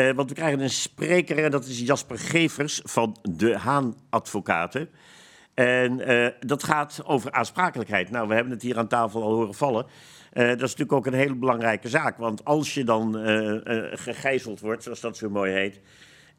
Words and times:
Uh, 0.00 0.10
want 0.10 0.28
we 0.28 0.34
krijgen 0.34 0.60
een 0.60 0.70
spreker 0.70 1.44
en 1.44 1.50
dat 1.50 1.66
is 1.66 1.80
Jasper 1.80 2.18
Gevers 2.18 2.80
van 2.84 3.16
de 3.22 3.58
Haan 3.58 3.96
Advocaten. 4.10 4.88
En 5.54 6.10
uh, 6.10 6.28
dat 6.40 6.64
gaat 6.64 7.02
over 7.04 7.32
aansprakelijkheid. 7.32 8.10
Nou, 8.10 8.28
we 8.28 8.34
hebben 8.34 8.52
het 8.52 8.62
hier 8.62 8.78
aan 8.78 8.88
tafel 8.88 9.22
al 9.22 9.32
horen 9.32 9.54
vallen. 9.54 9.86
Uh, 10.32 10.48
dat 10.48 10.54
is 10.54 10.60
natuurlijk 10.60 10.92
ook 10.92 11.06
een 11.06 11.12
hele 11.12 11.34
belangrijke 11.34 11.88
zaak. 11.88 12.16
Want 12.16 12.44
als 12.44 12.74
je 12.74 12.84
dan 12.84 13.14
gegijzeld 13.92 14.60
wordt, 14.60 14.82
zoals 14.82 15.00
dat 15.00 15.16
zo 15.16 15.30
mooi 15.30 15.52
heet. 15.52 15.80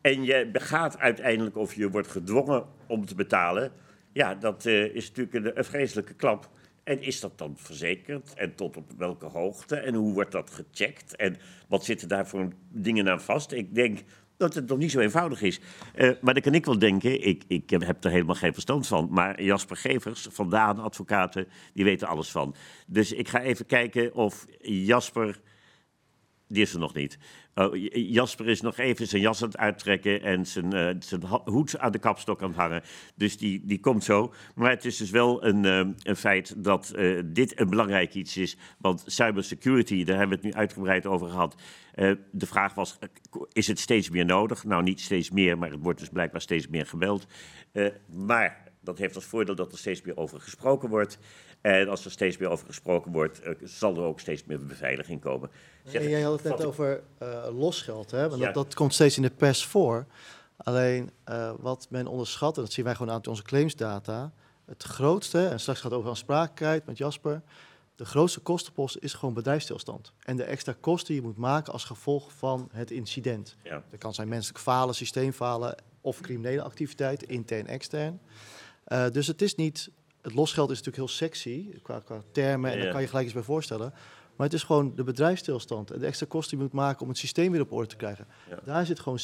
en 0.01 0.23
je 0.23 0.49
begaat 0.51 0.99
uiteindelijk 0.99 1.57
of 1.57 1.73
je 1.73 1.89
wordt 1.89 2.07
gedwongen 2.07 2.65
om 2.87 3.05
te 3.05 3.15
betalen. 3.15 3.71
ja, 4.13 4.35
dat 4.35 4.65
is 4.65 5.07
natuurlijk 5.07 5.45
een, 5.45 5.57
een 5.57 5.65
vreselijke 5.65 6.13
klap. 6.13 6.49
En 6.83 7.01
is 7.01 7.19
dat 7.19 7.37
dan 7.37 7.53
verzekerd? 7.57 8.33
En 8.33 8.55
tot 8.55 8.77
op 8.77 8.91
welke 8.97 9.25
hoogte? 9.25 9.75
En 9.75 9.93
hoe 9.93 10.13
wordt 10.13 10.31
dat 10.31 10.49
gecheckt? 10.49 11.15
En 11.15 11.37
wat 11.67 11.85
zitten 11.85 12.07
daar 12.07 12.27
voor 12.27 12.47
dingen 12.69 13.09
aan 13.09 13.21
vast? 13.21 13.51
Ik 13.51 13.75
denk 13.75 13.99
dat 14.37 14.53
het 14.53 14.67
nog 14.67 14.77
niet 14.77 14.91
zo 14.91 14.99
eenvoudig 14.99 15.41
is. 15.41 15.59
Uh, 15.95 16.11
maar 16.21 16.33
dan 16.33 16.43
kan 16.43 16.53
ik 16.53 16.65
wel 16.65 16.79
denken, 16.79 17.21
ik, 17.27 17.43
ik 17.47 17.69
heb 17.69 18.03
er 18.03 18.11
helemaal 18.11 18.35
geen 18.35 18.53
verstand 18.53 18.87
van. 18.87 19.07
Maar 19.11 19.43
Jasper 19.43 19.77
Gevers, 19.77 20.27
Vandaan, 20.31 20.79
advocaten, 20.79 21.47
die 21.73 21.83
weten 21.83 22.07
alles 22.07 22.31
van. 22.31 22.55
Dus 22.87 23.11
ik 23.11 23.27
ga 23.27 23.41
even 23.41 23.65
kijken 23.65 24.13
of 24.13 24.45
Jasper. 24.61 25.39
Die 26.51 26.61
is 26.61 26.73
er 26.73 26.79
nog 26.79 26.93
niet. 26.93 27.17
Oh, 27.55 27.75
Jasper 27.93 28.47
is 28.47 28.61
nog 28.61 28.77
even 28.77 29.07
zijn 29.07 29.21
jas 29.21 29.41
aan 29.41 29.47
het 29.47 29.57
uittrekken 29.57 30.21
en 30.21 30.45
zijn, 30.45 30.75
uh, 30.75 30.89
zijn 30.99 31.25
hoed 31.25 31.77
aan 31.77 31.91
de 31.91 31.99
kapstok 31.99 32.41
aan 32.41 32.47
het 32.47 32.57
hangen. 32.57 32.81
Dus 33.15 33.37
die, 33.37 33.61
die 33.65 33.79
komt 33.79 34.03
zo. 34.03 34.33
Maar 34.55 34.69
het 34.69 34.85
is 34.85 34.97
dus 34.97 35.09
wel 35.09 35.45
een, 35.45 35.63
uh, 35.63 35.93
een 36.03 36.15
feit 36.15 36.63
dat 36.63 36.93
uh, 36.95 37.21
dit 37.25 37.59
een 37.59 37.69
belangrijk 37.69 38.13
iets 38.13 38.37
is. 38.37 38.57
Want 38.77 39.03
cybersecurity, 39.05 40.03
daar 40.03 40.17
hebben 40.17 40.37
we 40.39 40.47
het 40.47 40.53
nu 40.55 40.59
uitgebreid 40.59 41.05
over 41.05 41.29
gehad. 41.29 41.55
de 42.31 42.45
vraag 42.47 42.73
was, 42.73 42.97
is 43.51 43.67
het 43.67 43.79
steeds 43.79 44.09
meer 44.09 44.25
nodig? 44.25 44.63
Nou, 44.63 44.83
niet 44.83 45.01
steeds 45.01 45.31
meer, 45.31 45.57
maar 45.57 45.71
het 45.71 45.81
wordt 45.81 45.99
dus 45.99 46.09
blijkbaar 46.09 46.41
steeds 46.41 46.67
meer 46.67 46.85
gebeld. 46.85 47.27
maar 48.07 48.71
dat 48.81 48.97
heeft 48.97 49.15
als 49.15 49.25
voordeel 49.25 49.55
dat 49.55 49.71
er 49.71 49.77
steeds 49.77 50.01
meer 50.01 50.17
over 50.17 50.39
gesproken 50.39 50.89
wordt. 50.89 51.19
En 51.61 51.89
als 51.89 52.05
er 52.05 52.11
steeds 52.11 52.37
meer 52.37 52.49
over 52.49 52.65
gesproken 52.65 53.11
wordt, 53.11 53.45
uh, 53.45 53.53
zal 53.63 53.95
er 53.95 54.03
ook 54.03 54.19
steeds 54.19 54.43
meer 54.43 54.65
beveiliging 54.65 55.21
komen. 55.21 55.49
Zeg, 55.83 56.03
jij 56.03 56.21
had 56.21 56.43
het 56.43 56.57
net 56.57 56.65
over 56.65 57.01
uh, 57.23 57.47
losgeld, 57.51 58.11
hè? 58.11 58.29
Want 58.29 58.41
dat, 58.41 58.53
dat, 58.53 58.73
komt 58.73 58.93
steeds 58.93 59.15
in 59.15 59.21
de 59.21 59.29
pers 59.29 59.65
voor. 59.65 60.05
Alleen 60.57 61.11
uh, 61.29 61.53
wat 61.59 61.87
men 61.89 62.07
onderschat, 62.07 62.57
en 62.57 62.63
dat 62.63 62.71
zien 62.71 62.85
wij 62.85 62.95
gewoon 62.95 63.13
aan 63.13 63.27
onze 63.27 63.43
claimsdata, 63.43 64.31
het 64.65 64.83
grootste, 64.83 65.47
en 65.47 65.59
straks 65.59 65.79
gaat 65.79 65.89
het 65.89 65.99
over 65.99 66.09
aansprakelijkheid 66.09 66.85
met 66.85 66.97
Jasper, 66.97 67.41
de 67.95 68.05
grootste 68.05 68.39
kostenpost 68.39 68.97
is 68.99 69.13
gewoon 69.13 69.33
bedrijfsstilstand. 69.33 70.13
En 70.19 70.37
de 70.37 70.43
extra 70.43 70.75
kosten 70.79 71.13
die 71.13 71.21
je 71.21 71.27
moet 71.27 71.37
maken 71.37 71.73
als 71.73 71.83
gevolg 71.83 72.31
van 72.31 72.69
het 72.71 72.91
incident. 72.91 73.55
Ja. 73.63 73.83
Dat 73.89 73.99
kan 73.99 74.13
zijn 74.13 74.27
menselijk 74.27 74.59
falen, 74.59 74.95
systeemfalen 74.95 75.75
of 76.01 76.21
criminele 76.21 76.61
activiteiten, 76.61 77.27
intern, 77.27 77.67
extern. 77.67 78.19
Uh, 78.87 79.09
dus 79.09 79.27
het 79.27 79.41
is 79.41 79.55
niet 79.55 79.89
het 80.21 80.33
losgeld 80.33 80.71
is 80.71 80.77
natuurlijk 80.77 81.07
heel 81.07 81.17
sexy 81.17 81.79
qua, 81.81 81.99
qua 81.99 82.21
termen 82.31 82.71
en 82.71 82.79
daar 82.79 82.91
kan 82.91 83.01
je 83.01 83.07
gelijk 83.07 83.25
eens 83.25 83.33
bij 83.33 83.43
voorstellen. 83.43 83.93
Maar 84.35 84.49
het 84.49 84.59
is 84.59 84.63
gewoon 84.63 84.95
de 84.95 85.03
bedrijfsstilstand 85.03 85.91
en 85.91 85.99
de 85.99 86.05
extra 86.05 86.25
kosten 86.29 86.57
die 86.57 86.67
je 86.67 86.73
moet 86.73 86.81
maken 86.81 87.01
om 87.01 87.07
het 87.07 87.17
systeem 87.17 87.51
weer 87.51 87.61
op 87.61 87.71
orde 87.71 87.87
te 87.87 87.95
krijgen. 87.95 88.27
Daar 88.63 88.85
zit 88.85 88.99
gewoon 88.99 89.19
70% 89.19 89.23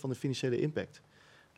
van 0.00 0.10
de 0.10 0.16
financiële 0.16 0.60
impact. 0.60 1.00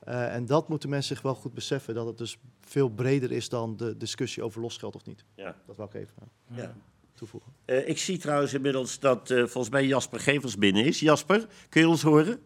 Uh, 0.09 0.35
en 0.35 0.47
dat 0.47 0.69
moeten 0.69 0.89
mensen 0.89 1.15
zich 1.15 1.25
wel 1.25 1.35
goed 1.35 1.55
beseffen, 1.55 1.95
dat 1.95 2.07
het 2.07 2.19
dus 2.19 2.39
veel 2.61 2.89
breder 2.89 3.33
is 3.33 3.49
dan 3.49 3.77
de 3.77 3.97
discussie 3.97 4.43
over 4.43 4.61
losgeld 4.61 4.95
of 4.95 5.05
niet. 5.05 5.25
Ja. 5.35 5.57
Dat 5.67 5.77
wil 5.77 5.85
ik 5.85 5.95
even 5.95 6.15
uh, 6.53 6.59
ja. 6.59 6.75
toevoegen. 7.15 7.53
Uh, 7.67 7.89
ik 7.89 7.99
zie 7.99 8.19
trouwens 8.19 8.55
inmiddels 8.55 8.99
dat 8.99 9.29
volgens 9.29 9.69
mij 9.69 9.87
Jasper 9.87 10.21
Gevers 10.21 10.57
binnen 10.57 10.85
is. 10.85 11.01
Jasper, 11.01 11.47
kun 11.69 11.81
je 11.81 11.89
ons 11.89 12.03
horen? 12.03 12.41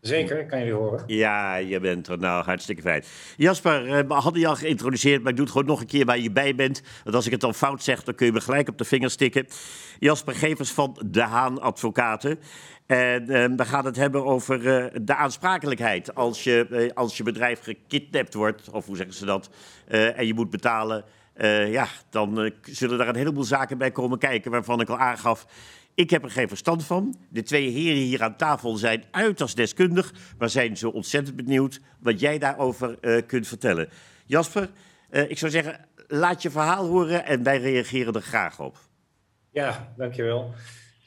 Zeker, 0.00 0.46
kan 0.46 0.58
je 0.58 0.64
weer 0.64 0.74
horen. 0.74 1.02
Ja, 1.06 1.56
je 1.56 1.80
bent 1.80 2.08
er 2.08 2.18
nou 2.18 2.44
hartstikke 2.44 2.82
fijn. 2.82 3.04
Jasper, 3.36 4.06
we 4.06 4.14
hadden 4.14 4.40
je 4.40 4.46
al 4.46 4.56
geïntroduceerd, 4.56 5.20
maar 5.22 5.30
ik 5.30 5.36
doe 5.36 5.44
het 5.44 5.54
gewoon 5.54 5.68
nog 5.68 5.80
een 5.80 5.86
keer 5.86 6.04
waar 6.04 6.18
je 6.18 6.30
bij 6.30 6.54
bent. 6.54 6.82
Want 7.04 7.16
als 7.16 7.26
ik 7.26 7.32
het 7.32 7.40
dan 7.40 7.54
fout 7.54 7.82
zeg, 7.82 8.04
dan 8.04 8.14
kun 8.14 8.26
je 8.26 8.32
me 8.32 8.40
gelijk 8.40 8.68
op 8.68 8.78
de 8.78 8.84
vingers 8.84 9.12
stikken. 9.12 9.46
Jasper 9.98 10.34
Gevers 10.34 10.70
van 10.70 11.02
De 11.06 11.22
Haan 11.22 11.60
Advocaten. 11.60 12.38
En 12.86 13.22
uh, 13.22 13.44
we 13.56 13.64
gaan 13.64 13.84
het 13.84 13.96
hebben 13.96 14.24
over 14.24 14.60
uh, 14.60 14.86
de 15.02 15.14
aansprakelijkheid. 15.14 16.14
Als 16.14 16.44
je, 16.44 16.90
als 16.94 17.16
je 17.16 17.22
bedrijf 17.22 17.62
gekidnapt 17.62 18.34
wordt, 18.34 18.70
of 18.70 18.86
hoe 18.86 18.96
zeggen 18.96 19.14
ze 19.14 19.24
dat, 19.24 19.50
en 19.86 20.26
je 20.26 20.34
moet 20.34 20.50
betalen... 20.50 21.04
ja, 21.70 21.86
dan 22.10 22.52
zullen 22.62 22.98
daar 22.98 23.08
een 23.08 23.16
heleboel 23.16 23.44
zaken 23.44 23.78
bij 23.78 23.90
komen 23.90 24.18
kijken 24.18 24.50
waarvan 24.50 24.80
ik 24.80 24.88
al 24.88 24.98
aangaf 24.98 25.46
ik 25.94 26.10
heb 26.10 26.24
er 26.24 26.30
geen 26.30 26.48
verstand 26.48 26.84
van. 26.84 27.16
De 27.28 27.42
twee 27.42 27.70
heren 27.70 28.02
hier 28.02 28.22
aan 28.22 28.36
tafel 28.36 28.76
zijn 28.76 29.04
uiterst 29.10 29.56
deskundig, 29.56 30.12
maar 30.38 30.50
zijn 30.50 30.76
zo 30.76 30.88
ontzettend 30.88 31.36
benieuwd 31.36 31.80
wat 32.00 32.20
jij 32.20 32.38
daarover 32.38 32.98
uh, 33.00 33.22
kunt 33.26 33.46
vertellen. 33.46 33.88
Jasper, 34.26 34.70
uh, 35.10 35.30
ik 35.30 35.38
zou 35.38 35.50
zeggen, 35.50 35.86
laat 36.08 36.42
je 36.42 36.50
verhaal 36.50 36.86
horen 36.86 37.24
en 37.24 37.42
wij 37.42 37.58
reageren 37.58 38.14
er 38.14 38.22
graag 38.22 38.60
op. 38.60 38.78
Ja, 39.50 39.92
dankjewel. 39.96 40.54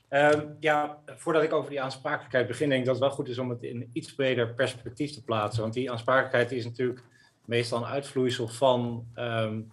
Uh, 0.09 0.31
ja, 0.59 0.97
voordat 1.05 1.43
ik 1.43 1.53
over 1.53 1.69
die 1.69 1.81
aansprakelijkheid 1.81 2.47
begin, 2.47 2.69
denk 2.69 2.79
ik 2.79 2.85
dat 2.85 2.95
het 2.95 3.03
wel 3.03 3.13
goed 3.13 3.29
is 3.29 3.37
om 3.37 3.49
het 3.49 3.63
in 3.63 3.75
een 3.75 3.89
iets 3.93 4.15
breder 4.15 4.53
perspectief 4.53 5.13
te 5.13 5.23
plaatsen. 5.23 5.61
Want 5.61 5.73
die 5.73 5.91
aansprakelijkheid 5.91 6.51
is 6.51 6.65
natuurlijk 6.65 7.03
meestal 7.45 7.77
een 7.77 7.85
uitvloeisel 7.85 8.47
van 8.47 9.07
um, 9.15 9.69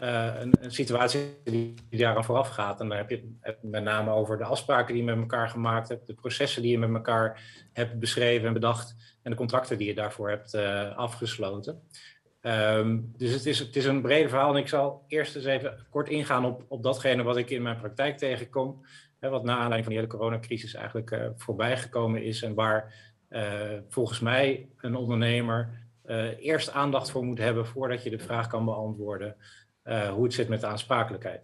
uh, 0.00 0.40
een, 0.40 0.52
een, 0.60 0.72
situatie 0.72 1.20
die, 1.44 1.74
die 1.88 2.00
daaraan 2.00 2.24
vooraf 2.24 2.48
gaat. 2.48 2.80
En 2.80 2.88
dan 2.88 2.96
heb 2.96 3.10
je 3.10 3.34
het 3.40 3.62
met 3.62 3.82
name 3.82 4.10
over 4.10 4.38
de 4.38 4.44
afspraken 4.44 4.94
die 4.94 5.04
je 5.04 5.10
met 5.10 5.18
elkaar 5.18 5.48
gemaakt 5.48 5.88
hebt, 5.88 6.06
de 6.06 6.14
processen 6.14 6.62
die 6.62 6.70
je 6.70 6.78
met 6.78 6.94
elkaar 6.94 7.42
hebt 7.72 7.98
beschreven 7.98 8.46
en 8.46 8.52
bedacht 8.52 8.96
en 9.22 9.30
de 9.30 9.36
contracten 9.36 9.78
die 9.78 9.86
je 9.86 9.94
daarvoor 9.94 10.28
hebt 10.28 10.54
uh, 10.54 10.96
afgesloten. 10.96 11.82
Um, 12.42 13.12
dus 13.16 13.32
het 13.32 13.46
is, 13.46 13.58
het 13.58 13.76
is 13.76 13.84
een 13.84 14.02
breder 14.02 14.28
verhaal 14.28 14.54
en 14.54 14.60
ik 14.60 14.68
zal 14.68 15.04
eerst 15.08 15.36
eens 15.36 15.44
even 15.44 15.86
kort 15.90 16.08
ingaan 16.08 16.44
op, 16.44 16.64
op 16.68 16.82
datgene 16.82 17.22
wat 17.22 17.36
ik 17.36 17.50
in 17.50 17.62
mijn 17.62 17.80
praktijk 17.80 18.18
tegenkom. 18.18 18.84
Hè, 19.18 19.28
wat 19.28 19.44
na 19.44 19.52
aanleiding 19.52 19.84
van 19.84 19.92
de 19.92 19.98
hele 19.98 20.12
coronacrisis 20.12 20.74
eigenlijk 20.74 21.10
uh, 21.10 21.26
voorbij 21.36 21.76
gekomen 21.76 22.22
is 22.22 22.42
en 22.42 22.54
waar 22.54 23.08
volgens 23.88 24.20
mij 24.20 24.68
een 24.76 24.96
ondernemer 24.96 25.88
eerst 26.38 26.70
aandacht 26.70 27.10
voor 27.10 27.24
moet 27.24 27.38
hebben 27.38 27.66
voordat 27.66 28.02
je 28.02 28.10
de 28.10 28.18
vraag 28.18 28.46
kan 28.46 28.64
beantwoorden 28.64 29.36
hoe 29.84 30.24
het 30.24 30.34
zit 30.34 30.48
met 30.48 30.60
de 30.60 30.66
aansprakelijkheid. 30.66 31.42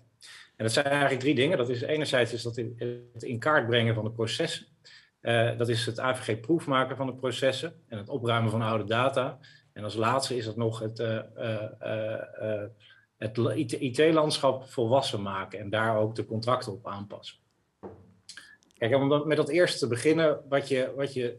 En 0.57 0.65
dat 0.65 0.73
zijn 0.73 0.87
eigenlijk 0.87 1.21
drie 1.21 1.35
dingen. 1.35 1.59
Dat 1.59 1.69
is 1.69 1.83
enerzijds 1.83 2.33
is 2.33 2.43
dat 2.43 2.57
het 2.57 3.23
in 3.23 3.39
kaart 3.39 3.67
brengen 3.67 3.95
van 3.95 4.05
de 4.05 4.11
processen. 4.11 4.67
Uh, 5.21 5.59
dat 5.59 5.69
is 5.69 5.87
het 5.87 6.01
AVG 6.01 6.41
proefmaken 6.41 6.97
van 6.97 7.07
de 7.07 7.15
processen 7.15 7.75
en 7.89 7.99
het 7.99 8.09
opruimen 8.09 8.51
van 8.51 8.63
oude 8.63 8.85
data. 8.85 9.39
En 9.73 9.85
als 9.85 9.95
laatste 9.95 10.37
is 10.37 10.45
dat 10.45 10.57
nog 10.57 10.79
het, 10.79 10.99
uh, 10.99 11.21
het 13.17 13.39
IT-landschap 13.73 14.71
volwassen 14.71 15.23
maken 15.23 15.59
en 15.59 15.71
daar 15.71 15.97
ook 15.97 16.15
de 16.15 16.25
contracten 16.25 16.73
op 16.73 16.87
aanpassen. 16.87 17.39
Kijk, 18.79 18.95
om 18.95 19.27
met 19.27 19.37
dat 19.37 19.49
eerste 19.49 19.79
te 19.79 19.87
beginnen, 19.87 20.41
wat 20.49 20.69
je, 20.69 20.93
wat 20.97 21.15
je 21.15 21.39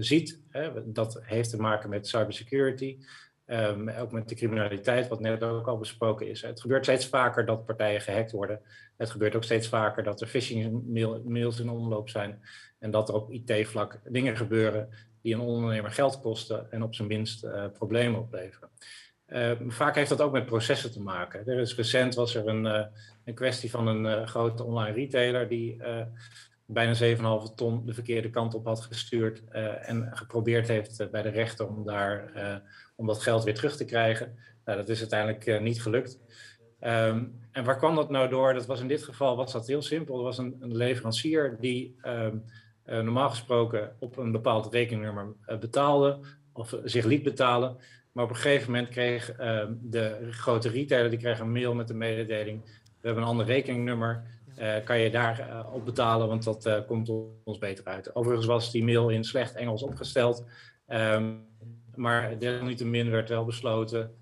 ziet, 0.00 0.40
hè, 0.48 0.92
dat 0.92 1.20
heeft 1.22 1.50
te 1.50 1.56
maken 1.56 1.90
met 1.90 2.08
cybersecurity. 2.08 2.98
Um, 3.46 3.88
ook 3.88 4.12
met 4.12 4.28
de 4.28 4.34
criminaliteit, 4.34 5.08
wat 5.08 5.20
net 5.20 5.42
ook 5.42 5.66
al 5.66 5.78
besproken 5.78 6.28
is. 6.28 6.42
Het 6.42 6.60
gebeurt 6.60 6.84
steeds 6.84 7.06
vaker 7.06 7.46
dat 7.46 7.66
partijen 7.66 8.00
gehackt 8.00 8.32
worden. 8.32 8.60
Het 8.96 9.10
gebeurt 9.10 9.36
ook 9.36 9.44
steeds 9.44 9.68
vaker 9.68 10.02
dat 10.02 10.20
er 10.20 10.26
phishing 10.26 10.82
mails 11.24 11.60
in 11.60 11.68
omloop 11.68 12.08
zijn. 12.08 12.40
En 12.78 12.90
dat 12.90 13.08
er 13.08 13.14
op 13.14 13.30
IT-vlak 13.30 14.00
dingen 14.08 14.36
gebeuren 14.36 14.88
die 15.22 15.34
een 15.34 15.40
ondernemer 15.40 15.90
geld 15.90 16.20
kosten 16.20 16.72
en 16.72 16.82
op 16.82 16.94
zijn 16.94 17.08
minst 17.08 17.44
uh, 17.44 17.64
problemen 17.72 18.20
opleveren. 18.20 18.68
Uh, 19.28 19.50
vaak 19.68 19.94
heeft 19.94 20.08
dat 20.08 20.20
ook 20.20 20.32
met 20.32 20.46
processen 20.46 20.92
te 20.92 21.02
maken. 21.02 21.46
Er 21.46 21.58
is 21.58 21.76
recent 21.76 22.14
was 22.14 22.34
er 22.34 22.48
een, 22.48 22.64
uh, 22.64 22.84
een 23.24 23.34
kwestie 23.34 23.70
van 23.70 23.86
een 23.86 24.04
uh, 24.04 24.26
grote 24.26 24.64
online 24.64 24.94
retailer 24.94 25.48
die 25.48 25.82
bijna 26.74 27.16
7,5 27.48 27.54
ton 27.54 27.86
de 27.86 27.94
verkeerde 27.94 28.30
kant 28.30 28.54
op 28.54 28.64
had 28.64 28.80
gestuurd 28.80 29.42
en 29.80 30.10
geprobeerd 30.12 30.68
heeft 30.68 31.10
bij 31.10 31.22
de 31.22 31.28
rechter 31.28 31.68
om 31.68 31.84
daar 31.84 32.32
om 32.96 33.06
dat 33.06 33.22
geld 33.22 33.44
weer 33.44 33.54
terug 33.54 33.76
te 33.76 33.84
krijgen. 33.84 34.38
Nou, 34.64 34.78
dat 34.78 34.88
is 34.88 35.00
uiteindelijk 35.00 35.60
niet 35.60 35.82
gelukt. 35.82 36.18
Um, 36.80 37.40
en 37.52 37.64
waar 37.64 37.76
kwam 37.76 37.94
dat 37.94 38.10
nou 38.10 38.28
door? 38.28 38.54
Dat 38.54 38.66
was 38.66 38.80
in 38.80 38.88
dit 38.88 39.02
geval 39.02 39.36
was 39.36 39.52
dat 39.52 39.66
heel 39.66 39.82
simpel. 39.82 40.16
Er 40.16 40.22
was 40.22 40.38
een, 40.38 40.56
een 40.60 40.76
leverancier 40.76 41.56
die 41.60 41.96
uh, 42.04 42.28
normaal 42.84 43.30
gesproken 43.30 43.96
op 43.98 44.16
een 44.16 44.32
bepaald 44.32 44.72
rekeningnummer 44.72 45.34
betaalde 45.60 46.18
of 46.52 46.74
zich 46.84 47.04
liet 47.04 47.22
betalen. 47.22 47.76
Maar 48.12 48.24
op 48.24 48.30
een 48.30 48.36
gegeven 48.36 48.72
moment 48.72 48.88
kreeg 48.88 49.32
ehm, 49.32 49.72
de 49.80 50.28
grote 50.30 50.68
retailer 50.68 51.10
die 51.10 51.18
kreeg 51.18 51.38
een 51.38 51.52
mail 51.52 51.74
met 51.74 51.88
de 51.88 51.94
mededeling: 51.94 52.64
we 52.64 53.06
hebben 53.06 53.22
een 53.22 53.28
ander 53.28 53.46
rekeningnummer. 53.46 54.22
Kan 54.84 54.98
je 54.98 55.10
daar 55.10 55.66
op 55.72 55.84
betalen, 55.84 56.28
want 56.28 56.44
dat 56.44 56.84
komt 56.86 57.10
ons 57.44 57.58
beter 57.58 57.84
uit. 57.84 58.14
Overigens 58.14 58.46
was 58.46 58.70
die 58.70 58.84
mail 58.84 59.08
in 59.08 59.24
slecht 59.24 59.54
Engels 59.54 59.82
opgesteld. 59.82 60.44
Um, 60.88 61.46
maar 61.94 62.38
desalniettemin 62.38 63.10
werd 63.10 63.28
wel 63.28 63.44
besloten 63.44 64.14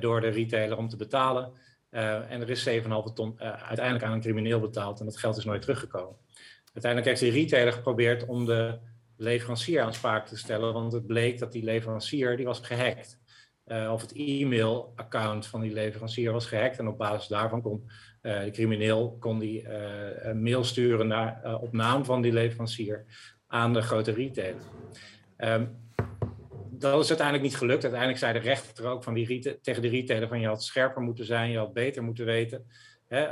door 0.00 0.20
de 0.20 0.28
retailer 0.28 0.76
om 0.76 0.88
te 0.88 0.96
betalen. 0.96 1.52
En 1.90 2.40
er 2.40 2.50
is 2.50 2.68
7,5 2.68 2.78
ton 3.14 3.40
uiteindelijk 3.40 4.04
aan 4.04 4.12
een 4.12 4.20
crimineel 4.20 4.60
betaald 4.60 5.00
en 5.00 5.06
dat 5.06 5.18
geld 5.18 5.36
is 5.36 5.44
nooit 5.44 5.62
teruggekomen. 5.62 6.16
Uiteindelijk 6.72 7.06
heeft 7.06 7.20
de 7.20 7.40
retailer 7.40 7.72
geprobeerd 7.72 8.26
om 8.26 8.44
de 8.44 8.78
leverancier 9.16 9.82
aansprakelijk 9.82 10.28
te 10.28 10.38
stellen, 10.38 10.72
want 10.72 10.92
het 10.92 11.06
bleek 11.06 11.38
dat 11.38 11.52
die 11.52 11.64
leverancier 11.64 12.36
die 12.36 12.46
was 12.46 12.60
gehackt. 12.60 13.18
Uh, 13.66 13.90
of 13.92 14.00
het 14.00 14.12
e-mail-account 14.12 15.46
van 15.46 15.60
die 15.60 15.72
leverancier 15.72 16.32
was 16.32 16.46
gehackt. 16.46 16.78
En 16.78 16.88
op 16.88 16.98
basis 16.98 17.28
daarvan 17.28 17.62
kon 17.62 17.90
de 18.20 18.48
crimineel 18.52 19.16
kon 19.20 19.38
die, 19.38 19.62
uh, 19.62 19.70
een 20.16 20.42
mail 20.42 20.64
sturen 20.64 21.06
naar, 21.06 21.58
op 21.60 21.72
naam 21.72 22.04
van 22.04 22.22
die 22.22 22.32
leverancier 22.32 23.04
aan 23.46 23.72
de 23.72 23.82
grote 23.82 24.12
retailer. 24.12 24.62
Um, 25.38 25.76
dat 26.70 27.02
is 27.02 27.08
uiteindelijk 27.08 27.46
niet 27.48 27.56
gelukt. 27.56 27.82
Uiteindelijk 27.82 28.20
zei 28.20 28.32
de 28.32 28.38
rechter 28.38 28.86
ook 28.86 29.02
van 29.02 29.14
die 29.14 29.58
tegen 29.60 29.82
de 29.82 29.88
retailer 29.88 30.28
van 30.28 30.40
je 30.40 30.46
had 30.46 30.62
scherper 30.62 31.02
moeten 31.02 31.24
zijn, 31.24 31.50
je 31.50 31.58
had 31.58 31.72
beter 31.72 32.02
moeten 32.02 32.24
weten. 32.24 32.66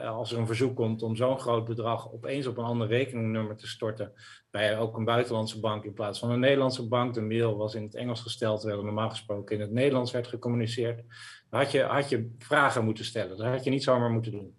Als 0.04 0.32
er 0.32 0.38
een 0.38 0.46
verzoek 0.46 0.76
komt 0.76 1.02
om 1.02 1.16
zo'n 1.16 1.38
groot 1.38 1.64
bedrag 1.64 2.12
opeens 2.12 2.46
op 2.46 2.56
een 2.56 2.64
ander 2.64 2.88
rekeningnummer 2.88 3.56
te 3.56 3.66
storten, 3.66 4.12
bij 4.50 4.78
ook 4.78 4.96
een 4.96 5.04
buitenlandse 5.04 5.60
bank 5.60 5.84
in 5.84 5.92
plaats 5.92 6.18
van 6.18 6.30
een 6.30 6.40
Nederlandse 6.40 6.88
bank. 6.88 7.14
De 7.14 7.20
mail 7.20 7.56
was 7.56 7.74
in 7.74 7.82
het 7.82 7.94
Engels 7.94 8.20
gesteld, 8.20 8.60
terwijl 8.60 8.82
normaal 8.82 9.10
gesproken 9.10 9.54
in 9.54 9.60
het 9.60 9.72
Nederlands 9.72 10.12
werd 10.12 10.26
gecommuniceerd. 10.26 11.02
Dan 11.50 11.60
had 11.60 11.70
je, 11.70 11.82
had 11.82 12.08
je 12.08 12.34
vragen 12.38 12.84
moeten 12.84 13.04
stellen. 13.04 13.36
Dat 13.36 13.46
had 13.46 13.64
je 13.64 13.70
niet 13.70 13.82
zomaar 13.82 14.10
moeten 14.10 14.32
doen. 14.32 14.54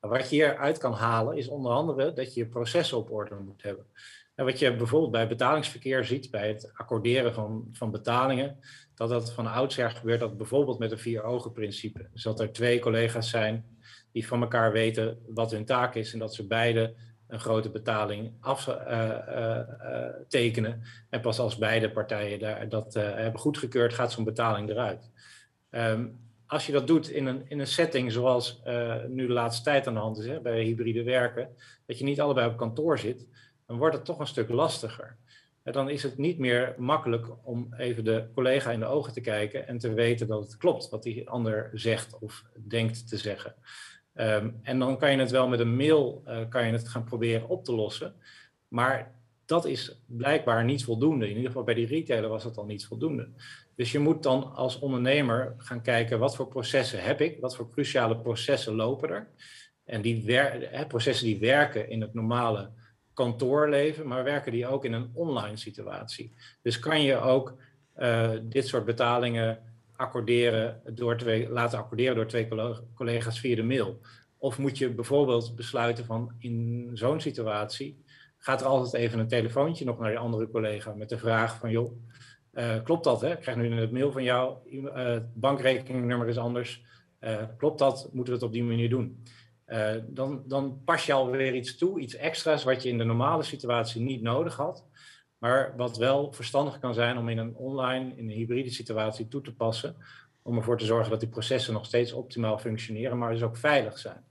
Wat 0.00 0.30
je 0.30 0.36
hieruit 0.36 0.78
kan 0.78 0.92
halen 0.92 1.36
is 1.36 1.48
onder 1.48 1.72
andere 1.72 2.12
dat 2.12 2.34
je 2.34 2.40
je 2.40 2.46
processen 2.46 2.98
op 2.98 3.10
orde 3.10 3.34
moet 3.34 3.62
hebben. 3.62 3.86
En 4.34 4.44
wat 4.44 4.58
je 4.58 4.76
bijvoorbeeld 4.76 5.12
bij 5.12 5.28
betalingsverkeer 5.28 6.04
ziet, 6.04 6.30
bij 6.30 6.48
het 6.48 6.70
accorderen 6.74 7.34
van, 7.34 7.68
van 7.72 7.90
betalingen, 7.90 8.58
dat 8.94 9.08
dat 9.08 9.32
van 9.32 9.46
oudsher 9.46 9.90
gebeurt, 9.90 10.20
dat 10.20 10.36
bijvoorbeeld 10.36 10.78
met 10.78 10.90
een 10.90 10.98
vier 10.98 11.22
ogen 11.22 11.52
principe. 11.52 12.08
Dus 12.12 12.22
dat 12.22 12.40
er 12.40 12.52
twee 12.52 12.78
collega's 12.78 13.30
zijn 13.30 13.78
die 14.12 14.26
van 14.26 14.40
elkaar 14.40 14.72
weten 14.72 15.18
wat 15.28 15.50
hun 15.50 15.64
taak 15.64 15.94
is 15.94 16.12
en 16.12 16.18
dat 16.18 16.34
ze 16.34 16.46
beide 16.46 16.94
een 17.28 17.40
grote 17.40 17.70
betaling 17.70 18.32
aftekenen. 18.40 20.70
Uh, 20.70 20.76
uh, 20.76 20.82
en 21.08 21.20
pas 21.20 21.38
als 21.38 21.56
beide 21.56 21.90
partijen 21.90 22.38
daar, 22.38 22.68
dat 22.68 22.94
hebben 22.94 23.40
goedgekeurd, 23.40 23.94
gaat 23.94 24.12
zo'n 24.12 24.24
betaling 24.24 24.70
eruit. 24.70 25.10
Um, 25.70 26.29
als 26.50 26.66
je 26.66 26.72
dat 26.72 26.86
doet 26.86 27.08
in 27.08 27.26
een, 27.26 27.42
in 27.48 27.58
een 27.58 27.66
setting 27.66 28.12
zoals 28.12 28.62
nu 29.08 29.26
de 29.26 29.32
laatste 29.32 29.64
tijd 29.64 29.86
aan 29.86 29.94
de 29.94 30.00
hand 30.00 30.18
is, 30.18 30.26
hè, 30.26 30.40
bij 30.40 30.62
hybride 30.62 31.02
werken, 31.02 31.48
dat 31.86 31.98
je 31.98 32.04
niet 32.04 32.20
allebei 32.20 32.48
op 32.48 32.56
kantoor 32.56 32.98
zit, 32.98 33.26
dan 33.66 33.78
wordt 33.78 33.96
het 33.96 34.04
toch 34.04 34.18
een 34.18 34.26
stuk 34.26 34.48
lastiger. 34.48 35.16
Dan 35.62 35.88
is 35.88 36.02
het 36.02 36.18
niet 36.18 36.38
meer 36.38 36.74
makkelijk 36.78 37.26
om 37.42 37.74
even 37.76 38.04
de 38.04 38.28
collega 38.34 38.70
in 38.70 38.80
de 38.80 38.86
ogen 38.86 39.12
te 39.12 39.20
kijken 39.20 39.66
en 39.66 39.78
te 39.78 39.92
weten 39.92 40.26
dat 40.26 40.42
het 40.42 40.56
klopt 40.56 40.88
wat 40.88 41.02
die 41.02 41.28
ander 41.28 41.70
zegt 41.72 42.18
of 42.18 42.44
denkt 42.68 43.08
te 43.08 43.16
zeggen. 43.16 43.54
Um, 44.14 44.58
en 44.62 44.78
dan 44.78 44.98
kan 44.98 45.10
je 45.10 45.18
het 45.18 45.30
wel 45.30 45.48
met 45.48 45.60
een 45.60 45.76
mail 45.76 46.22
uh, 46.26 46.48
kan 46.48 46.66
je 46.66 46.72
het 46.72 46.88
gaan 46.88 47.04
proberen 47.04 47.48
op 47.48 47.64
te 47.64 47.74
lossen. 47.74 48.14
Maar 48.68 49.19
dat 49.50 49.64
is 49.64 50.02
blijkbaar 50.06 50.64
niet 50.64 50.84
voldoende. 50.84 51.24
In 51.24 51.36
ieder 51.36 51.46
geval 51.46 51.64
bij 51.64 51.74
die 51.74 51.86
retailer 51.86 52.28
was 52.28 52.44
het 52.44 52.56
al 52.56 52.64
niet 52.64 52.86
voldoende. 52.86 53.28
Dus 53.76 53.92
je 53.92 53.98
moet 53.98 54.22
dan 54.22 54.54
als 54.54 54.78
ondernemer 54.78 55.54
gaan 55.58 55.82
kijken 55.82 56.18
wat 56.18 56.36
voor 56.36 56.48
processen 56.48 57.02
heb 57.02 57.20
ik, 57.20 57.40
wat 57.40 57.56
voor 57.56 57.70
cruciale 57.70 58.16
processen 58.16 58.74
lopen 58.74 59.08
er. 59.08 59.28
En 59.84 60.02
die 60.02 60.24
wer- 60.24 60.86
processen 60.88 61.26
die 61.26 61.38
werken 61.38 61.88
in 61.88 62.00
het 62.00 62.14
normale 62.14 62.70
kantoorleven, 63.14 64.06
maar 64.06 64.24
werken 64.24 64.52
die 64.52 64.66
ook 64.66 64.84
in 64.84 64.92
een 64.92 65.10
online 65.14 65.56
situatie. 65.56 66.34
Dus 66.62 66.78
kan 66.78 67.02
je 67.02 67.16
ook 67.16 67.56
uh, 67.98 68.30
dit 68.42 68.66
soort 68.66 68.84
betalingen 68.84 69.58
accorderen 69.96 70.80
door 70.94 71.16
twee, 71.16 71.48
laten 71.48 71.78
accorderen 71.78 72.14
door 72.14 72.26
twee 72.26 72.48
collega's 72.94 73.40
via 73.40 73.56
de 73.56 73.62
mail. 73.62 74.00
Of 74.38 74.58
moet 74.58 74.78
je 74.78 74.90
bijvoorbeeld 74.90 75.56
besluiten 75.56 76.04
van 76.04 76.32
in 76.38 76.90
zo'n 76.94 77.20
situatie 77.20 78.04
gaat 78.40 78.60
er 78.60 78.66
altijd 78.66 79.02
even 79.02 79.18
een 79.18 79.28
telefoontje 79.28 79.84
nog 79.84 79.98
naar 79.98 80.10
je 80.10 80.18
andere 80.18 80.50
collega 80.50 80.94
met 80.94 81.08
de 81.08 81.18
vraag 81.18 81.58
van 81.58 81.70
joh, 81.70 81.92
uh, 82.52 82.82
klopt 82.82 83.04
dat? 83.04 83.20
Hè? 83.20 83.32
Ik 83.32 83.40
krijg 83.40 83.56
nu 83.56 83.80
het 83.80 83.92
mail 83.92 84.12
van 84.12 84.22
jou, 84.22 84.56
uh, 84.70 85.16
bankrekeningnummer 85.34 86.28
is 86.28 86.38
anders. 86.38 86.84
Uh, 87.20 87.42
klopt 87.56 87.78
dat? 87.78 88.08
Moeten 88.12 88.32
we 88.32 88.38
het 88.38 88.48
op 88.48 88.52
die 88.52 88.64
manier 88.64 88.88
doen? 88.88 89.24
Dan, 90.06 90.42
dan 90.46 90.80
pas 90.84 91.06
je 91.06 91.12
alweer 91.12 91.54
iets 91.54 91.76
toe, 91.76 92.00
iets 92.00 92.14
extra's 92.14 92.64
wat 92.64 92.82
je 92.82 92.88
in 92.88 92.98
de 92.98 93.04
normale 93.04 93.42
situatie 93.42 94.00
niet 94.00 94.22
nodig 94.22 94.56
had. 94.56 94.86
Maar 95.38 95.74
wat 95.76 95.96
wel 95.96 96.32
verstandig 96.32 96.78
kan 96.78 96.94
zijn 96.94 97.18
om 97.18 97.28
in 97.28 97.38
een 97.38 97.56
online, 97.56 98.16
in 98.16 98.24
een 98.24 98.36
hybride 98.36 98.70
situatie 98.70 99.28
toe 99.28 99.40
te 99.40 99.54
passen. 99.54 99.96
Om 100.42 100.56
ervoor 100.56 100.78
te 100.78 100.84
zorgen 100.84 101.10
dat 101.10 101.20
die 101.20 101.28
processen 101.28 101.72
nog 101.72 101.86
steeds 101.86 102.12
optimaal 102.12 102.58
functioneren, 102.58 103.18
maar 103.18 103.32
dus 103.32 103.42
ook 103.42 103.56
veilig 103.56 103.98
zijn. 103.98 104.24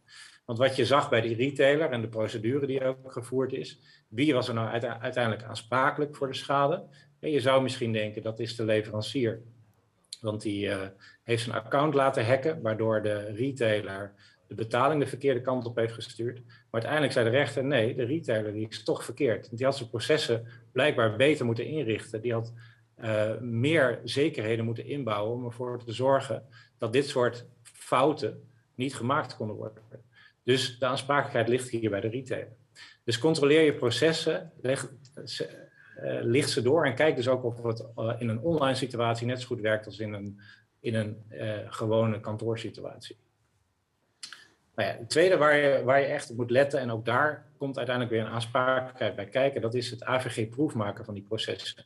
Want 0.50 0.62
wat 0.62 0.76
je 0.76 0.86
zag 0.86 1.10
bij 1.10 1.22
die 1.22 1.36
retailer 1.36 1.90
en 1.90 2.02
de 2.02 2.08
procedure 2.08 2.68
die 2.68 2.84
ook 2.84 3.12
gevoerd 3.12 3.54
is, 3.54 3.80
wie 4.08 4.34
was 4.34 4.48
er 4.48 4.54
nou 4.54 4.68
uiteindelijk 5.00 5.44
aansprakelijk 5.44 6.16
voor 6.16 6.28
de 6.28 6.34
schade? 6.34 6.84
En 7.20 7.32
je 7.32 7.40
zou 7.40 7.62
misschien 7.62 7.94
denken 7.94 8.22
dat 8.22 8.40
is 8.40 8.56
de 8.56 8.66
leverancier. 8.66 9.42
Want 10.22 10.42
die 10.42 10.66
uh, 10.66 10.82
heeft 11.24 11.44
zijn 11.44 11.56
account 11.56 11.94
laten 11.94 12.26
hacken, 12.26 12.62
waardoor 12.62 13.02
de 13.02 13.32
retailer 13.32 14.14
de 14.48 14.56
betaling 14.56 15.02
de 15.02 15.08
verkeerde 15.08 15.42
kant 15.42 15.66
op 15.66 15.76
heeft 15.76 15.94
gestuurd. 15.94 16.42
Maar 16.46 16.56
uiteindelijk 16.72 17.14
zei 17.14 17.26
de 17.26 17.38
rechter, 17.38 17.64
nee, 17.64 17.96
de 17.96 18.06
retailer 18.06 18.54
die 18.54 18.68
is 18.70 18.84
toch 18.84 19.04
verkeerd. 19.04 19.58
Die 19.58 19.66
had 19.66 19.78
zijn 19.78 19.90
processen 19.90 20.48
blijkbaar 20.72 21.16
beter 21.16 21.46
moeten 21.46 21.66
inrichten. 21.66 22.22
Die 22.22 22.34
had 22.34 22.54
uh, 22.98 23.38
meer 23.40 24.02
zekerheden 24.04 24.66
moeten 24.66 24.86
inbouwen 24.86 25.38
om 25.38 25.46
ervoor 25.46 25.84
te 25.84 25.94
zorgen 25.94 26.44
dat 26.78 26.94
dit 26.94 27.08
soort 27.08 27.46
fouten 27.64 28.50
niet 28.76 28.96
gemaakt 28.96 29.36
konden 29.36 29.56
worden. 29.56 30.09
Dus 30.44 30.80
de 30.80 30.86
aansprakelijkheid 30.86 31.48
ligt 31.48 31.70
hier 31.70 31.90
bij 31.90 32.02
de 32.02 32.10
retailer. 32.10 32.58
Dus 33.04 33.18
controleer 33.18 33.62
je 33.62 33.74
processen, 33.74 34.52
leg, 34.62 34.92
uh, 35.24 36.20
licht 36.22 36.50
ze 36.50 36.62
door 36.62 36.86
en 36.86 36.96
kijk 36.96 37.16
dus 37.16 37.28
ook 37.28 37.44
of 37.44 37.64
het 37.64 37.86
uh, 37.98 38.16
in 38.20 38.30
een 38.30 38.42
online 38.42 38.76
situatie 38.76 39.28
net 39.28 39.42
zo 39.42 39.48
goed 39.48 39.62
werkt 39.62 39.86
als 39.86 40.00
in 40.00 40.14
een, 40.14 40.40
in 40.80 40.96
een 40.96 41.24
gewone 41.70 42.20
kantoorsituatie. 42.20 43.18
Nou 44.80 44.92
ja, 44.92 44.98
het 44.98 45.10
tweede 45.10 45.38
waar 45.38 45.56
je, 45.56 45.84
waar 45.84 46.00
je 46.00 46.06
echt 46.06 46.30
op 46.30 46.38
moet 46.38 46.52
letten, 46.52 46.80
en 46.80 46.92
ook 46.92 47.06
daar 47.06 47.46
komt 47.58 47.78
uiteindelijk 47.78 48.16
weer 48.16 48.26
een 48.26 48.34
aansprakelijkheid 48.34 49.16
bij 49.16 49.26
kijken, 49.26 49.62
dat 49.62 49.74
is 49.74 49.90
het 49.90 50.04
AVG-proefmaken 50.04 51.06
van 51.06 51.14
die 51.14 51.24
processen. 51.24 51.86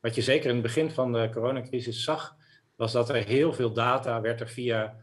Wat 0.00 0.14
je 0.14 0.22
zeker 0.22 0.48
in 0.48 0.54
het 0.54 0.62
begin 0.62 0.90
van 0.90 1.12
de 1.12 1.28
coronacrisis 1.32 2.04
zag, 2.04 2.36
was 2.76 2.92
dat 2.92 3.08
er 3.08 3.24
heel 3.24 3.52
veel 3.52 3.72
data 3.72 4.20
werd 4.20 4.40
er 4.40 4.48
via 4.48 4.96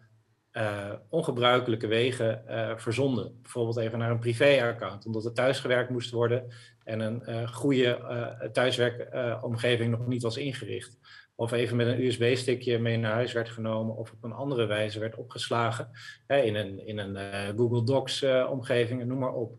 uh, 0.53 0.91
ongebruikelijke 1.09 1.87
wegen 1.87 2.43
uh, 2.49 2.77
verzonden. 2.77 3.39
Bijvoorbeeld 3.41 3.77
even 3.77 3.99
naar 3.99 4.11
een 4.11 4.19
privé-account, 4.19 5.05
omdat 5.05 5.25
er 5.25 5.33
thuisgewerkt 5.33 5.89
moest 5.89 6.11
worden 6.11 6.53
en 6.83 6.99
een 6.99 7.23
uh, 7.27 7.47
goede 7.47 8.49
thuiswerkomgeving 8.51 9.91
nog 9.91 10.07
niet 10.07 10.21
was 10.21 10.37
ingericht 10.37 10.99
of 11.35 11.51
even 11.51 11.75
met 11.75 11.87
een 11.87 12.05
USB-stickje 12.05 12.79
mee 12.79 12.97
naar 12.97 13.13
huis 13.13 13.33
werd 13.33 13.49
genomen 13.49 13.95
of 13.95 14.11
op 14.11 14.23
een 14.23 14.31
andere 14.31 14.65
wijze 14.65 14.99
werd 14.99 15.15
opgeslagen 15.15 15.89
hè, 16.27 16.37
in 16.37 16.55
een, 16.55 16.87
in 16.87 16.97
een 16.97 17.17
Google 17.57 17.83
Docs-omgeving, 17.83 19.05
noem 19.05 19.19
maar 19.19 19.33
op. 19.33 19.53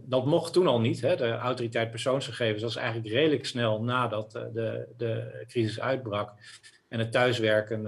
Dat 0.00 0.26
mocht 0.26 0.52
toen 0.52 0.66
al 0.66 0.80
niet. 0.80 1.00
Hè. 1.00 1.16
De 1.16 1.30
autoriteit 1.30 1.90
persoonsgegevens 1.90 2.62
was 2.62 2.76
eigenlijk 2.76 3.14
redelijk 3.14 3.46
snel 3.46 3.82
nadat 3.82 4.30
de, 4.30 4.88
de 4.96 5.44
crisis 5.48 5.80
uitbrak 5.80 6.32
en 6.94 7.00
het 7.00 7.12
thuiswerken 7.12 7.82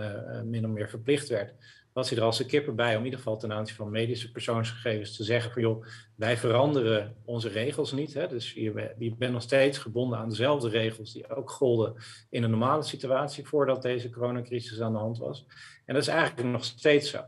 min 0.51 0.65
of 0.65 0.71
meer 0.71 0.89
verplicht 0.89 1.29
werd 1.29 1.55
was 1.97 2.11
hij 2.11 2.19
er 2.19 2.25
als 2.25 2.39
een 2.39 2.47
kippen 2.47 2.77
bij 2.77 2.93
om 2.93 2.99
in 2.99 3.05
ieder 3.05 3.19
geval 3.19 3.37
ten 3.37 3.53
aanzien 3.53 3.77
van 3.77 3.91
medische 3.91 4.31
persoonsgegevens 4.31 5.17
te 5.17 5.25
zeggen 5.25 5.53
van 5.53 5.63
joh, 5.63 5.85
wij 6.15 6.37
veranderen 6.37 7.15
onze 7.25 7.49
regels 7.49 7.93
niet. 7.93 8.15
Hè? 8.15 8.29
Dus 8.29 8.53
je, 8.53 9.15
bent 9.19 9.33
nog 9.33 9.43
steeds 9.43 9.79
gebonden 9.79 10.19
aan 10.19 10.29
dezelfde 10.29 10.69
regels 10.69 11.13
die 11.13 11.29
ook 11.29 11.51
golden 11.51 11.95
in 12.31 12.43
een 12.43 12.51
normale 12.51 12.83
situatie 12.83 13.47
voordat 13.47 13.83
deze 13.83 14.11
coronacrisis 14.11 14.81
aan 14.81 14.93
de 14.93 14.99
hand 14.99 15.19
was. 15.19 15.47
En 15.85 15.95
dat 15.95 16.03
is 16.03 16.09
eigenlijk 16.09 16.49
nog 16.49 16.65
steeds 16.65 17.11
zo. 17.11 17.25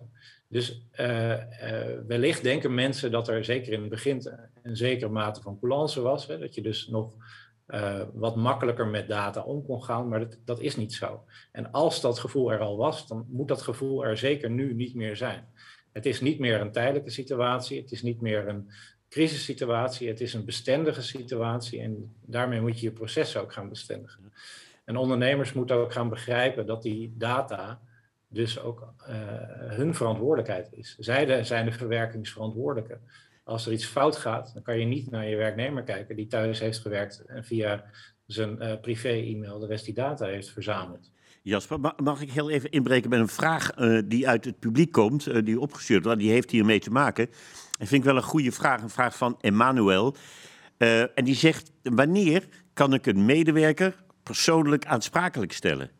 Dus 0.48 0.82
uh, 1.00 1.30
uh, 1.30 1.40
wellicht 2.06 2.42
denken 2.42 2.74
mensen 2.74 3.10
dat 3.10 3.28
er 3.28 3.44
zeker 3.44 3.72
in 3.72 3.80
het 3.80 3.90
begin 3.90 4.32
een 4.62 4.76
zekere 4.76 5.10
mate 5.10 5.40
van 5.40 5.58
coulance 5.58 6.00
was. 6.00 6.26
Hè? 6.26 6.38
Dat 6.38 6.54
je 6.54 6.62
dus 6.62 6.88
nog 6.88 7.14
uh, 7.68 8.02
wat 8.12 8.36
makkelijker 8.36 8.86
met 8.86 9.08
data 9.08 9.42
om 9.42 9.64
kon 9.64 9.82
gaan, 9.82 10.08
maar 10.08 10.18
dat, 10.18 10.38
dat, 10.44 10.60
is 10.60 10.76
niet 10.76 10.94
zo. 10.94 11.24
En 11.52 11.72
als 11.72 12.00
dat 12.00 12.18
gevoel 12.18 12.52
er 12.52 12.58
al 12.58 12.76
was, 12.76 13.06
dan 13.06 13.26
moet 13.28 13.48
dat 13.48 13.62
gevoel 13.62 14.04
er 14.04 14.18
zeker 14.18 14.50
nu 14.50 14.74
niet 14.74 14.94
meer 14.94 15.16
zijn. 15.16 15.48
Het 15.92 16.06
is 16.06 16.20
niet 16.20 16.38
meer 16.38 16.60
een 16.60 16.72
tijdelijke 16.72 17.10
situatie, 17.10 17.80
het 17.80 17.92
is 17.92 18.02
niet 18.02 18.20
meer 18.20 18.48
een 18.48 18.70
crisissituatie, 19.08 20.08
het 20.08 20.20
is 20.20 20.34
een 20.34 20.44
bestendige 20.44 21.02
situatie 21.02 21.80
en 21.80 22.14
daarmee 22.20 22.60
moet 22.60 22.80
je 22.80 22.86
je 22.86 22.92
processen 22.92 23.40
ook 23.40 23.52
gaan 23.52 23.68
bestendigen. 23.68 24.32
En 24.84 24.96
ondernemers 24.96 25.52
moeten 25.52 25.76
ook 25.76 25.92
gaan 25.92 26.08
begrijpen 26.08 26.66
dat 26.66 26.82
die 26.82 27.14
data 27.16 27.80
dus 28.28 28.60
ook 28.60 28.92
uh, 29.00 29.06
hun 29.56 29.94
verantwoordelijkheid 29.94 30.68
is. 30.72 30.96
Zij 30.98 31.44
zijn 31.44 31.64
de 31.64 31.72
verwerkingsverantwoordelijke 31.72 32.98
als 33.48 33.66
er 33.66 33.72
iets 33.72 33.86
fout 33.86 34.16
gaat, 34.16 34.50
dan 34.54 34.62
kan 34.62 34.78
je 34.78 34.84
niet 34.84 35.10
naar 35.10 35.28
je 35.28 35.36
werknemer 35.36 35.82
kijken 35.82 36.16
die 36.16 36.26
thuis 36.26 36.60
heeft 36.60 36.78
gewerkt 36.78 37.24
en 37.26 37.44
via 37.44 37.84
zijn 38.26 38.62
uh, 38.62 38.80
privé-e-mail 38.80 39.58
de 39.58 39.66
rest 39.66 39.84
die 39.84 39.94
data 39.94 40.26
heeft 40.26 40.50
verzameld. 40.50 41.10
Jasper, 41.42 41.94
mag 42.02 42.20
ik 42.20 42.30
heel 42.30 42.50
even 42.50 42.70
inbreken 42.70 43.10
met 43.10 43.18
een 43.18 43.28
vraag 43.28 43.78
uh, 43.78 44.02
die 44.04 44.28
uit 44.28 44.44
het 44.44 44.58
publiek 44.58 44.92
komt, 44.92 45.28
uh, 45.28 45.44
die 45.44 45.60
opgestuurd 45.60 46.04
wordt, 46.04 46.18
die 46.18 46.30
heeft 46.30 46.50
hiermee 46.50 46.80
te 46.80 46.90
maken. 46.90 47.28
En 47.78 47.86
vind 47.86 47.92
ik 47.92 48.04
wel 48.04 48.16
een 48.16 48.22
goede 48.22 48.52
vraag, 48.52 48.82
een 48.82 48.90
vraag 48.90 49.16
van 49.16 49.36
Emmanuel. 49.40 50.16
En 51.14 51.24
die 51.24 51.34
zegt, 51.34 51.72
wanneer 51.82 52.48
kan 52.72 52.94
ik 52.94 53.06
een 53.06 53.24
medewerker 53.24 54.04
persoonlijk 54.22 54.86
aansprakelijk 54.86 55.52
stellen? 55.52 55.90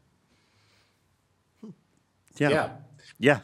Ja. 2.27 2.49
ja. 2.49 2.88
Ja. 3.19 3.43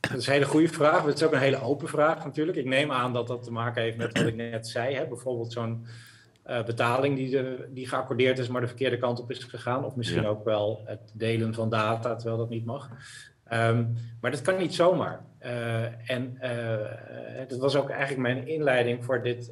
dat 0.00 0.16
is 0.16 0.26
een 0.26 0.32
hele 0.32 0.44
goede 0.44 0.68
vraag. 0.68 1.04
Het 1.04 1.14
is 1.14 1.22
ook 1.22 1.32
een 1.32 1.38
hele 1.38 1.62
open 1.62 1.88
vraag 1.88 2.24
natuurlijk. 2.24 2.56
Ik 2.56 2.64
neem 2.64 2.92
aan 2.92 3.12
dat 3.12 3.26
dat 3.26 3.42
te 3.42 3.52
maken 3.52 3.82
heeft 3.82 3.96
met 3.96 4.18
wat 4.18 4.26
ik 4.26 4.34
net 4.34 4.68
zei. 4.68 4.94
Hè? 4.94 5.06
Bijvoorbeeld 5.06 5.52
zo'n 5.52 5.86
uh, 6.46 6.64
betaling 6.64 7.16
die, 7.16 7.30
de, 7.30 7.68
die 7.70 7.88
geaccordeerd 7.88 8.38
is, 8.38 8.48
maar 8.48 8.60
de 8.60 8.66
verkeerde 8.66 8.98
kant 8.98 9.20
op 9.20 9.30
is 9.30 9.44
gegaan. 9.44 9.84
Of 9.84 9.96
misschien 9.96 10.26
ook 10.26 10.44
wel 10.44 10.82
het 10.84 11.12
delen 11.14 11.54
van 11.54 11.70
data, 11.70 12.14
terwijl 12.14 12.38
dat 12.38 12.50
niet 12.50 12.64
mag. 12.64 12.90
Um, 13.52 13.94
maar 14.20 14.30
dat 14.30 14.42
kan 14.42 14.58
niet 14.58 14.74
zomaar. 14.74 15.24
Uh, 15.42 16.10
en 16.10 16.38
uh, 16.42 17.48
dat 17.48 17.58
was 17.58 17.76
ook 17.76 17.90
eigenlijk 17.90 18.20
mijn 18.20 18.48
inleiding 18.48 19.04
voor 19.04 19.22
dit, 19.22 19.50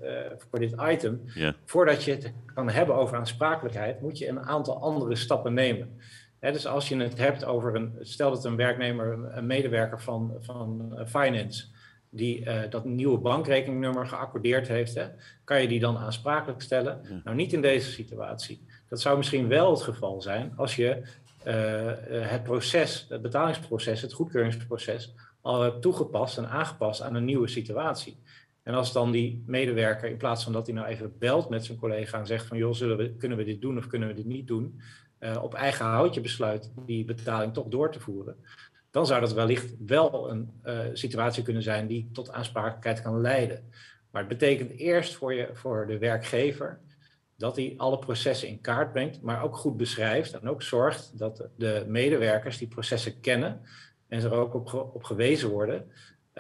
voor 0.51 0.59
dit 0.59 0.75
item. 0.81 1.23
Ja. 1.35 1.55
Voordat 1.65 2.05
je 2.05 2.11
het 2.11 2.33
kan 2.55 2.71
hebben 2.71 2.95
over 2.95 3.17
aansprakelijkheid, 3.17 4.01
moet 4.01 4.19
je 4.19 4.29
een 4.29 4.41
aantal 4.41 4.83
andere 4.83 5.17
stappen 5.17 5.55
nemen. 5.55 5.99
Dus 6.41 6.67
als 6.67 6.89
je 6.89 6.97
het 6.97 7.19
hebt 7.19 7.45
over 7.45 7.75
een, 7.75 7.97
stel 8.01 8.31
dat 8.31 8.45
een 8.45 8.57
werknemer, 8.57 9.37
een 9.37 9.47
medewerker 9.47 10.01
van, 10.01 10.37
van 10.41 10.93
finance, 11.07 11.65
die 12.11 12.41
uh, 12.41 12.61
dat 12.71 12.85
nieuwe 12.85 13.19
bankrekeningnummer 13.19 14.07
geaccordeerd 14.07 14.69
heeft, 14.69 14.95
hè, 14.95 15.07
kan 15.45 15.63
je 15.63 15.69
die 15.69 15.81
dan 15.81 15.99
aansprakelijk 15.99 16.63
stellen? 16.63 17.23
Nou, 17.25 17.37
niet 17.37 17.53
in 17.53 17.61
deze 17.61 17.91
situatie. 17.91 18.65
Dat 18.89 19.01
zou 19.01 19.17
misschien 19.17 19.49
wel 19.49 19.71
het 19.71 19.83
geval 19.83 20.23
zijn 20.23 20.53
als 20.57 20.77
je 20.77 21.03
uh, 21.47 22.29
het 22.31 22.43
proces, 22.43 23.07
het 23.09 23.23
betalingsproces, 23.23 24.03
het 24.03 24.13
goedkeuringsproces, 24.13 25.15
al 25.41 25.63
hebt 25.63 25.83
toegepast 25.83 26.39
en 26.39 26.49
aangepast 26.49 27.03
aan 27.03 27.15
een 27.15 27.25
nieuwe 27.25 27.49
situatie. 27.49 28.19
En 28.63 28.75
als 28.75 28.93
dan 28.93 29.11
die 29.11 29.43
medewerker, 29.47 30.11
in 30.11 30.17
plaats 30.17 30.45
van 30.45 30.53
dat 30.53 30.67
hij 30.67 30.75
nou 30.75 30.87
even 30.89 31.19
belt 31.19 31.49
met 31.49 31.65
zijn 31.65 31.79
collega 31.79 32.19
en 32.19 32.27
zegt 32.27 32.47
van 32.47 32.57
joh, 32.57 32.73
zullen 32.73 32.97
we, 32.97 33.15
kunnen 33.17 33.39
we 33.39 33.45
dit 33.45 33.61
doen 33.61 33.79
of 33.79 33.87
kunnen 33.87 34.09
we 34.09 34.15
dit 34.15 34.27
niet 34.27 34.47
doen, 34.47 34.81
uh, 35.21 35.43
op 35.43 35.55
eigen 35.55 35.87
houtje 35.87 36.21
besluit 36.21 36.71
die 36.87 37.05
betaling 37.05 37.53
toch 37.53 37.69
door 37.69 37.93
te 37.93 38.01
voeren, 38.01 38.37
dan 38.91 39.07
zou 39.07 39.21
dat 39.21 39.33
wellicht 39.33 39.75
wel 39.87 40.31
een 40.31 40.51
uh, 40.65 40.79
situatie 40.93 41.43
kunnen 41.43 41.63
zijn 41.63 41.87
die 41.87 42.09
tot 42.13 42.33
aansprakelijkheid 42.33 43.03
kan 43.03 43.21
leiden. 43.21 43.71
Maar 44.11 44.21
het 44.21 44.39
betekent 44.39 44.71
eerst 44.71 45.15
voor, 45.15 45.35
je, 45.35 45.49
voor 45.53 45.87
de 45.87 45.99
werkgever 45.99 46.81
dat 47.37 47.57
hij 47.57 47.75
alle 47.77 47.99
processen 47.99 48.49
in 48.49 48.61
kaart 48.61 48.93
brengt, 48.93 49.23
maar 49.23 49.43
ook 49.43 49.57
goed 49.57 49.77
beschrijft 49.77 50.33
en 50.33 50.49
ook 50.49 50.63
zorgt 50.63 51.19
dat 51.19 51.49
de 51.57 51.85
medewerkers 51.89 52.59
die 52.59 52.69
processen 52.69 53.21
kennen 53.21 53.61
en 54.09 54.23
er 54.23 54.33
ook 54.33 54.55
op, 54.55 54.91
op 54.95 55.05
gewezen 55.05 55.49
worden, 55.49 55.91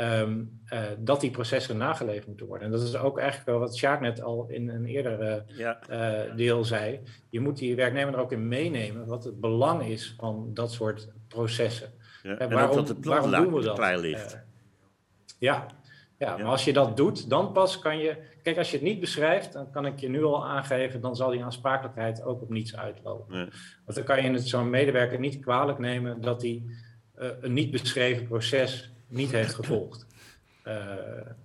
um, 0.00 0.60
uh, 0.72 0.80
dat 0.98 1.20
die 1.20 1.30
processen 1.30 1.76
nageleefd 1.76 2.26
moeten 2.26 2.46
worden. 2.46 2.66
En 2.66 2.72
dat 2.72 2.82
is 2.82 2.96
ook 2.96 3.18
eigenlijk 3.18 3.48
wel 3.50 3.58
wat 3.58 3.76
Sjaak 3.76 4.00
net 4.00 4.22
al 4.22 4.46
in 4.48 4.68
een 4.68 4.84
eerder 4.84 5.44
ja. 5.46 5.78
uh, 5.90 6.36
deel 6.36 6.64
zei. 6.64 7.00
Je 7.30 7.40
moet 7.40 7.56
die 7.58 7.76
werknemer 7.76 8.14
er 8.14 8.20
ook 8.20 8.32
in 8.32 8.48
meenemen 8.48 9.06
wat 9.06 9.24
het 9.24 9.40
belang 9.40 9.82
is 9.82 10.14
van 10.18 10.50
dat 10.54 10.72
soort 10.72 11.08
processen. 11.28 11.90
Ja, 12.22 12.36
en, 12.36 12.50
waarom, 12.50 12.76
dat 12.76 12.88
het 12.88 13.00
plan 13.00 13.30
doen 13.30 13.54
we 13.54 13.62
dat? 13.62 14.00
ligt. 14.00 14.38
Ja. 15.38 15.66
Ja, 16.18 16.36
maar 16.36 16.46
als 16.46 16.64
je 16.64 16.72
dat 16.72 16.96
doet, 16.96 17.30
dan 17.30 17.52
pas 17.52 17.78
kan 17.78 17.98
je. 17.98 18.16
Kijk, 18.42 18.58
als 18.58 18.70
je 18.70 18.76
het 18.76 18.86
niet 18.86 19.00
beschrijft, 19.00 19.52
dan 19.52 19.70
kan 19.70 19.86
ik 19.86 20.00
je 20.00 20.08
nu 20.08 20.24
al 20.24 20.46
aangeven, 20.46 21.00
dan 21.00 21.16
zal 21.16 21.30
die 21.30 21.44
aansprakelijkheid 21.44 22.22
ook 22.22 22.42
op 22.42 22.50
niets 22.50 22.76
uitlopen. 22.76 23.36
Want 23.84 23.94
dan 23.94 24.04
kan 24.04 24.22
je 24.22 24.38
zo'n 24.38 24.70
medewerker 24.70 25.18
niet 25.18 25.40
kwalijk 25.40 25.78
nemen 25.78 26.20
dat 26.20 26.42
hij 26.42 26.62
een 27.14 27.52
niet 27.52 27.70
beschreven 27.70 28.26
proces 28.26 28.92
niet 29.10 29.30
heeft 29.30 29.54
gevolgd. 29.54 30.06
Uh, 30.66 30.84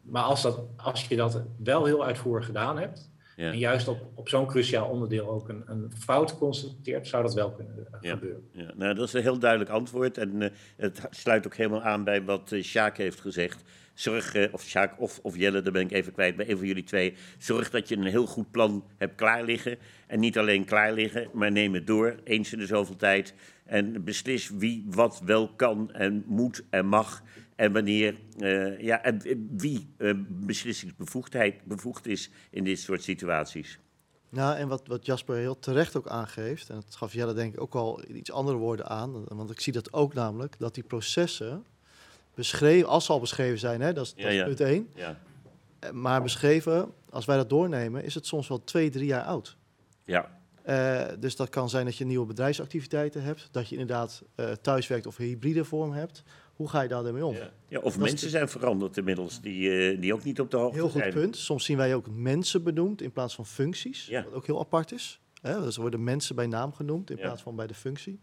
maar 0.02 0.24
als, 0.24 0.42
dat, 0.42 0.60
als 0.78 1.08
je 1.08 1.16
dat 1.16 1.44
wel 1.58 1.86
heel 1.86 2.06
uitvoerig 2.06 2.46
gedaan 2.46 2.78
hebt, 2.80 3.10
ja. 3.36 3.52
En 3.52 3.58
juist 3.58 3.88
op, 3.88 4.12
op 4.14 4.30
zo'n 4.30 4.46
cruciaal 4.46 4.90
onderdeel 4.90 5.30
ook 5.30 5.50
een, 5.50 5.64
een 5.66 5.92
fout 5.98 6.38
constateert, 6.38 7.08
zou 7.08 7.24
dat 7.24 7.34
wel 7.34 7.52
kunnen 7.52 7.88
ja. 8.02 8.14
gebeuren. 8.14 8.48
Ja. 8.52 8.72
Nou, 8.76 8.94
dat 8.94 9.08
is 9.08 9.14
een 9.14 9.22
heel 9.22 9.40
duidelijk 9.40 9.70
antwoord. 9.70 10.18
En 10.18 10.42
uh, 10.42 10.50
het 10.78 11.08
sluit 11.10 11.46
ook 11.46 11.56
helemaal 11.56 11.82
aan 11.82 12.04
bij 12.04 12.24
wat 12.24 12.52
uh, 12.52 12.64
Sjaak 12.64 12.98
heeft 12.98 13.20
gezegd. 13.20 13.64
Zorg, 13.94 14.36
uh, 14.36 14.54
of 14.54 14.62
Sjaak 14.62 15.00
of, 15.00 15.20
of 15.24 15.38
Jelle, 15.38 15.62
daar 15.62 15.72
ben 15.74 15.82
ik 15.82 15.92
even 15.92 16.14
kwijt, 16.14 16.36
bij 16.36 16.50
een 16.50 16.58
van 16.58 16.68
jullie 16.68 16.84
twee. 16.84 17.14
Zorg 17.38 17.70
dat 17.70 17.90
je 17.90 17.98
een 17.98 18.04
heel 18.04 18.26
goed 18.26 18.52
plan 18.52 18.84
hebt 18.98 19.16
klaar 19.16 19.44
liggen. 19.44 19.78
En 20.08 20.20
niet 20.20 20.38
alleen 20.38 20.66
klaar 20.66 20.94
liggen, 20.94 21.30
maar 21.34 21.52
neem 21.52 21.74
het 21.74 21.88
door, 21.88 22.16
eens 22.24 22.54
in 22.54 22.60
de 22.60 22.66
zoveel 22.66 22.96
tijd. 22.96 23.34
En 23.66 24.04
beslis 24.04 24.50
wie 24.50 24.86
wat 24.90 25.22
wel 25.26 25.48
kan 25.56 25.94
en 25.94 26.24
moet 26.28 26.64
en 26.70 26.86
mag. 26.86 27.24
En 27.56 27.74
wanneer, 27.74 28.16
uh, 28.38 28.80
ja, 28.80 29.04
en 29.04 29.22
wie 29.58 29.94
uh, 29.98 30.14
beslissingsbevoegdheid 30.28 31.64
bevoegd 31.64 32.08
is 32.08 32.30
in 32.50 32.64
dit 32.64 32.80
soort 32.80 33.04
situaties. 33.04 33.80
Nou, 34.30 34.58
en 34.58 34.68
wat, 34.68 34.88
wat 34.88 35.06
Jasper 35.06 35.36
heel 35.36 35.60
terecht 35.60 35.96
ook 35.96 36.08
aangeeft, 36.08 36.70
en 36.70 36.76
dat 36.76 36.96
gaf 36.96 37.14
Jelle 37.14 37.34
denk 37.34 37.54
ik 37.54 37.62
ook 37.62 37.76
al 37.76 38.04
iets 38.10 38.32
andere 38.32 38.58
woorden 38.58 38.88
aan, 38.88 39.24
want 39.28 39.52
ik 39.52 39.60
zie 39.60 39.74
dat 39.74 39.94
ook 39.94 40.14
namelijk, 40.14 40.56
dat 40.60 40.74
die 40.74 40.84
processen 40.84 41.66
beschreven, 42.34 42.90
als 42.90 43.06
ze 43.06 43.12
al 43.12 43.20
beschreven 43.20 43.60
zijn, 43.60 43.82
hè, 43.82 43.94
dat 43.94 44.06
is, 44.06 44.24
dat 44.24 44.32
is 44.32 44.44
punt 44.44 44.60
één, 44.60 44.90
ja. 44.96 45.20
Eh, 45.80 45.92
maar 45.92 46.22
beschreven, 46.22 46.94
als 47.10 47.26
wij 47.26 47.38
dat 47.38 47.50
doornemen, 47.50 48.04
is 48.04 48.16
het 48.16 48.26
soms 48.26 48.48
wel 48.48 48.64
twee, 48.64 48.90
drie 48.90 49.06
jaar 49.06 49.24
oud. 49.24 49.58
Ja. 50.06 50.34
Uh, 50.70 51.04
dus 51.20 51.36
dat 51.36 51.50
kan 51.50 51.70
zijn 51.70 51.86
dat 51.86 51.98
je 51.98 52.06
nieuwe 52.06 52.26
bedrijfsactiviteiten 52.26 53.24
hebt, 53.24 53.48
dat 53.52 53.70
je 53.70 53.78
inderdaad 53.78 54.24
uh, 54.36 54.52
thuiswerkt 54.52 55.08
of 55.08 55.18
hybride 55.18 55.66
vorm 55.66 55.92
hebt, 55.92 56.24
hoe 56.56 56.70
ga 56.70 56.82
je 56.82 56.88
daar 56.88 57.14
mee 57.14 57.26
om? 57.26 57.36
Ja. 57.68 57.80
of 57.80 57.98
mensen 57.98 58.30
zijn 58.30 58.50
veranderd 58.50 58.98
inmiddels, 58.98 59.42
die, 59.42 59.94
uh, 59.94 60.02
die 60.02 60.14
ook 60.14 60.24
niet 60.24 60.40
op 60.40 60.52
de 60.52 60.58
hoogte 60.58 60.80
zijn. 60.80 60.92
Heel 60.92 61.02
goed 61.02 61.22
punt. 61.22 61.38
Soms 61.38 61.66
zien 61.66 61.78
wij 61.78 61.96
ook 61.96 62.10
mensen 62.10 62.64
benoemd 62.64 63.02
in 63.02 63.12
plaats 63.12 63.36
van 63.36 63.46
functies, 63.46 64.10
wat 64.10 64.34
ook 64.34 64.46
heel 64.46 64.60
apart 64.60 64.92
is. 64.92 65.20
Hè? 65.42 65.62
Dus 65.62 65.76
er 65.76 65.82
worden 65.82 66.04
mensen 66.04 66.36
bij 66.36 66.48
naam 66.48 66.74
genoemd 66.74 67.10
in 67.10 67.18
plaats 67.18 67.42
van 67.42 67.56
bij 67.56 67.68
de 67.68 67.74
functie. 67.74 68.20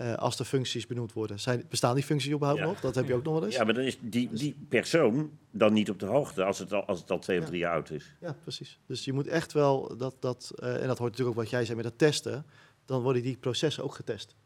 Uh, 0.00 0.14
als 0.14 0.36
de 0.36 0.44
functies 0.44 0.86
benoemd 0.86 1.12
worden. 1.12 1.40
Zijn, 1.40 1.64
bestaan 1.68 1.94
die 1.94 2.04
functies 2.04 2.32
überhaupt 2.32 2.62
nog? 2.62 2.80
Dat 2.80 2.94
heb 2.94 3.06
je 3.06 3.14
ook 3.14 3.22
nog 3.22 3.34
wel 3.34 3.44
eens. 3.44 3.54
Ja, 3.54 3.64
maar 3.64 3.74
dan 3.74 3.84
is 3.84 3.98
die, 4.00 4.28
dus- 4.28 4.40
die 4.40 4.56
persoon 4.68 5.38
dan 5.50 5.72
niet 5.72 5.90
op 5.90 5.98
de 5.98 6.06
hoogte 6.06 6.44
als 6.44 6.58
het 6.58 6.72
al, 6.72 6.84
als 6.84 7.00
het 7.00 7.10
al 7.10 7.18
twee 7.18 7.40
of 7.40 7.44
drie 7.44 7.58
jaar 7.58 7.72
oud 7.72 7.90
is. 7.90 8.12
Ja, 8.20 8.36
precies. 8.42 8.80
Dus 8.86 9.04
je 9.04 9.12
moet 9.12 9.26
echt 9.26 9.52
wel 9.52 9.96
dat, 9.96 10.16
dat 10.20 10.52
uh, 10.56 10.82
en 10.82 10.86
dat 10.86 10.98
hoort 10.98 11.10
natuurlijk 11.10 11.36
ook 11.38 11.42
wat 11.42 11.50
jij 11.50 11.64
zei 11.64 11.76
met 11.76 11.84
dat 11.84 11.98
testen, 11.98 12.46
dan 12.84 13.02
worden 13.02 13.22
die 13.22 13.36
processen 13.36 13.84
ook 13.84 13.94
getest. 13.94 14.36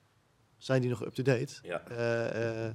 Zijn 0.57 0.81
die 0.81 0.91
nog 0.91 1.05
up-to-date? 1.05 1.55
Ja. 1.63 1.83
Uh, 1.91 2.71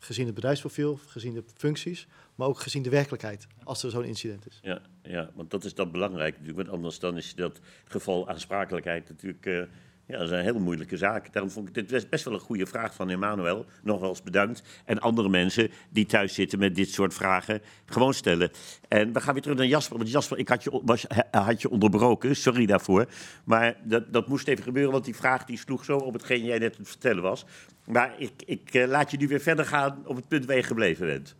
gezien 0.00 0.26
het 0.26 0.34
bedrijfsprofiel, 0.34 1.00
gezien 1.06 1.34
de 1.34 1.44
functies, 1.56 2.06
maar 2.34 2.48
ook 2.48 2.60
gezien 2.60 2.82
de 2.82 2.90
werkelijkheid 2.90 3.46
als 3.64 3.82
er 3.82 3.90
zo'n 3.90 4.04
incident 4.04 4.46
is. 4.46 4.58
Ja, 4.62 4.80
ja, 5.02 5.30
want 5.34 5.50
dat 5.50 5.64
is 5.64 5.74
dan 5.74 5.90
belangrijk 5.90 6.32
natuurlijk, 6.32 6.58
want 6.58 6.76
anders 6.76 6.98
dan 6.98 7.16
is 7.16 7.34
dat 7.34 7.60
geval 7.84 8.28
aansprakelijkheid 8.28 9.08
natuurlijk 9.08 9.46
uh, 9.46 9.62
ja, 10.10 10.18
dat 10.18 10.26
is 10.26 10.30
een 10.30 10.44
hele 10.44 10.58
moeilijke 10.58 10.96
zaak. 10.96 11.32
Daarom 11.32 11.50
vond 11.50 11.68
ik 11.68 11.88
dit 11.88 12.10
best 12.10 12.24
wel 12.24 12.34
een 12.34 12.40
goede 12.40 12.66
vraag 12.66 12.94
van 12.94 13.10
Emmanuel. 13.10 13.66
Nogmaals 13.82 14.22
bedankt. 14.22 14.62
En 14.84 14.98
andere 14.98 15.28
mensen 15.28 15.70
die 15.90 16.06
thuis 16.06 16.34
zitten 16.34 16.58
met 16.58 16.74
dit 16.74 16.90
soort 16.90 17.14
vragen 17.14 17.62
gewoon 17.86 18.14
stellen. 18.14 18.50
En 18.88 19.12
we 19.12 19.20
gaan 19.20 19.32
weer 19.32 19.42
terug 19.42 19.56
naar 19.56 19.66
Jasper. 19.66 19.96
Want 19.96 20.10
Jasper, 20.10 20.38
ik 20.38 20.48
had 20.48 20.64
je, 20.64 20.80
was, 20.84 21.06
had 21.30 21.62
je 21.62 21.70
onderbroken. 21.70 22.36
Sorry 22.36 22.66
daarvoor. 22.66 23.06
Maar 23.44 23.76
dat, 23.84 24.12
dat 24.12 24.28
moest 24.28 24.48
even 24.48 24.64
gebeuren, 24.64 24.92
want 24.92 25.04
die 25.04 25.16
vraag 25.16 25.44
die 25.44 25.58
sloeg 25.58 25.84
zo 25.84 25.96
op 25.96 26.12
hetgeen 26.12 26.44
jij 26.44 26.58
net 26.58 26.72
aan 26.72 26.80
het 26.80 26.88
vertellen 26.88 27.22
was. 27.22 27.44
Maar 27.84 28.14
ik, 28.18 28.32
ik 28.46 28.74
uh, 28.74 28.86
laat 28.86 29.10
je 29.10 29.16
nu 29.16 29.28
weer 29.28 29.40
verder 29.40 29.64
gaan 29.64 30.02
op 30.06 30.16
het 30.16 30.28
punt 30.28 30.46
waar 30.46 30.56
je 30.56 30.62
gebleven 30.62 31.06
bent. 31.06 31.34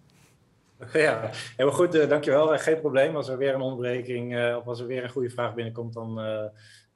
Ja, 0.93 1.31
heel 1.57 1.71
goed, 1.71 1.95
uh, 1.95 2.09
dankjewel. 2.09 2.59
Geen 2.59 2.81
probleem. 2.81 3.17
Als 3.17 3.29
er 3.29 3.39
weer 3.39 3.55
een 3.55 3.61
onderbreking 3.61 4.55
of 4.57 4.67
als 4.67 4.81
er 4.81 4.87
weer 4.87 5.03
een 5.05 5.11
goede 5.11 5.31
vraag 5.31 5.55
binnenkomt, 5.55 5.93
dan 5.93 6.21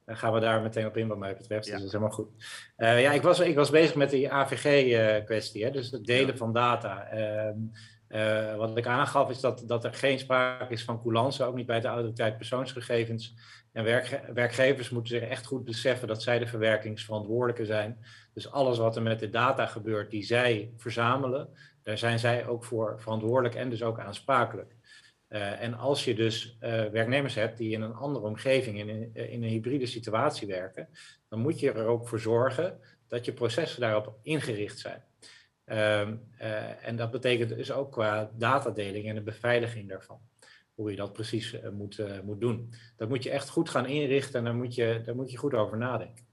gaan 0.05 0.33
we 0.33 0.39
daar 0.39 0.61
meteen 0.61 0.85
op 0.85 0.97
in 0.97 1.07
wat 1.07 1.17
mij 1.17 1.37
betreft. 1.37 1.63
Dus 1.63 1.73
dat 1.73 1.83
is 1.83 1.91
helemaal 1.91 2.13
goed. 2.13 2.29
Uh, 2.77 3.01
ja, 3.01 3.11
ik 3.11 3.21
was, 3.21 3.39
ik 3.39 3.55
was 3.55 3.69
bezig 3.69 3.95
met 3.95 4.09
die 4.09 4.31
AVG-kwestie, 4.31 5.65
uh, 5.65 5.71
dus 5.71 5.91
het 5.91 6.05
delen 6.05 6.31
ja. 6.31 6.37
van 6.37 6.53
data. 6.53 7.13
Uh, 8.09 8.55
wat 8.55 8.77
ik 8.77 8.87
aangaf 8.87 9.29
is 9.29 9.39
dat, 9.39 9.63
dat 9.65 9.83
er 9.83 9.93
geen 9.93 10.19
sprake 10.19 10.73
is 10.73 10.83
van 10.83 11.01
coulance, 11.01 11.43
ook 11.43 11.55
niet 11.55 11.65
bij 11.65 11.79
de 11.79 11.87
autoriteit 11.87 12.37
persoonsgegevens. 12.37 13.35
En 13.71 13.83
werkge 13.83 14.21
werkgevers 14.33 14.89
moeten 14.89 15.19
zich 15.19 15.29
echt 15.29 15.45
goed 15.45 15.63
beseffen 15.63 16.07
dat 16.07 16.23
zij 16.23 16.39
de 16.39 16.47
verwerkingsverantwoordelijke 16.47 17.65
zijn. 17.65 17.97
Dus 18.33 18.51
alles 18.51 18.77
wat 18.77 18.95
er 18.95 19.01
met 19.01 19.19
de 19.19 19.29
data 19.29 19.65
gebeurt 19.65 20.11
die 20.11 20.23
zij 20.23 20.73
verzamelen, 20.77 21.49
daar 21.83 21.97
zijn 21.97 22.19
zij 22.19 22.47
ook 22.47 22.63
voor 22.63 22.95
verantwoordelijk 22.99 23.55
en 23.55 23.69
dus 23.69 23.83
ook 23.83 23.99
aansprakelijk. 23.99 24.75
Uh, 25.35 25.61
en 25.61 25.73
als 25.73 26.05
je 26.05 26.15
dus 26.15 26.57
uh, 26.61 26.85
werknemers 26.85 27.35
hebt 27.35 27.57
die 27.57 27.71
in 27.71 27.81
een 27.81 27.93
andere 27.93 28.25
omgeving, 28.25 28.79
in, 28.79 28.89
in, 28.89 29.13
in, 29.13 29.43
een 29.43 29.49
hybride 29.49 29.85
situatie 29.85 30.47
werken, 30.47 30.89
dan 31.29 31.39
moet 31.39 31.59
je 31.59 31.71
er 31.71 31.85
ook 31.85 32.07
voor 32.07 32.19
zorgen 32.19 32.79
dat 33.07 33.25
je 33.25 33.33
processen 33.33 33.81
daarop 33.81 34.19
ingericht 34.21 34.79
zijn. 34.79 35.03
Uh, 35.65 36.87
en 36.87 36.95
dat 36.95 37.11
betekent 37.11 37.49
dus 37.49 37.71
ook 37.71 37.91
qua 37.91 38.31
datadeling 38.33 39.07
en 39.07 39.15
de 39.15 39.21
beveiliging 39.21 39.89
daarvan. 39.89 40.19
Hoe 40.73 40.91
je 40.91 40.97
dat 40.97 41.13
precies 41.13 41.55
moet, 41.71 42.23
moet 42.23 42.41
doen. 42.41 42.73
Dat 42.97 43.09
moet 43.09 43.23
je 43.23 43.29
echt 43.29 43.49
goed 43.49 43.69
gaan 43.69 43.85
inrichten 43.85 44.39
en 44.39 44.45
daar 44.45 44.55
moet 44.55 44.75
je, 44.75 45.01
daar 45.05 45.15
moet 45.15 45.31
je 45.31 45.37
goed 45.37 45.53
over 45.53 45.77
nadenken. 45.77 46.25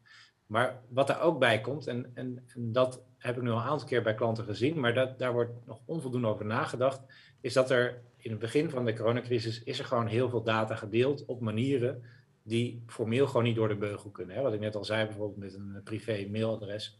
Maar 0.47 0.83
wat 0.89 1.09
er 1.09 1.21
ook 1.21 1.39
bij 1.39 1.61
komt, 1.61 1.87
en, 1.87 2.11
en, 2.15 2.45
en 2.55 2.73
dat 2.73 3.03
heb 3.19 3.37
ik 3.37 3.43
nu 3.43 3.51
al 3.51 3.57
een 3.57 3.63
aantal 3.63 3.89
keer 3.89 4.03
bij 4.03 4.15
klanten 4.15 4.45
gezien, 4.45 4.81
maar 4.81 4.95
dat, 4.95 5.19
daar 5.19 5.33
wordt 5.33 5.67
nog 5.67 5.81
onvoldoende 5.85 6.29
over 6.29 6.45
nagedacht, 6.45 7.01
is 7.41 7.53
dat 7.53 7.71
er 7.71 8.03
in 8.23 8.31
het 8.31 8.41
begin 8.41 8.71
van 8.71 8.85
de 8.85 8.95
coronacrisis 8.95 9.63
is 9.63 9.79
er 9.79 9.85
gewoon 9.85 10.07
heel 10.07 10.29
veel 10.29 10.43
data 10.43 10.75
gedeeld 10.75 11.25
op 11.25 11.41
manieren 11.41 12.03
die 12.43 12.83
formeel 12.87 13.27
gewoon 13.27 13.43
niet 13.43 13.57
door 13.57 13.69
de 13.69 13.77
beugel 13.77 14.11
kunnen. 14.11 14.37
Hè? 14.37 14.43
Wat 14.43 14.53
ik 14.53 14.61
net 14.61 14.75
al 14.75 14.85
zei, 14.85 15.07
bijvoorbeeld 15.07 15.39
met 15.39 15.55
een 15.55 15.81
privé 15.85 16.29
mailadres. 16.31 16.99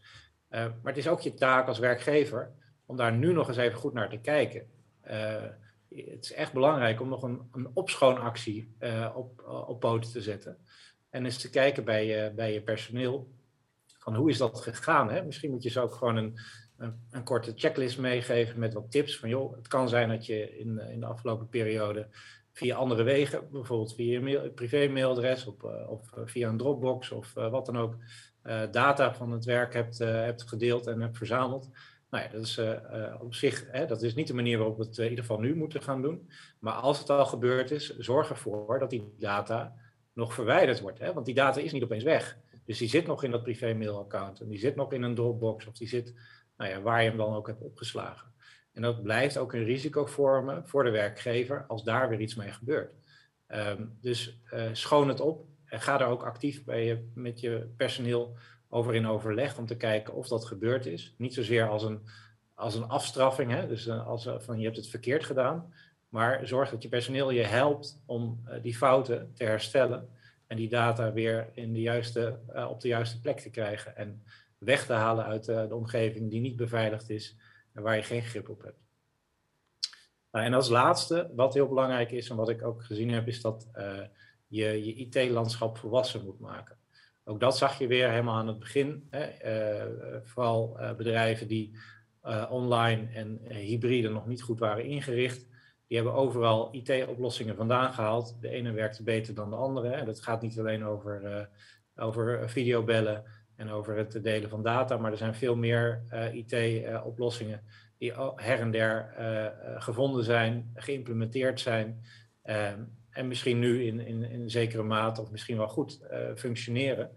Uh, 0.49 0.59
maar 0.59 0.93
het 0.93 0.97
is 0.97 1.07
ook 1.07 1.19
je 1.19 1.33
taak 1.33 1.67
als 1.67 1.79
werkgever 1.79 2.51
om 2.85 2.97
daar 2.97 3.13
nu 3.13 3.33
nog 3.33 3.47
eens 3.47 3.57
even 3.57 3.77
goed 3.77 3.93
naar 3.93 4.09
te 4.09 4.17
kijken. 4.17 4.69
Uh, 5.07 5.43
het 5.89 6.23
is 6.23 6.33
echt 6.33 6.53
belangrijk 6.53 7.01
om 7.01 7.09
nog 7.09 7.23
een, 7.23 7.41
een 7.51 7.69
opschoonactie 7.73 8.75
op, 9.15 9.43
op 9.67 9.79
poten 9.79 10.11
te 10.11 10.21
zetten. 10.21 10.57
En 11.09 11.25
eens 11.25 11.37
te 11.37 11.49
kijken 11.49 11.83
bij 11.83 12.33
bij 12.33 12.53
je 12.53 12.61
personeel 12.61 13.31
van 13.97 14.15
hoe 14.15 14.29
is 14.29 14.37
dat 14.37 14.61
gegaan. 14.61 15.09
Hè? 15.09 15.23
Misschien 15.23 15.51
moet 15.51 15.63
je 15.63 15.69
ze 15.69 15.79
ook 15.79 15.93
gewoon 15.93 16.15
een, 16.15 16.39
een, 16.83 16.93
een, 17.11 17.23
korte 17.23 17.53
checklist 17.55 17.97
meegeven 17.97 18.59
met 18.59 18.73
wat 18.73 18.91
tips. 18.91 19.19
Van 19.19 19.29
joh, 19.29 19.55
het 19.55 19.67
kan 19.67 19.89
zijn 19.89 20.09
dat 20.09 20.25
je 20.25 20.57
in, 20.57 20.79
in 20.79 20.99
de 20.99 21.05
afgelopen 21.05 21.49
periode 21.49 22.07
via 22.51 22.75
andere 22.75 23.03
wegen, 23.03 23.47
bijvoorbeeld 23.51 23.95
via 23.95 24.11
je 24.11 24.21
mail, 24.21 24.49
privé-mailadres 24.49 25.45
of, 25.45 25.63
uh, 25.63 25.89
of 25.89 26.11
via 26.25 26.49
een 26.49 26.57
Dropbox 26.57 27.11
of 27.11 27.33
wat 27.33 27.65
dan 27.65 27.77
ook, 27.77 27.95
data 28.71 29.13
van 29.13 29.31
het 29.31 29.45
werk 29.45 29.73
hebt, 29.73 29.97
hebt 29.97 30.47
gedeeld 30.47 30.87
en 30.87 31.01
hebt 31.01 31.17
verzameld. 31.17 31.69
Nou 32.09 32.23
ja, 32.23 32.29
dat 32.29 32.41
is 32.41 32.59
op 33.19 33.33
zich, 33.33 33.67
hè, 33.71 33.85
dat 33.85 34.01
is 34.01 34.15
niet 34.15 34.27
de 34.27 34.33
manier 34.33 34.57
waarop 34.57 34.77
we 34.77 34.83
het 34.83 34.97
in 34.97 35.09
ieder 35.09 35.25
geval 35.25 35.39
nu 35.39 35.55
moeten 35.55 35.83
gaan 35.83 36.01
doen. 36.01 36.29
Maar 36.59 36.73
als 36.73 36.99
het 36.99 37.09
al 37.09 37.25
gebeurd 37.25 37.71
is, 37.71 37.97
zorg 37.97 38.29
ervoor 38.29 38.79
dat 38.79 38.89
die 38.89 39.13
data 39.17 39.75
nog 40.13 40.33
verwijderd 40.33 40.79
wordt. 40.81 40.99
Hè? 40.99 41.13
Want 41.13 41.25
die 41.25 41.35
data 41.35 41.59
is 41.59 41.71
niet 41.71 41.83
opeens 41.83 42.03
weg. 42.03 42.37
Dus 42.65 42.77
die 42.77 42.89
zit 42.89 43.07
nog 43.07 43.23
in 43.23 43.31
dat 43.31 43.43
privé 43.43 43.73
mailaccount 43.73 44.39
en 44.39 44.47
die 44.47 44.59
zit 44.59 44.75
nog 44.75 44.93
in 44.93 45.03
een 45.03 45.15
Dropbox 45.15 45.65
of 45.67 45.77
die 45.77 45.87
zit 45.87 46.13
nou 46.69 46.83
waar 46.83 47.03
je 47.03 47.09
hem 47.09 47.17
dan 47.17 47.35
ook 47.35 47.47
hebt 47.47 47.61
opgeslagen. 47.61 48.31
En 48.73 48.81
dat 48.81 49.03
blijft 49.03 49.37
ook 49.37 49.53
een 49.53 49.63
risico 49.63 50.05
vormen 50.05 50.67
voor 50.67 50.83
de 50.83 50.89
werkgever 50.89 51.65
als 51.67 51.83
daar 51.83 52.09
weer 52.09 52.19
iets 52.19 52.35
mee 52.35 52.51
gebeurt. 52.51 52.93
Um, 53.47 53.97
dus 54.01 54.39
uh, 54.53 54.63
schoon 54.71 55.07
het 55.07 55.19
op 55.19 55.45
en 55.65 55.81
ga 55.81 55.99
er 55.99 56.07
ook 56.07 56.23
actief 56.23 56.63
bij 56.63 56.85
je, 56.85 57.11
met 57.13 57.39
je 57.39 57.69
personeel 57.77 58.35
over 58.69 58.95
in 58.95 59.07
overleg 59.07 59.57
om 59.57 59.65
te 59.65 59.77
kijken 59.77 60.13
of 60.13 60.27
dat 60.27 60.45
gebeurd 60.45 60.85
is. 60.85 61.13
Niet 61.17 61.33
zozeer 61.33 61.69
als 61.69 61.83
een, 61.83 62.01
als 62.53 62.75
een 62.75 62.87
afstraffing, 62.87 63.51
hè? 63.51 63.67
dus 63.67 63.87
uh, 63.87 64.07
als 64.07 64.29
van 64.37 64.57
je 64.57 64.65
hebt 64.65 64.77
het 64.77 64.87
verkeerd 64.87 65.23
gedaan, 65.23 65.73
maar 66.09 66.47
zorg 66.47 66.69
dat 66.69 66.81
je 66.81 66.89
personeel 66.89 67.31
je 67.31 67.43
helpt 67.43 68.01
om 68.05 68.43
die 68.61 68.75
fouten 68.75 69.31
te 69.33 69.43
herstellen 69.43 70.09
en 70.47 70.57
die 70.57 70.69
data 70.69 71.13
weer 71.13 71.49
in 71.53 71.73
de 71.73 71.81
juiste, 71.81 72.39
op 72.69 72.81
de 72.81 72.87
juiste 72.87 73.19
plek 73.19 73.39
te 73.39 73.49
krijgen 73.49 73.95
en 73.95 74.23
weg 74.63 74.85
te 74.85 74.93
halen 74.93 75.25
uit 75.25 75.47
uh, 75.47 75.67
de 75.67 75.75
omgeving 75.75 76.29
die 76.29 76.41
niet 76.41 76.55
beveiligd 76.55 77.09
is 77.09 77.37
en 77.73 77.81
waar 77.81 77.95
je 77.95 78.03
geen 78.03 78.21
grip 78.21 78.49
op 78.49 78.61
hebt. 78.61 78.81
Nou, 80.31 80.45
en 80.45 80.53
als 80.53 80.69
laatste, 80.69 81.31
wat 81.35 81.53
heel 81.53 81.67
belangrijk 81.67 82.11
is 82.11 82.29
en 82.29 82.35
wat 82.35 82.49
ik 82.49 82.63
ook 82.63 82.83
gezien 82.83 83.09
heb, 83.09 83.27
is 83.27 83.41
dat 83.41 83.69
uh, 83.75 83.99
je 84.47 84.85
je 84.85 84.95
IT-landschap 84.95 85.77
volwassen 85.77 86.23
moet 86.23 86.39
maken. 86.39 86.77
Ook 87.23 87.39
dat 87.39 87.57
zag 87.57 87.79
je 87.79 87.87
weer 87.87 88.09
helemaal 88.09 88.37
aan 88.37 88.47
het 88.47 88.59
begin. 88.59 89.07
Hè? 89.09 89.29
vooral 90.23 90.77
bedrijven 90.97 91.47
die 91.47 91.77
online 92.49 93.07
en 93.13 93.39
hybride 93.47 94.09
nog 94.09 94.27
niet 94.27 94.41
goed 94.41 94.59
waren 94.59 94.85
ingericht 94.85 95.47
die 95.93 96.01
hebben 96.01 96.21
overal 96.21 96.69
IT-oplossingen 96.71 97.55
vandaan 97.55 97.93
gehaald. 97.93 98.37
De 98.41 98.49
ene 98.49 98.71
werkt 98.71 99.03
beter 99.03 99.33
dan 99.33 99.49
de 99.49 99.55
andere. 99.55 99.89
En 99.89 100.05
dat 100.05 100.21
gaat 100.21 100.41
niet 100.41 100.59
alleen 100.59 100.85
over, 100.85 101.49
over 101.95 102.49
videobellen 102.49 103.23
en 103.63 103.71
over 103.71 103.97
het 103.97 104.23
delen 104.23 104.49
van 104.49 104.63
data, 104.63 104.97
maar 104.97 105.11
er 105.11 105.17
zijn 105.17 105.35
veel 105.35 105.55
meer 105.55 106.03
uh, 106.13 106.33
IT-oplossingen 106.33 107.61
die 107.97 108.13
her 108.35 108.59
en 108.59 108.71
der 108.71 109.13
uh, 109.19 109.81
gevonden 109.81 110.23
zijn, 110.23 110.71
geïmplementeerd 110.75 111.59
zijn. 111.59 112.03
Ehm, 112.41 112.79
en 113.09 113.27
misschien 113.27 113.59
nu 113.59 113.85
in, 113.85 113.99
in, 113.99 114.23
in 114.23 114.49
zekere 114.49 114.83
mate 114.83 115.21
of 115.21 115.31
misschien 115.31 115.57
wel 115.57 115.67
goed 115.67 115.99
functioneren. 116.35 117.09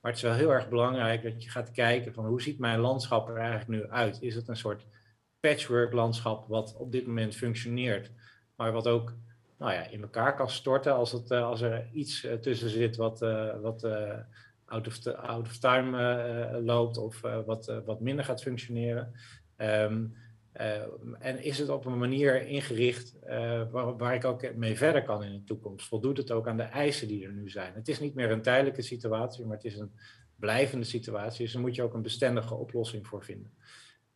Maar 0.00 0.10
het 0.10 0.20
is 0.20 0.26
wel 0.28 0.36
heel 0.36 0.52
erg 0.52 0.68
belangrijk 0.68 1.22
dat 1.22 1.42
je 1.42 1.50
gaat 1.50 1.70
kijken 1.70 2.14
van 2.14 2.26
hoe 2.26 2.42
ziet 2.42 2.58
mijn 2.58 2.78
landschap 2.78 3.28
er 3.28 3.36
eigenlijk 3.36 3.68
nu 3.68 3.90
uit? 3.90 4.22
Is 4.22 4.34
het 4.34 4.48
een 4.48 4.56
soort 4.56 4.86
patchwork 5.40 5.92
landschap 5.92 6.48
wat 6.48 6.76
op 6.76 6.92
dit 6.92 7.06
moment 7.06 7.36
functioneert, 7.36 8.10
maar 8.56 8.72
wat 8.72 8.86
ook 8.86 9.14
nou 9.58 9.72
ja, 9.72 9.86
in 9.86 10.02
elkaar 10.02 10.36
kan 10.36 10.50
storten 10.50 10.94
als, 10.94 11.12
het, 11.12 11.30
eh, 11.30 11.46
als 11.46 11.60
er 11.60 11.88
iets 11.92 12.24
eh, 12.24 12.34
tussen 12.34 12.70
zit 12.70 12.96
wat, 12.96 13.18
wat 13.62 13.86
out, 14.72 14.86
of 14.86 14.98
the, 14.98 15.16
out 15.16 15.46
of 15.46 15.58
time 15.58 16.60
loopt 16.64 16.96
of 16.96 17.20
wat, 17.20 17.82
wat 17.84 18.00
minder 18.00 18.24
gaat 18.24 18.42
functioneren. 18.42 19.12
Um, 19.56 20.14
en 21.18 21.42
is 21.42 21.58
het 21.58 21.68
op 21.68 21.84
een 21.84 21.98
manier 21.98 22.46
ingericht 22.46 23.16
waar, 23.70 23.96
waar, 23.96 24.14
ik 24.14 24.24
ook 24.24 24.54
mee 24.54 24.76
verder 24.76 25.02
kan 25.02 25.24
in 25.24 25.32
de 25.32 25.44
toekomst? 25.44 25.86
Voldoet 25.86 26.16
het 26.16 26.30
ook 26.30 26.48
aan 26.48 26.56
de 26.56 26.62
eisen 26.62 27.08
die 27.08 27.24
er 27.24 27.32
nu 27.32 27.50
zijn? 27.50 27.74
Het 27.74 27.88
is 27.88 28.00
niet 28.00 28.14
meer 28.14 28.30
een 28.30 28.42
tijdelijke 28.42 28.82
situatie, 28.82 29.44
maar 29.44 29.56
het 29.56 29.64
is 29.64 29.78
een 29.78 29.92
blijvende 30.36 30.84
situatie. 30.84 31.44
Dus 31.44 31.52
daar 31.52 31.62
moet 31.62 31.74
je 31.74 31.82
ook 31.82 31.94
een 31.94 32.02
bestendige 32.02 32.54
oplossing 32.54 33.06
voor 33.06 33.24
vinden. 33.24 33.52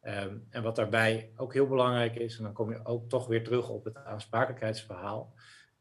Um, 0.03 0.47
en 0.51 0.63
wat 0.63 0.77
daarbij 0.77 1.31
ook 1.37 1.53
heel 1.53 1.67
belangrijk 1.67 2.17
is, 2.17 2.37
en 2.37 2.45
dan 2.45 2.53
kom 2.53 2.71
je 2.71 2.85
ook 2.85 3.09
toch 3.09 3.27
weer 3.27 3.45
terug 3.45 3.69
op 3.69 3.85
het 3.85 3.97
aansprakelijkheidsverhaal, 3.97 5.35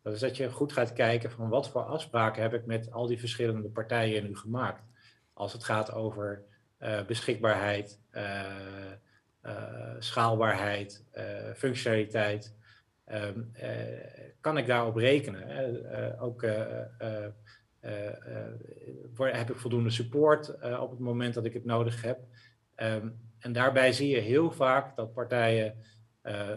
dat 0.06 0.14
is 0.14 0.20
dat 0.20 0.38
je 0.38 0.52
goed 0.52 0.74
gaat 0.74 0.94
kijken 0.94 1.32
van 1.32 1.50
wat 1.50 1.70
voor 1.70 1.82
afspraken 1.82 2.42
heb 2.42 2.54
ik 2.54 2.66
met 2.66 2.92
al 2.92 3.08
die 3.08 3.20
verschillende 3.20 3.70
partijen 3.70 4.24
nu 4.24 4.36
gemaakt. 4.36 4.84
Als 5.34 5.54
het 5.54 5.64
gaat 5.64 5.92
over 5.94 6.44
uh, 6.80 7.06
beschikbaarheid, 7.06 8.00
uh, 8.12 8.44
uh, 9.46 9.96
schaalbaarheid, 10.00 11.04
functionaliteit, 11.56 12.56
um, 13.12 13.52
kan 14.42 14.58
ik 14.58 14.68
daarop 14.68 14.96
rekenen? 14.96 16.20
ook 16.20 16.42
heb 19.18 19.50
ik 19.50 19.58
voldoende 19.58 19.90
support 19.90 20.56
op 20.80 20.90
het 20.90 21.00
moment 21.00 21.34
dat 21.34 21.46
ik 21.46 21.54
het 21.54 21.66
nodig 21.66 22.02
heb. 22.02 22.20
Um, 22.76 23.20
en 23.40 23.54
daarbij 23.54 23.94
zie 23.94 24.10
je 24.10 24.20
heel 24.20 24.52
vaak 24.52 24.96
dat 24.96 25.14
partijen 25.14 25.76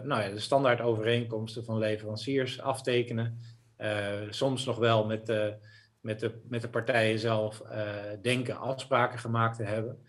nou 0.03 0.21
ja, 0.21 0.29
de 0.29 0.39
standaard 0.39 0.81
overeenkomsten 0.81 1.65
van 1.65 1.77
leveranciers 1.77 2.61
aftekenen. 2.61 3.39
Uh, 3.77 4.21
soms 4.29 4.65
nog 4.65 4.77
wel 4.77 5.05
met 5.05 5.25
de, 5.25 5.55
met 6.01 6.19
de, 6.19 6.41
met 6.47 6.61
de 6.61 6.69
partijen 6.69 7.19
zelf 7.19 7.61
uh, 7.71 7.95
denken 8.21 8.57
afspraken 8.57 9.19
gemaakt 9.19 9.57
te 9.57 9.63
hebben. 9.63 10.05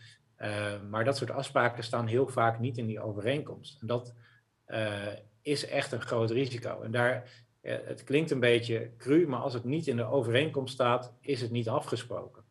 maar 0.90 1.05
dat 1.05 1.16
soort 1.16 1.31
afspraken 1.31 1.85
staan 1.85 2.07
heel 2.07 2.29
vaak 2.29 2.59
niet 2.59 2.79
in 2.79 2.87
die 2.87 3.01
overeenkomst. 3.01 3.81
En 3.81 3.87
dat 3.87 4.14
is 5.42 5.66
echt 5.66 5.92
een 5.92 6.01
groot 6.01 6.31
risico. 6.31 6.83
En 6.83 6.90
daar, 6.90 7.31
het 7.62 8.05
klinkt 8.05 8.31
een 8.31 8.40
beetje 8.40 8.90
cru, 8.99 9.29
maar 9.29 9.40
als 9.40 9.55
het 9.55 9.64
niet 9.64 9.87
in 9.87 9.96
de 9.96 10.05
overeenkomst 10.05 10.75
staat, 10.75 11.12
is 11.20 11.40
het 11.40 11.51
niet 11.51 11.68
afgesproken. 11.68 12.42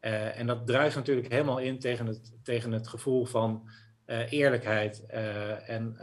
En 0.00 0.46
dat 0.46 0.66
druist 0.66 0.96
natuurlijk 0.96 1.32
helemaal 1.32 1.58
in 1.58 1.78
tegen 1.78 2.06
het, 2.06 2.32
tegen 2.42 2.72
het 2.72 2.88
gevoel 2.88 3.24
van 3.24 3.68
uh, 4.10 4.32
eerlijkheid 4.32 5.04
uh, 5.10 5.68
en 5.68 5.96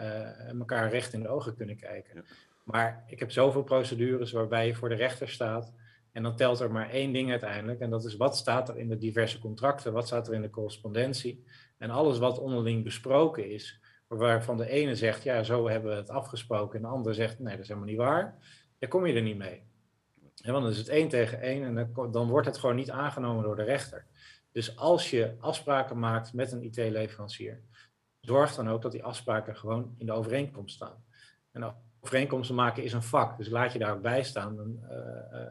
elkaar 0.59 0.89
recht 0.89 1.13
in 1.13 1.21
de 1.21 1.27
ogen 1.27 1.55
kunnen 1.55 1.77
kijken. 1.77 2.15
Ja. 2.15 2.21
Maar 2.63 3.03
ik 3.07 3.19
heb 3.19 3.31
zoveel 3.31 3.63
procedures 3.63 4.31
waarbij 4.31 4.67
je 4.67 4.75
voor 4.75 4.89
de 4.89 4.95
rechter 4.95 5.29
staat. 5.29 5.73
En 6.11 6.23
dan 6.23 6.35
telt 6.35 6.59
er 6.59 6.71
maar 6.71 6.89
één 6.89 7.13
ding 7.13 7.31
uiteindelijk. 7.31 7.79
En 7.79 7.89
dat 7.89 8.05
is 8.05 8.15
wat 8.15 8.37
staat 8.37 8.69
er 8.69 8.77
in 8.77 8.89
de 8.89 8.97
diverse 8.97 9.39
contracten, 9.39 9.93
wat 9.93 10.07
staat 10.07 10.27
er 10.27 10.33
in 10.33 10.41
de 10.41 10.49
correspondentie. 10.49 11.43
En 11.77 11.89
alles 11.89 12.17
wat 12.17 12.39
onderling 12.39 12.83
besproken 12.83 13.49
is, 13.49 13.79
waarvan 14.07 14.57
de 14.57 14.69
ene 14.69 14.95
zegt, 14.95 15.23
ja, 15.23 15.43
zo 15.43 15.69
hebben 15.69 15.91
we 15.91 15.97
het 15.97 16.09
afgesproken. 16.09 16.75
En 16.75 16.81
de 16.81 16.87
ander 16.87 17.13
zegt, 17.13 17.39
nee, 17.39 17.53
dat 17.53 17.61
is 17.61 17.67
helemaal 17.67 17.89
niet 17.89 17.97
waar. 17.97 18.37
Dan 18.79 18.89
kom 18.89 19.05
je 19.05 19.13
er 19.13 19.21
niet 19.21 19.37
mee. 19.37 19.63
Ja, 20.35 20.51
want 20.51 20.63
dan 20.63 20.71
is 20.71 20.77
het 20.77 20.89
één 20.89 21.07
tegen 21.07 21.41
één 21.41 21.63
en 21.63 21.91
dan, 21.93 22.11
dan 22.11 22.27
wordt 22.27 22.47
het 22.47 22.57
gewoon 22.57 22.75
niet 22.75 22.91
aangenomen 22.91 23.43
door 23.43 23.55
de 23.55 23.63
rechter. 23.63 24.05
Dus 24.51 24.77
als 24.77 25.09
je 25.09 25.35
afspraken 25.39 25.99
maakt 25.99 26.33
met 26.33 26.51
een 26.51 26.63
IT-leverancier, 26.63 27.61
zorg 28.25 28.55
dan 28.55 28.69
ook 28.69 28.81
dat 28.81 28.91
die 28.91 29.03
afspraken 29.03 29.55
gewoon 29.55 29.95
in 29.97 30.05
de 30.05 30.11
overeenkomst 30.11 30.75
staan. 30.75 31.03
En 31.51 31.75
overeenkomsten 31.99 32.55
maken 32.55 32.83
is 32.83 32.93
een 32.93 33.03
vak, 33.03 33.37
dus 33.37 33.49
laat 33.49 33.73
je 33.73 33.79
daar 33.79 33.93
ook 33.93 34.01
bij 34.01 34.23
staan 34.23 34.59
en, 34.59 34.79
uh, 34.83 35.39
uh, 35.39 35.47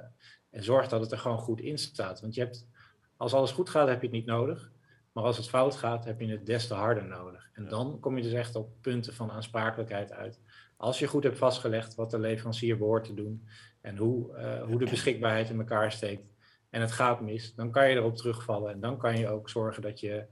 en 0.51 0.65
zorg 0.65 0.89
dat 0.89 1.01
het 1.01 1.13
er 1.13 1.19
gewoon 1.19 1.39
goed 1.39 1.61
in 1.61 1.79
staat. 1.79 2.21
Want 2.21 2.35
je 2.35 2.41
hebt, 2.41 2.69
als 3.17 3.35
alles 3.35 3.53
goed 3.53 3.71
gaat, 3.71 3.89
heb 3.89 4.01
je 4.01 4.07
het 4.07 4.17
niet 4.17 4.27
nodig. 4.27 4.73
Maar 5.15 5.25
als 5.25 5.37
het 5.37 5.49
fout 5.49 5.77
gaat, 5.77 6.05
heb 6.05 6.21
je 6.21 6.27
het 6.27 6.47
des 6.47 6.67
te 6.67 6.75
harder 6.75 7.05
nodig. 7.05 7.51
En 7.53 7.69
dan 7.69 8.01
kom 8.01 8.17
je 8.17 8.23
dus 8.23 8.33
echt 8.33 8.57
op 8.57 8.73
punten 8.81 9.15
van 9.15 9.31
aansprakelijkheid 9.31 10.13
uit. 10.13 10.41
Als 10.77 10.99
je 10.99 11.07
goed 11.07 11.23
hebt 11.23 11.39
vastgelegd 11.39 11.95
wat 11.95 12.11
de 12.11 12.19
leverancier 12.19 12.79
behoort 12.79 13.05
te 13.05 13.15
doen 13.15 13.49
en 13.81 13.97
hoe, 13.97 14.37
uh, 14.37 14.63
hoe 14.63 14.79
de 14.79 14.91
beschikbaarheid 14.91 15.51
in 15.51 15.59
elkaar 15.59 15.93
steekt 15.93 16.33
en 16.71 16.81
het 16.81 16.93
gaat 16.93 17.21
mis, 17.21 17.55
dan 17.55 17.71
kan 17.71 17.89
je 17.89 17.97
erop 17.97 18.17
terugvallen 18.17 18.73
en 18.73 18.81
dan 18.81 18.99
kan 18.99 19.19
je 19.19 19.29
ook 19.29 19.49
zorgen 19.49 19.83
dat 19.83 20.01
je 20.01 20.27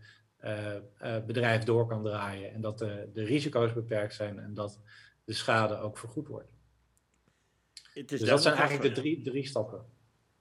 bedrijf 1.26 1.64
door 1.64 1.86
kan 1.86 2.02
draaien 2.02 2.52
en 2.52 2.60
dat 2.60 2.78
de, 2.78 3.10
de 3.14 3.24
risico's 3.24 3.72
beperkt 3.72 4.14
zijn 4.14 4.38
en 4.38 4.54
dat 4.54 4.80
de 5.24 5.32
schade 5.32 5.78
ook 5.78 5.98
vergoed 5.98 6.28
wordt. 6.28 6.52
dus 8.06 8.20
dat 8.20 8.42
zijn 8.42 8.54
eigenlijk 8.54 8.94
de 8.94 9.00
drie, 9.00 9.22
drie 9.22 9.46
stappen. 9.46 9.84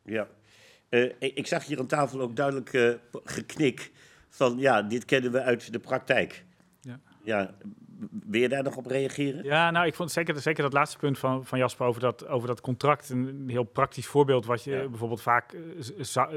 Ja, 0.04 0.28
ik 1.20 1.48
zag 1.48 1.66
hier 1.66 1.80
aan 1.80 1.88
tafel 1.88 2.22
ook 2.22 2.36
duidelijk 2.36 3.00
geknik 3.24 3.92
van 4.32 4.58
ja, 4.58 4.82
dit 4.82 5.06
kennen 5.06 5.32
we 5.32 5.42
uit 5.42 5.72
de 5.72 5.80
praktijk. 5.80 6.46
Ja. 6.82 7.00
ja. 7.24 7.56
Wil 8.10 8.42
je 8.42 8.50
daar 8.50 8.64
nog 8.64 8.76
op 8.78 8.86
reageren? 8.86 9.44
Ja, 9.44 9.72
nou, 9.72 9.86
ik 9.86 9.96
vond 9.96 10.12
zeker, 10.12 10.40
zeker 10.40 10.64
dat 10.64 10.74
laatste 10.74 10.98
punt 10.98 11.20
van, 11.20 11.46
van 11.46 11.60
Jasper 11.60 11.86
over 11.86 12.02
dat, 12.02 12.28
over 12.28 12.48
dat 12.48 12.62
contract 12.62 13.10
een 13.10 13.44
heel 13.48 13.64
praktisch 13.64 14.06
voorbeeld. 14.06 14.46
Wat 14.46 14.64
je 14.64 14.88
bijvoorbeeld 14.90 15.22
vaak 15.22 15.58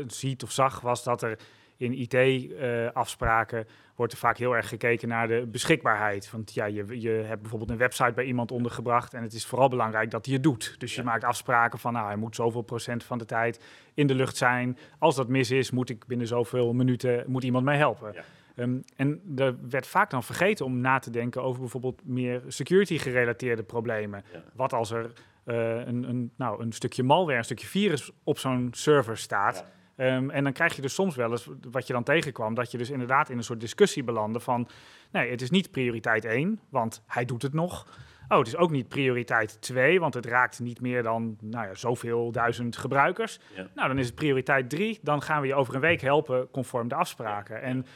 ziet 0.06 0.42
of 0.42 0.50
zag, 0.50 0.80
was 0.80 1.04
dat 1.04 1.22
er 1.22 1.38
in 1.76 1.92
IT-afspraken 1.92 3.58
uh, 3.58 3.64
wordt 3.94 4.12
er 4.12 4.18
vaak 4.18 4.38
heel 4.38 4.56
erg 4.56 4.68
gekeken 4.68 5.08
naar 5.08 5.28
de 5.28 5.46
beschikbaarheid. 5.50 6.30
Want 6.30 6.54
ja, 6.54 6.64
je, 6.64 7.00
je 7.00 7.10
hebt 7.10 7.40
bijvoorbeeld 7.40 7.70
een 7.70 7.76
website 7.76 8.12
bij 8.12 8.24
iemand 8.24 8.52
ondergebracht 8.52 9.14
en 9.14 9.22
het 9.22 9.32
is 9.32 9.46
vooral 9.46 9.68
belangrijk 9.68 10.10
dat 10.10 10.24
hij 10.24 10.34
het 10.34 10.42
doet. 10.42 10.74
Dus 10.78 10.94
je 10.94 11.02
maakt 11.02 11.24
afspraken 11.24 11.78
van, 11.78 11.92
nou, 11.92 12.06
hij 12.06 12.16
moet 12.16 12.34
zoveel 12.34 12.62
procent 12.62 13.04
van 13.04 13.18
de 13.18 13.24
tijd 13.24 13.60
in 13.94 14.06
de 14.06 14.14
lucht 14.14 14.36
zijn. 14.36 14.78
Als 14.98 15.16
dat 15.16 15.28
mis 15.28 15.50
is, 15.50 15.70
moet 15.70 15.90
ik 15.90 16.06
binnen 16.06 16.26
zoveel 16.26 16.72
minuten, 16.72 17.24
moet 17.26 17.44
iemand 17.44 17.64
mij 17.64 17.76
helpen. 17.76 18.14
Ehm, 18.56 18.76
en 18.96 19.20
er 19.36 19.56
werd 19.68 19.86
vaak 19.86 20.10
dan 20.10 20.22
vergeten 20.22 20.64
om 20.64 20.80
na 20.80 20.98
te 20.98 21.10
denken 21.10 21.42
over 21.42 21.60
bijvoorbeeld 21.60 22.00
meer 22.04 22.42
security-gerelateerde 22.46 23.62
problemen. 23.62 24.24
Wat 24.52 24.72
als 24.72 24.90
er 24.90 25.12
uh, 25.46 25.86
een, 25.86 26.08
een, 26.08 26.30
nou, 26.36 26.62
een 26.62 26.72
stukje 26.72 27.02
malware, 27.02 27.38
een 27.38 27.44
stukje 27.44 27.66
virus 27.66 28.10
op 28.24 28.38
zo'n 28.38 28.68
server 28.70 29.16
staat... 29.16 29.64
Ehm, 29.96 30.30
en 30.30 30.44
dan 30.44 30.52
krijg 30.52 30.76
je 30.76 30.82
dus 30.82 30.94
soms 30.94 31.16
wel 31.16 31.30
eens, 31.30 31.48
wat 31.70 31.86
je 31.86 31.92
dan 31.92 32.02
tegenkwam, 32.02 32.54
dat 32.54 32.70
je 32.70 32.78
dus 32.78 32.90
inderdaad 32.90 33.28
in 33.28 33.36
een 33.36 33.44
soort 33.44 33.60
discussie 33.60 34.04
belandde 34.04 34.40
van, 34.40 34.68
nee, 35.10 35.30
het 35.30 35.42
is 35.42 35.50
niet 35.50 35.70
prioriteit 35.70 36.24
1, 36.24 36.60
want 36.68 37.02
hij 37.06 37.24
doet 37.24 37.42
het 37.42 37.52
nog. 37.52 37.86
Oh, 38.28 38.38
het 38.38 38.46
is 38.46 38.56
ook 38.56 38.70
niet 38.70 38.88
prioriteit 38.88 39.60
2, 39.60 40.00
want 40.00 40.14
het 40.14 40.26
raakt 40.26 40.60
niet 40.60 40.80
meer 40.80 41.02
dan 41.02 41.36
nou 41.40 41.66
ja, 41.66 41.74
zoveel 41.74 42.32
duizend 42.32 42.76
gebruikers. 42.76 43.38
Nou, 43.74 43.88
dan 43.88 43.98
is 43.98 44.06
het 44.06 44.14
prioriteit 44.14 44.70
3, 44.70 44.98
dan 45.02 45.22
gaan 45.22 45.40
we 45.40 45.46
je 45.46 45.54
over 45.54 45.74
een 45.74 45.80
week 45.80 46.00
helpen 46.00 46.50
conform 46.50 46.88
de 46.88 46.94
afspraken. 46.94 47.62
En 47.62 47.86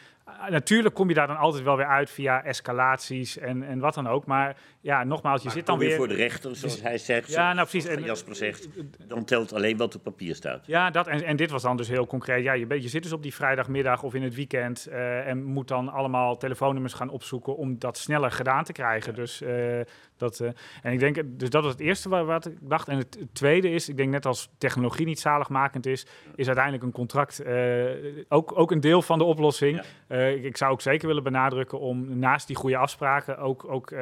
natuurlijk 0.48 0.94
kom 0.94 1.08
je 1.08 1.14
daar 1.14 1.26
dan 1.26 1.36
altijd 1.36 1.64
wel 1.64 1.76
weer 1.76 1.86
uit 1.86 2.10
via 2.10 2.44
escalaties 2.44 3.38
en, 3.38 3.62
en 3.62 3.78
wat 3.78 3.94
dan 3.94 4.06
ook. 4.06 4.26
Maar 4.26 4.56
ja, 4.80 5.04
nogmaals, 5.04 5.42
je 5.42 5.50
zit 5.50 5.66
dan 5.66 5.78
weer... 5.78 5.96
voor 5.96 6.08
de 6.08 6.14
rechter, 6.14 6.56
zoals 6.56 6.82
hij 6.82 6.98
zegt. 6.98 7.30
Ja, 7.30 7.52
nou 7.52 7.68
precies. 7.68 7.90
En 7.90 8.02
Jasper 8.02 8.36
zegt, 8.36 8.68
dan 9.06 9.24
telt 9.24 9.52
alleen 9.54 9.76
wat 9.76 9.94
op 9.94 10.02
papier 10.02 10.34
staat. 10.34 10.66
Ja, 10.66 10.90
dat, 10.90 11.06
en, 11.06 11.24
en 11.24 11.36
dit 11.36 11.50
was 11.50 11.62
dan 11.62 11.76
dus 11.76 11.88
heel 11.88 12.06
concreet. 12.06 12.44
Ja, 12.44 12.52
je, 12.52 12.82
je 12.82 12.88
zit 12.88 13.02
dus 13.02 13.12
op 13.12 13.22
die 13.22 13.34
vrijdagmiddag 13.34 14.02
of 14.02 14.14
in 14.14 14.22
het 14.22 14.34
weekend 14.34 14.88
uh, 14.90 15.26
en 15.26 15.44
moet 15.44 15.68
dan 15.68 15.88
allemaal 15.88 16.36
telefoonnummers 16.36 16.94
gaan 16.94 17.08
opzoeken 17.08 17.56
om 17.56 17.78
dat 17.78 17.98
sneller 17.98 18.30
gedaan 18.30 18.64
te 18.64 18.72
krijgen. 18.72 19.14
Dus 19.14 19.42
uh, 19.42 19.80
dat, 20.16 20.40
uh, 20.40 20.48
en 20.82 20.92
ik 20.92 20.98
denk, 20.98 21.22
dus 21.26 21.50
dat 21.50 21.62
was 21.62 21.72
het 21.72 21.80
eerste 21.80 22.08
wat, 22.08 22.26
wat, 22.26 22.46
ik 22.46 22.56
dacht. 22.60 22.88
En 22.88 22.98
het 22.98 23.18
tweede 23.32 23.70
is, 23.70 23.88
ik 23.88 23.96
denk 23.96 24.10
net 24.10 24.26
als 24.26 24.50
technologie 24.58 25.06
niet 25.06 25.20
zaligmakend 25.20 25.86
is, 25.86 26.06
is 26.34 26.46
uiteindelijk 26.46 26.84
een 26.84 26.92
contract 26.92 27.42
ook, 28.28 28.58
ook 28.58 28.70
een 28.70 28.80
deel 28.80 29.02
van 29.02 29.18
de 29.18 29.24
oplossing. 29.24 29.76
Ja. 29.76 30.16
Ik, 30.26 30.44
ik, 30.44 30.56
zou 30.56 30.72
ook 30.72 30.80
zeker 30.80 31.06
willen 31.06 31.22
benadrukken 31.22 31.80
om 31.80 32.18
naast 32.18 32.46
die 32.46 32.56
goede 32.56 32.76
afspraken 32.76 33.38
ook, 33.38 33.64
ook 33.70 33.92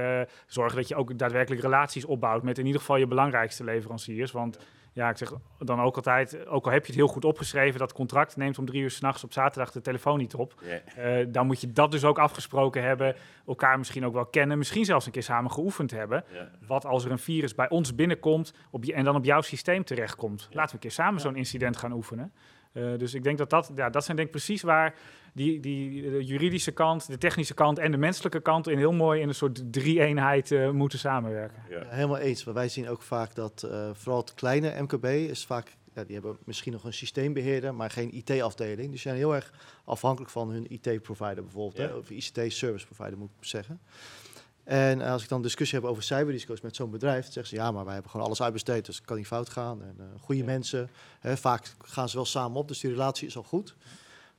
zorgen 0.47 0.77
dat 0.77 0.89
je 0.89 0.97
ook 0.97 1.19
daadwerkelijk 1.19 1.63
relaties 1.63 2.05
opbouwt 2.05 2.43
met 2.43 2.59
in 2.59 2.67
ieder 2.67 2.81
geval 2.81 2.97
je 2.97 3.07
belangrijkste 3.07 3.65
leveranciers. 3.65 4.33
Want 4.33 4.59
ja, 4.97 5.09
ik 5.09 5.17
zeg 5.17 5.33
dan 5.59 5.81
ook 5.81 5.97
altijd, 5.97 6.47
ook 6.47 6.65
al 6.65 6.73
heb 6.73 6.81
je 6.81 6.87
het 6.87 6.97
heel 6.97 7.09
goed 7.09 7.25
opgeschreven, 7.25 7.79
dat 7.79 7.93
contract 7.93 8.37
neemt 8.37 8.59
om 8.59 8.67
drie 8.67 8.83
uur 8.83 8.91
s'nachts 8.91 9.25
op 9.25 9.33
zaterdag 9.33 9.73
de 9.73 9.81
telefoon 9.81 10.19
niet 10.19 10.35
op. 10.35 10.55
Yeah. 10.95 11.21
Uh, 11.21 11.27
dan 11.29 11.47
moet 11.47 11.61
je 11.61 11.73
dat 11.73 11.91
dus 11.91 12.05
ook 12.05 12.19
afgesproken 12.19 12.83
hebben, 12.83 13.15
elkaar 13.47 13.79
misschien 13.79 14.07
ook 14.07 14.13
wel 14.13 14.27
kennen, 14.27 14.59
misschien 14.59 14.85
zelfs 14.85 15.07
een 15.07 15.13
keer 15.13 15.23
samen 15.23 15.51
geoefend 15.51 15.91
hebben. 15.91 16.25
Yeah. 16.33 16.47
Wat 16.67 16.85
als 16.85 17.05
er 17.05 17.11
een 17.11 17.19
virus 17.19 17.55
bij 17.55 17.69
ons 17.69 17.95
binnenkomt 17.95 18.55
op 18.71 18.85
je, 18.85 18.93
en 18.93 19.05
dan 19.05 19.17
op 19.17 19.25
jouw 19.25 19.41
systeem 19.41 19.85
terechtkomt. 19.85 20.41
Yeah. 20.41 20.55
Laten 20.55 20.69
we 20.69 20.75
een 20.75 20.89
keer 20.89 21.05
samen 21.05 21.21
zo'n 21.21 21.37
incident 21.37 21.77
gaan 21.77 21.93
oefenen. 21.93 22.33
Uh, 22.77 22.99
dus 22.99 23.15
ik 23.15 23.23
denk 23.23 23.39
dat 23.39 23.51
dat, 23.51 23.71
ja, 23.75 23.91
dat 23.91 24.05
zijn 24.05 24.17
denk 24.17 24.29
ik 24.29 24.35
precies 24.35 24.63
waar 24.63 24.95
die, 25.33 25.61
die 25.61 26.11
de 26.11 26.25
juridische 26.25 26.71
kant, 26.71 27.07
de 27.07 27.19
technische 27.19 27.55
kant 27.55 27.79
en 27.79 27.91
de 27.91 27.97
menselijke 27.97 28.41
kant 28.41 28.69
in 28.69 28.79
heel 28.79 28.93
mooi 28.93 29.21
in 29.21 29.29
een 29.29 29.35
soort 29.35 29.73
drie-eenheid 29.73 30.51
uh, 30.51 30.71
moeten 30.71 30.99
samenwerken. 30.99 31.63
Ja. 31.71 31.79
ja. 31.79 31.87
helemaal 31.89 32.19
eens. 32.19 32.45
Maar 32.45 32.55
wij 32.55 32.69
zien 32.69 32.89
ook 32.89 33.03
vaak 33.03 33.35
dat 33.35 33.63
uh, 33.67 33.91
vooral 33.93 34.21
het 34.21 34.35
kleine 34.35 34.83
MKB 34.83 35.05
is 35.05 35.47
vaak, 35.47 35.77
ja, 35.95 36.05
die 36.05 36.15
hebben 36.15 36.37
misschien 36.45 36.73
nog 36.73 36.85
een 36.85 36.93
systeembeheerder, 36.93 37.75
maar 37.75 37.91
geen 37.91 38.15
IT-afdeling. 38.15 38.91
Die 38.91 38.99
zijn 38.99 39.17
heel 39.17 39.35
erg 39.35 39.53
afhankelijk 39.85 40.31
van 40.31 40.51
hun 40.51 40.67
IT-provider 40.69 41.43
bijvoorbeeld, 41.43 41.77
ja. 41.77 41.87
hè, 41.87 41.95
of 41.95 42.11
ICT-service 42.11 42.87
provider 42.87 43.19
moet 43.19 43.31
ik 43.39 43.47
zeggen. 43.47 43.81
En 44.67 45.01
als 45.01 45.23
ik 45.23 45.29
dan 45.29 45.43
discussie 45.43 45.79
heb 45.79 45.89
over 45.89 46.03
cyberrisico's 46.03 46.61
met 46.61 46.77
zo'n 46.77 46.91
bedrijf, 46.91 47.25
zeggen 47.25 47.47
ze 47.47 47.55
ja, 47.55 47.71
maar 47.71 47.85
wij 47.85 47.93
hebben 47.93 48.11
gewoon 48.11 48.27
alles 48.27 48.43
uitbesteed, 48.43 48.87
dus 48.87 48.97
het 48.97 49.05
kan 49.05 49.17
niet 49.17 49.27
fout 49.27 49.49
gaan. 49.49 49.83
En 49.83 49.97
uh, 49.99 50.05
goede 50.21 50.45
mensen, 50.45 50.91
hè, 51.21 51.37
vaak 51.37 51.75
gaan 51.79 52.09
ze 52.09 52.17
wel 52.17 52.25
samen 52.25 52.59
op, 52.59 52.69
dus 52.69 52.81
die 52.81 52.91
relatie 52.91 53.27
is 53.27 53.37
al 53.37 53.43
goed. 53.43 53.75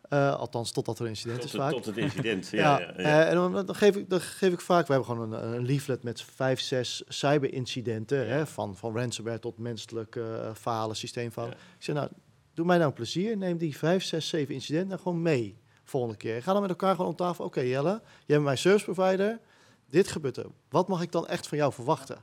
Uh, 0.10 0.36
althans, 0.36 0.72
totdat 0.72 1.00
er 1.00 1.04
een 1.04 1.10
incident 1.10 1.42
tot, 1.42 1.50
is 1.50 1.56
vaak. 1.56 1.72
Tot 1.72 1.86
het 1.86 1.98
incident, 1.98 2.48
ja. 2.52 2.80
ja, 2.80 2.94
ja. 2.98 3.00
Uh, 3.00 3.30
en 3.30 3.36
dan, 3.36 3.66
dan, 3.66 3.76
geef 3.76 3.96
ik, 3.96 4.10
dan 4.10 4.22
geef 4.22 4.54
ik 4.54 4.62
vaak... 4.62 4.88
We 4.88 4.94
hebben 4.94 5.12
gewoon 5.12 5.34
een, 5.34 5.54
een 5.54 5.66
leaflet 5.66 6.04
met 6.04 6.22
vijf, 6.22 6.60
zes 6.60 7.04
cyberincidenten. 7.08 8.28
Hè, 8.28 8.48
van, 8.48 8.76
van 8.76 8.98
ransomware 8.98 9.40
tot 9.40 9.58
menselijke 9.58 10.20
uh, 10.20 10.50
falen, 10.54 10.96
systeemfalen. 10.96 11.52
Ik 11.52 11.58
zeg, 11.84 11.96
nou, 11.96 12.10
doe 12.54 12.66
mij 12.66 12.78
nou 12.78 12.90
een 12.90 12.96
plezier. 12.96 13.38
Neem 13.38 13.58
die 13.58 13.78
vijf, 13.78 14.04
zes, 14.04 14.28
zeven 14.28 14.54
incidenten 14.54 15.00
gewoon 15.00 15.22
mee 15.22 15.58
volgende 15.84 16.18
keer. 16.18 16.44
Ga 16.44 16.52
dan 16.52 16.62
met 16.62 16.70
elkaar 16.70 16.96
gewoon 16.96 17.10
om 17.10 17.16
tafel. 17.16 17.46
Oké, 17.46 17.58
okay, 17.58 17.70
Jelle, 17.70 18.02
jij 18.02 18.02
bent 18.26 18.44
mijn 18.44 18.58
service 18.58 18.92
provider. 18.92 19.40
Dit 19.90 20.08
gebeurt 20.08 20.38
er. 20.38 20.46
Wat 20.70 20.88
mag 20.88 21.02
ik 21.02 21.12
dan 21.12 21.28
echt 21.28 21.48
van 21.48 21.58
jou 21.58 21.74
verwachten? 21.74 22.18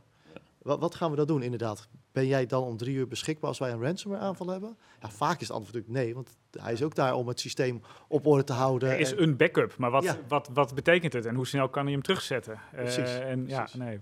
Wat, 0.58 0.80
wat, 0.80 0.94
gaan 0.94 1.10
we 1.10 1.16
dan 1.16 1.26
doen, 1.26 1.42
inderdaad? 1.42 1.88
Ben 2.12 2.26
jij 2.26 2.46
dan 2.46 2.62
om 2.62 2.76
drie 2.76 2.94
uur 2.94 3.08
beschikbaar 3.08 3.48
als 3.48 3.58
wij 3.58 3.70
een 3.70 3.82
ransomware 3.82 4.22
aanval 4.22 4.48
hebben? 4.48 4.76
Ja, 5.00 5.10
vaak 5.10 5.40
is 5.40 5.48
het 5.48 5.56
antwoord 5.56 5.74
natuurlijk 5.74 6.04
nee, 6.04 6.14
want 6.14 6.36
hij 6.60 6.72
is 6.72 6.82
ook 6.82 6.94
daar 6.94 7.14
om 7.14 7.28
het 7.28 7.40
systeem 7.40 7.82
op 8.08 8.26
orde 8.26 8.44
te 8.44 8.52
houden. 8.52 8.90
Er 8.90 8.98
is 8.98 9.10
een 9.10 9.36
backup, 9.36 9.76
maar 9.76 9.90
wat, 9.90 10.02
ja. 10.02 10.18
wat, 10.28 10.50
wat 10.52 10.74
betekent 10.74 11.12
het 11.12 11.26
en 11.26 11.34
hoe 11.34 11.46
snel 11.46 11.68
kan 11.68 11.82
hij 11.82 11.92
hem 11.92 12.02
terugzetten? 12.02 12.60
Precies. 12.72 12.98
Uh, 12.98 13.30
en, 13.30 13.48
ja, 13.48 13.68
nee. 13.72 14.00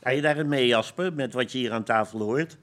Ga 0.00 0.10
je 0.10 0.20
daarin 0.20 0.48
mee, 0.48 0.66
Jasper, 0.66 1.12
met 1.12 1.32
wat 1.32 1.52
je 1.52 1.58
hier 1.58 1.72
aan 1.72 1.84
tafel 1.84 2.20
hoort? 2.20 2.58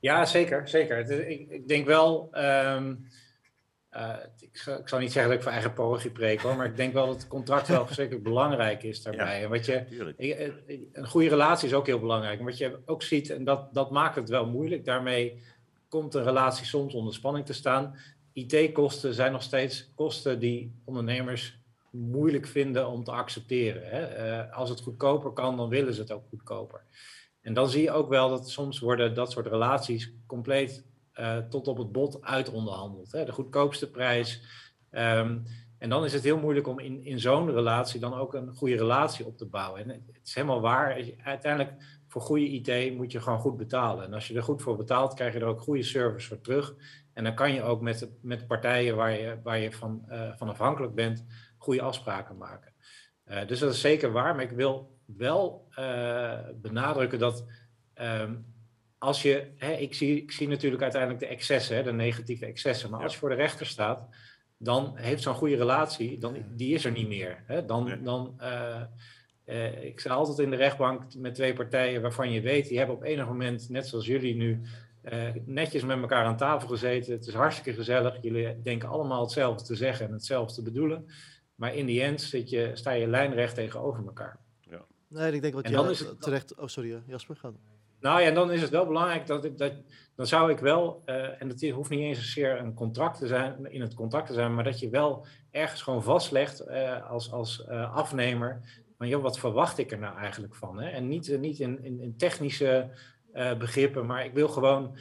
Ja, 0.00 0.24
zeker. 0.24 0.68
zeker. 0.68 1.28
Ik, 1.28 1.50
ik 1.50 1.68
denk 1.68 1.86
wel... 1.86 2.30
Um, 2.32 3.06
uh, 3.96 4.14
ik, 4.40 4.56
zou, 4.56 4.80
ik, 4.80 4.88
zou, 4.88 5.02
niet 5.02 5.12
zeggen 5.12 5.30
dat 5.30 5.40
ik 5.40 5.44
voor 5.44 5.54
eigen 5.54 5.72
parochie 5.72 6.10
preek 6.10 6.40
hoor, 6.40 6.56
maar 6.56 6.66
ik 6.66 6.76
denk 6.76 6.92
wel 6.92 7.06
dat 7.06 7.14
het 7.14 7.28
contract 7.28 7.68
wel 7.68 7.84
verschrikkelijk 7.86 8.24
belangrijk 8.24 8.82
is 8.82 9.02
daarbij. 9.02 9.38
Ja, 9.38 9.44
en 9.44 9.50
wat 9.50 9.66
je, 9.66 9.84
ik, 10.16 10.52
een 10.92 11.08
goede 11.08 11.28
relatie 11.28 11.68
is 11.68 11.74
ook 11.74 11.86
heel 11.86 12.00
belangrijk. 12.00 12.38
En 12.38 12.44
wat 12.44 12.58
je 12.58 12.78
ook 12.86 13.02
ziet, 13.02 13.30
en 13.30 13.44
dat, 13.44 13.74
dat 13.74 13.90
maakt 13.90 14.16
het 14.16 14.28
wel 14.28 14.46
moeilijk, 14.46 14.84
daarmee 14.84 15.42
komt 15.88 16.14
een 16.14 16.24
relatie 16.24 16.66
soms 16.66 16.94
onder 16.94 17.14
spanning 17.14 17.46
te 17.46 17.52
staan. 17.52 17.96
IT-kosten 18.32 19.14
zijn 19.14 19.32
nog 19.32 19.42
steeds 19.42 19.92
kosten 19.94 20.38
die 20.38 20.72
ondernemers 20.84 21.58
moeilijk 21.90 22.46
vinden 22.46 22.88
om 22.88 23.04
te 23.04 23.10
accepteren. 23.10 23.82
Hè? 23.84 24.28
Uh, 24.46 24.56
als 24.56 24.70
het 24.70 24.80
goedkoper 24.80 25.30
kan, 25.30 25.56
dan 25.56 25.68
willen 25.68 25.94
ze 25.94 26.00
het 26.00 26.12
ook 26.12 26.28
goedkoper. 26.28 26.84
En 27.40 27.54
dan 27.54 27.68
zie 27.68 27.82
je 27.82 27.90
ook 27.90 28.08
wel 28.08 28.28
dat 28.28 28.50
soms 28.50 28.78
worden 28.78 29.14
dat 29.14 29.32
soort 29.32 29.46
relaties 29.46 30.12
compleet 30.26 30.84
tot 31.48 31.68
op 31.68 31.78
het 31.78 31.92
bod 31.92 32.22
uitonderhandeld. 32.22 33.12
Hè? 33.12 33.24
De 33.24 33.32
goedkoopste 33.32 33.90
prijs. 33.90 34.42
Um, 34.90 35.44
en 35.78 35.88
dan 35.88 36.04
is 36.04 36.12
het 36.12 36.24
heel 36.24 36.38
moeilijk 36.38 36.66
om 36.66 36.78
in, 36.78 37.04
in 37.04 37.20
zo'n 37.20 37.50
relatie 37.50 38.00
dan 38.00 38.14
ook 38.14 38.34
een 38.34 38.54
goede 38.54 38.76
relatie 38.76 39.26
op 39.26 39.36
te 39.36 39.46
bouwen. 39.46 39.82
En 39.82 39.88
het 39.88 40.26
is 40.26 40.34
helemaal 40.34 40.60
waar. 40.60 41.04
Uiteindelijk 41.22 42.02
voor 42.06 42.22
goede 42.22 42.48
IT 42.48 42.96
moet 42.96 43.12
je 43.12 43.20
gewoon 43.20 43.38
goed 43.38 43.56
betalen. 43.56 44.04
En 44.04 44.14
als 44.14 44.28
je 44.28 44.34
er 44.34 44.42
goed 44.42 44.62
voor 44.62 44.76
betaalt, 44.76 45.14
krijg 45.14 45.32
je 45.32 45.40
er 45.40 45.46
ook 45.46 45.60
goede 45.60 45.82
service 45.82 46.28
voor 46.28 46.40
terug. 46.40 46.74
En 47.12 47.24
dan 47.24 47.34
kan 47.34 47.52
je 47.52 47.62
ook 47.62 47.80
met, 47.80 48.08
met 48.20 48.46
partijen 48.46 48.96
waar 48.96 49.12
je, 49.12 49.38
waar 49.42 49.58
je 49.58 49.72
van, 49.72 50.04
uh, 50.08 50.36
van 50.36 50.48
afhankelijk 50.48 50.94
bent, 50.94 51.24
goede 51.58 51.82
afspraken 51.82 52.36
maken. 52.36 52.72
Uh, 53.26 53.46
dus 53.46 53.58
dat 53.58 53.72
is 53.72 53.80
zeker 53.80 54.12
waar. 54.12 54.34
Maar 54.34 54.44
ik 54.44 54.50
wil 54.50 54.98
wel 55.04 55.68
benadrukken 56.54 57.18
dat 57.18 57.44
um, 57.94 58.46
als 58.98 59.22
je, 59.22 59.50
hè, 59.56 59.72
ik, 59.72 59.94
zie, 59.94 60.22
ik 60.22 60.32
zie 60.32 60.48
natuurlijk 60.48 60.82
uiteindelijk 60.82 61.20
de 61.20 61.26
excessen, 61.26 61.76
hè, 61.76 61.82
de 61.82 61.92
negatieve 61.92 62.46
excessen. 62.46 62.90
Maar 62.90 62.98
ja. 62.98 63.04
als 63.04 63.14
je 63.14 63.20
voor 63.20 63.28
de 63.28 63.34
rechter 63.34 63.66
staat, 63.66 64.08
dan 64.56 64.92
heeft 64.96 65.22
zo'n 65.22 65.34
goede 65.34 65.56
relatie, 65.56 66.18
dan, 66.18 66.36
die 66.56 66.74
is 66.74 66.84
er 66.84 66.92
niet 66.92 67.08
meer. 67.08 67.42
Hè? 67.46 67.64
Dan, 67.64 67.84
nee. 67.84 68.02
dan 68.02 68.40
uh, 69.44 69.84
ik 69.84 70.00
sta 70.00 70.14
altijd 70.14 70.38
in 70.38 70.50
de 70.50 70.56
rechtbank 70.56 71.14
met 71.14 71.34
twee 71.34 71.52
partijen 71.52 72.02
waarvan 72.02 72.30
je 72.30 72.40
weet, 72.40 72.68
die 72.68 72.78
hebben 72.78 72.96
op 72.96 73.02
enig 73.02 73.26
moment, 73.26 73.68
net 73.68 73.86
zoals 73.86 74.06
jullie 74.06 74.34
nu, 74.34 74.60
uh, 75.12 75.28
netjes 75.44 75.82
met 75.82 76.00
elkaar 76.00 76.24
aan 76.24 76.36
tafel 76.36 76.68
gezeten. 76.68 77.12
Het 77.12 77.26
is 77.26 77.34
hartstikke 77.34 77.74
gezellig. 77.74 78.18
Jullie 78.22 78.62
denken 78.62 78.88
allemaal 78.88 79.20
hetzelfde 79.20 79.64
te 79.64 79.74
zeggen 79.74 80.06
en 80.06 80.12
hetzelfde 80.12 80.54
te 80.54 80.62
bedoelen. 80.62 81.06
Maar 81.54 81.74
in 81.74 81.86
die 81.86 82.02
end 82.02 82.20
zit 82.20 82.50
je, 82.50 82.70
sta 82.74 82.90
je 82.90 83.06
lijnrecht 83.06 83.54
tegenover 83.54 84.04
elkaar. 84.06 84.38
Ja. 84.60 84.84
Nee, 85.08 85.32
ik 85.32 85.42
denk 85.42 85.54
wat 85.54 85.68
je 85.68 85.74
dan 85.74 85.90
is 85.90 86.00
het, 86.00 86.22
terecht. 86.22 86.54
Oh, 86.54 86.66
sorry, 86.66 87.02
Jasper, 87.06 87.36
gaat. 87.36 87.54
Nou 88.00 88.20
ja, 88.20 88.30
dan 88.30 88.50
is 88.52 88.60
het 88.60 88.70
wel 88.70 88.86
belangrijk 88.86 89.26
dat 89.26 89.44
ik 89.44 89.58
dat. 89.58 89.72
Dan 90.16 90.26
zou 90.26 90.50
ik 90.50 90.58
wel, 90.58 91.02
uh, 91.06 91.42
en 91.42 91.48
dat 91.48 91.60
hoeft 91.70 91.90
niet 91.90 92.00
eens 92.00 92.18
zozeer 92.18 92.58
een 92.58 92.74
contract 92.74 93.18
te 93.18 93.26
zijn, 93.26 93.72
in 93.72 93.80
het 93.80 93.94
contract 93.94 94.26
te 94.26 94.32
zijn, 94.32 94.54
maar 94.54 94.64
dat 94.64 94.78
je 94.78 94.88
wel 94.88 95.26
ergens 95.50 95.82
gewoon 95.82 96.02
vastlegt 96.02 96.68
uh, 96.68 97.10
als, 97.10 97.32
als 97.32 97.64
uh, 97.68 97.94
afnemer 97.94 98.60
maar 98.96 99.08
joh, 99.08 99.22
wat 99.22 99.38
verwacht 99.38 99.78
ik 99.78 99.92
er 99.92 99.98
nou 99.98 100.18
eigenlijk 100.18 100.54
van? 100.54 100.80
Hè? 100.80 100.88
En 100.88 101.08
niet, 101.08 101.38
niet 101.40 101.58
in, 101.58 101.84
in, 101.84 102.14
technische 102.16 102.90
begrippen, 103.58 104.06
maar 104.06 104.24
ik 104.24 104.32
wil 104.32 104.48
gewoon 104.48 104.96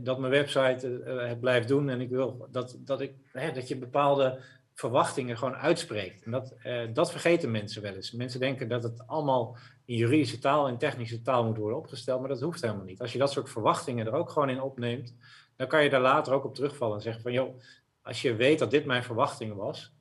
dat 0.00 0.18
mijn 0.18 0.32
website 0.32 1.02
het 1.28 1.40
blijft 1.40 1.68
doen 1.68 1.88
en 1.88 2.00
ik 2.00 2.08
wil 2.08 2.48
dat, 2.50 2.78
dat, 2.78 3.00
ik, 3.00 3.14
dat 3.54 3.68
je 3.68 3.76
bepaalde 3.76 4.40
verwachtingen 4.74 5.38
gewoon 5.38 5.56
uitspreekt. 5.56 6.22
En 6.22 6.30
dat, 6.30 6.54
dat 6.92 7.10
vergeten 7.10 7.50
mensen 7.50 7.82
wel 7.82 7.94
eens. 7.94 8.12
Mensen 8.12 8.40
denken 8.40 8.68
dat 8.68 8.82
het 8.82 9.06
allemaal 9.06 9.56
in 9.88 9.96
juridische 9.96 10.38
taal 10.38 10.68
en 10.68 10.78
technische 10.78 11.22
taal 11.22 11.44
moet 11.44 11.56
worden 11.56 11.78
opgesteld, 11.78 12.20
maar 12.20 12.28
dat 12.28 12.40
hoeft 12.40 12.60
helemaal 12.60 12.84
niet. 12.84 13.00
Als 13.00 13.12
je 13.12 13.18
dat 13.18 13.32
soort 13.32 13.50
verwachtingen 13.50 14.06
er 14.06 14.12
ook 14.12 14.30
gewoon 14.30 14.48
in 14.48 14.60
opneemt, 14.60 15.14
dan 15.56 15.66
kan 15.66 15.82
je 15.82 15.90
daar 15.90 16.00
later 16.00 16.32
ook 16.32 16.44
op 16.44 16.54
terugvallen 16.54 16.96
en 16.96 17.02
zeggen 17.02 17.22
van, 17.22 17.32
joh, 17.32 17.60
als 18.02 18.22
je 18.22 18.34
weet 18.34 18.58
dat 18.58 18.70
dit 18.70 18.84
mijn 18.84 19.02
verwachting 19.02 19.54
was, 19.54 19.92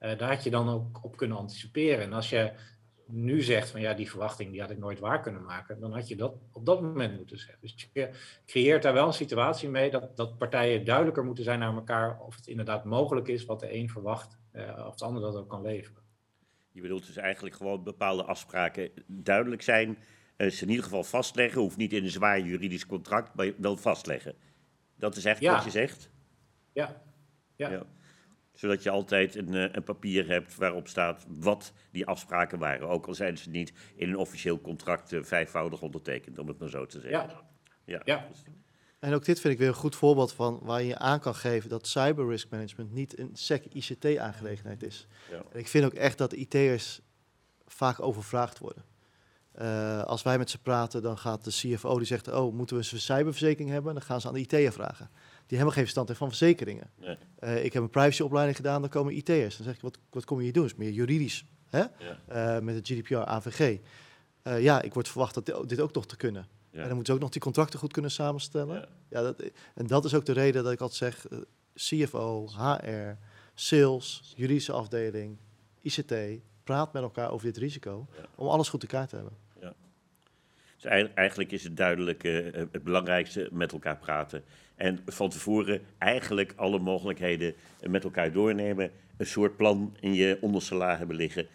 uh, 0.00 0.18
daar 0.18 0.28
had 0.28 0.44
je 0.44 0.50
dan 0.50 0.68
ook 0.68 1.04
op 1.04 1.16
kunnen 1.16 1.36
anticiperen. 1.36 2.04
En 2.04 2.12
als 2.12 2.30
je 2.30 2.52
nu 3.06 3.42
zegt 3.42 3.70
van 3.70 3.80
ja, 3.80 3.94
die 3.94 4.10
verwachting 4.10 4.50
die 4.50 4.60
had 4.60 4.70
ik 4.70 4.78
nooit 4.78 4.98
waar 4.98 5.20
kunnen 5.20 5.44
maken, 5.44 5.80
dan 5.80 5.92
had 5.92 6.08
je 6.08 6.16
dat 6.16 6.34
op 6.52 6.66
dat 6.66 6.80
moment 6.80 7.16
moeten 7.16 7.38
zeggen. 7.38 7.58
Dus 7.60 7.88
je 7.92 8.10
creëert 8.46 8.82
daar 8.82 8.92
wel 8.92 9.06
een 9.06 9.12
situatie 9.12 9.68
mee 9.68 9.90
dat, 9.90 10.16
dat 10.16 10.38
partijen 10.38 10.84
duidelijker 10.84 11.24
moeten 11.24 11.44
zijn 11.44 11.58
naar 11.58 11.74
elkaar 11.74 12.20
of 12.20 12.36
het 12.36 12.46
inderdaad 12.46 12.84
mogelijk 12.84 13.28
is 13.28 13.44
wat 13.44 13.60
de 13.60 13.74
een 13.74 13.88
verwacht, 13.88 14.38
uh, 14.52 14.86
of 14.88 14.96
de 14.96 15.04
ander 15.04 15.22
dat 15.22 15.36
ook 15.36 15.48
kan 15.48 15.62
leveren. 15.62 16.05
Je 16.76 16.82
bedoelt 16.82 17.06
dus 17.06 17.16
eigenlijk 17.16 17.54
gewoon 17.54 17.82
bepaalde 17.82 18.24
afspraken 18.24 18.90
duidelijk 19.06 19.62
zijn, 19.62 19.98
uh, 20.36 20.50
ze 20.50 20.62
in 20.62 20.68
ieder 20.68 20.84
geval 20.84 21.04
vastleggen, 21.04 21.60
hoeft 21.60 21.76
niet 21.76 21.92
in 21.92 22.04
een 22.04 22.10
zwaar 22.10 22.40
juridisch 22.40 22.86
contract, 22.86 23.34
maar 23.34 23.52
wel 23.56 23.76
vastleggen. 23.76 24.34
Dat 24.96 25.16
is 25.16 25.24
echt 25.24 25.44
wat 25.44 25.64
je 25.64 25.70
zegt? 25.70 26.10
Ja. 26.72 27.02
ja. 27.56 27.70
ja 27.70 27.86
zodat 28.52 28.82
je 28.82 28.90
altijd 28.90 29.34
een, 29.34 29.54
eh, 29.54 29.68
een, 29.72 29.82
papier 29.82 30.28
hebt 30.28 30.54
waarop 30.54 30.88
staat 30.88 31.26
wat 31.28 31.72
die 31.90 32.06
afspraken 32.06 32.58
waren. 32.58 32.88
Ook 32.88 33.06
al 33.06 33.14
zijn 33.14 33.38
ze 33.38 33.50
niet 33.50 33.72
in 33.94 34.08
een 34.08 34.16
officieel 34.16 34.60
contract 34.60 35.12
uh, 35.12 35.22
vijfvoudig 35.22 35.82
ondertekend, 35.82 36.38
om 36.38 36.48
het 36.48 36.58
maar 36.58 36.68
zo 36.68 36.86
te 36.86 37.00
zeggen. 37.00 37.44
Ja. 37.84 38.02
ja. 38.04 38.28
En 38.98 39.14
ook 39.14 39.24
dit 39.24 39.40
vind 39.40 39.52
ik 39.52 39.58
weer 39.58 39.68
een 39.68 39.74
goed 39.74 39.96
voorbeeld 39.96 40.32
van 40.32 40.58
waar 40.62 40.82
je 40.82 40.98
aan 40.98 41.20
kan 41.20 41.34
geven 41.34 41.68
dat 41.68 41.86
cyber 41.86 42.28
risk 42.28 42.50
management 42.50 42.92
niet 42.92 43.18
een 43.18 43.30
SEC-ICT-aangelegenheid 43.32 44.82
is. 44.82 45.06
Ja. 45.30 45.42
En 45.52 45.58
ik 45.58 45.68
vind 45.68 45.84
ook 45.84 45.94
echt 45.94 46.18
dat 46.18 46.32
IT'ers 46.32 47.00
vaak 47.66 48.00
overvraagd 48.00 48.58
worden. 48.58 48.84
Uh, 49.60 50.02
als 50.02 50.22
wij 50.22 50.38
met 50.38 50.50
ze 50.50 50.58
praten, 50.58 51.02
dan 51.02 51.18
gaat 51.18 51.44
de 51.44 51.50
CFO 51.50 51.96
die 51.96 52.06
zegt: 52.06 52.28
Oh, 52.28 52.54
moeten 52.54 52.76
we 52.76 52.88
een 52.92 53.00
cyberverzekering 53.00 53.70
hebben? 53.70 53.94
Dan 53.94 54.02
gaan 54.02 54.20
ze 54.20 54.28
aan 54.28 54.34
de 54.34 54.40
IT'er 54.40 54.72
vragen 54.72 55.10
die 55.46 55.58
helemaal 55.58 55.72
geen 55.72 55.82
verstand 55.82 56.08
heeft 56.08 56.20
van 56.20 56.28
verzekeringen. 56.28 56.90
Nee. 56.98 57.16
Uh, 57.40 57.64
ik 57.64 57.72
heb 57.72 57.82
een 57.82 57.90
privacyopleiding 57.90 58.56
gedaan, 58.56 58.80
dan 58.80 58.90
komen 58.90 59.16
IT'ers. 59.16 59.56
Dan 59.56 59.66
zeg 59.66 59.74
ik, 59.74 59.80
wat, 59.80 59.98
wat 60.10 60.24
kom 60.24 60.38
je 60.38 60.44
hier 60.44 60.52
doen? 60.52 60.64
is 60.64 60.74
meer 60.74 60.90
juridisch, 60.90 61.46
hè? 61.66 61.80
Uh, 61.80 62.58
met 62.58 62.74
het 62.74 62.88
GDPR, 62.88 63.16
AVG. 63.16 63.78
Eh, 64.42 64.62
ja, 64.62 64.82
ik 64.82 64.94
word 64.94 65.08
verwacht 65.08 65.34
dat 65.34 65.68
dit 65.68 65.80
ook 65.80 65.92
nog 65.92 66.06
te 66.06 66.16
kunnen. 66.16 66.46
Ja. 66.76 66.82
En 66.82 66.86
dan 66.88 66.96
moeten 66.96 67.06
ze 67.06 67.12
ook 67.12 67.24
nog 67.24 67.30
die 67.30 67.40
contracten 67.40 67.78
goed 67.78 67.92
kunnen 67.92 68.10
samenstellen. 68.10 68.74
Ja. 68.74 68.88
ja 69.08 69.22
dat, 69.22 69.42
en 69.74 69.86
dat 69.86 70.04
is 70.04 70.14
ook 70.14 70.24
de 70.24 70.32
reden 70.32 70.64
dat 70.64 70.72
ik 70.72 70.80
altijd 70.80 71.14
zeg, 71.14 71.26
CFO, 71.74 72.48
HR, 72.48 73.16
sales, 73.54 74.32
juridische 74.36 74.72
afdeling, 74.72 75.38
ICT, 75.80 76.14
praat 76.64 76.92
met 76.92 77.02
elkaar 77.02 77.30
over 77.30 77.46
dit 77.46 77.56
risico, 77.56 78.06
om 78.34 78.48
alles 78.48 78.68
goed 78.68 78.80
te 78.80 78.86
kaart 78.86 79.08
te 79.08 79.16
hebben. 79.16 79.44
Dus 80.80 81.08
eigenlijk 81.14 81.52
is 81.52 81.64
het 81.64 81.76
duidelijk 81.76 82.22
het 82.72 82.82
belangrijkste 82.82 83.48
met 83.52 83.72
elkaar 83.72 83.96
praten. 83.96 84.44
En 84.74 84.98
van 85.06 85.30
tevoren 85.30 85.80
eigenlijk 85.98 86.52
alle 86.56 86.78
mogelijkheden 86.78 87.54
met 87.82 88.04
elkaar 88.04 88.32
doornemen. 88.32 88.90
Een 89.16 89.26
soort 89.26 89.56
plan 89.56 89.96
in 90.00 90.14
je 90.14 90.38
onderste 90.40 90.74
la 90.74 90.96
hebben 90.96 91.16
liggen. 91.16 91.46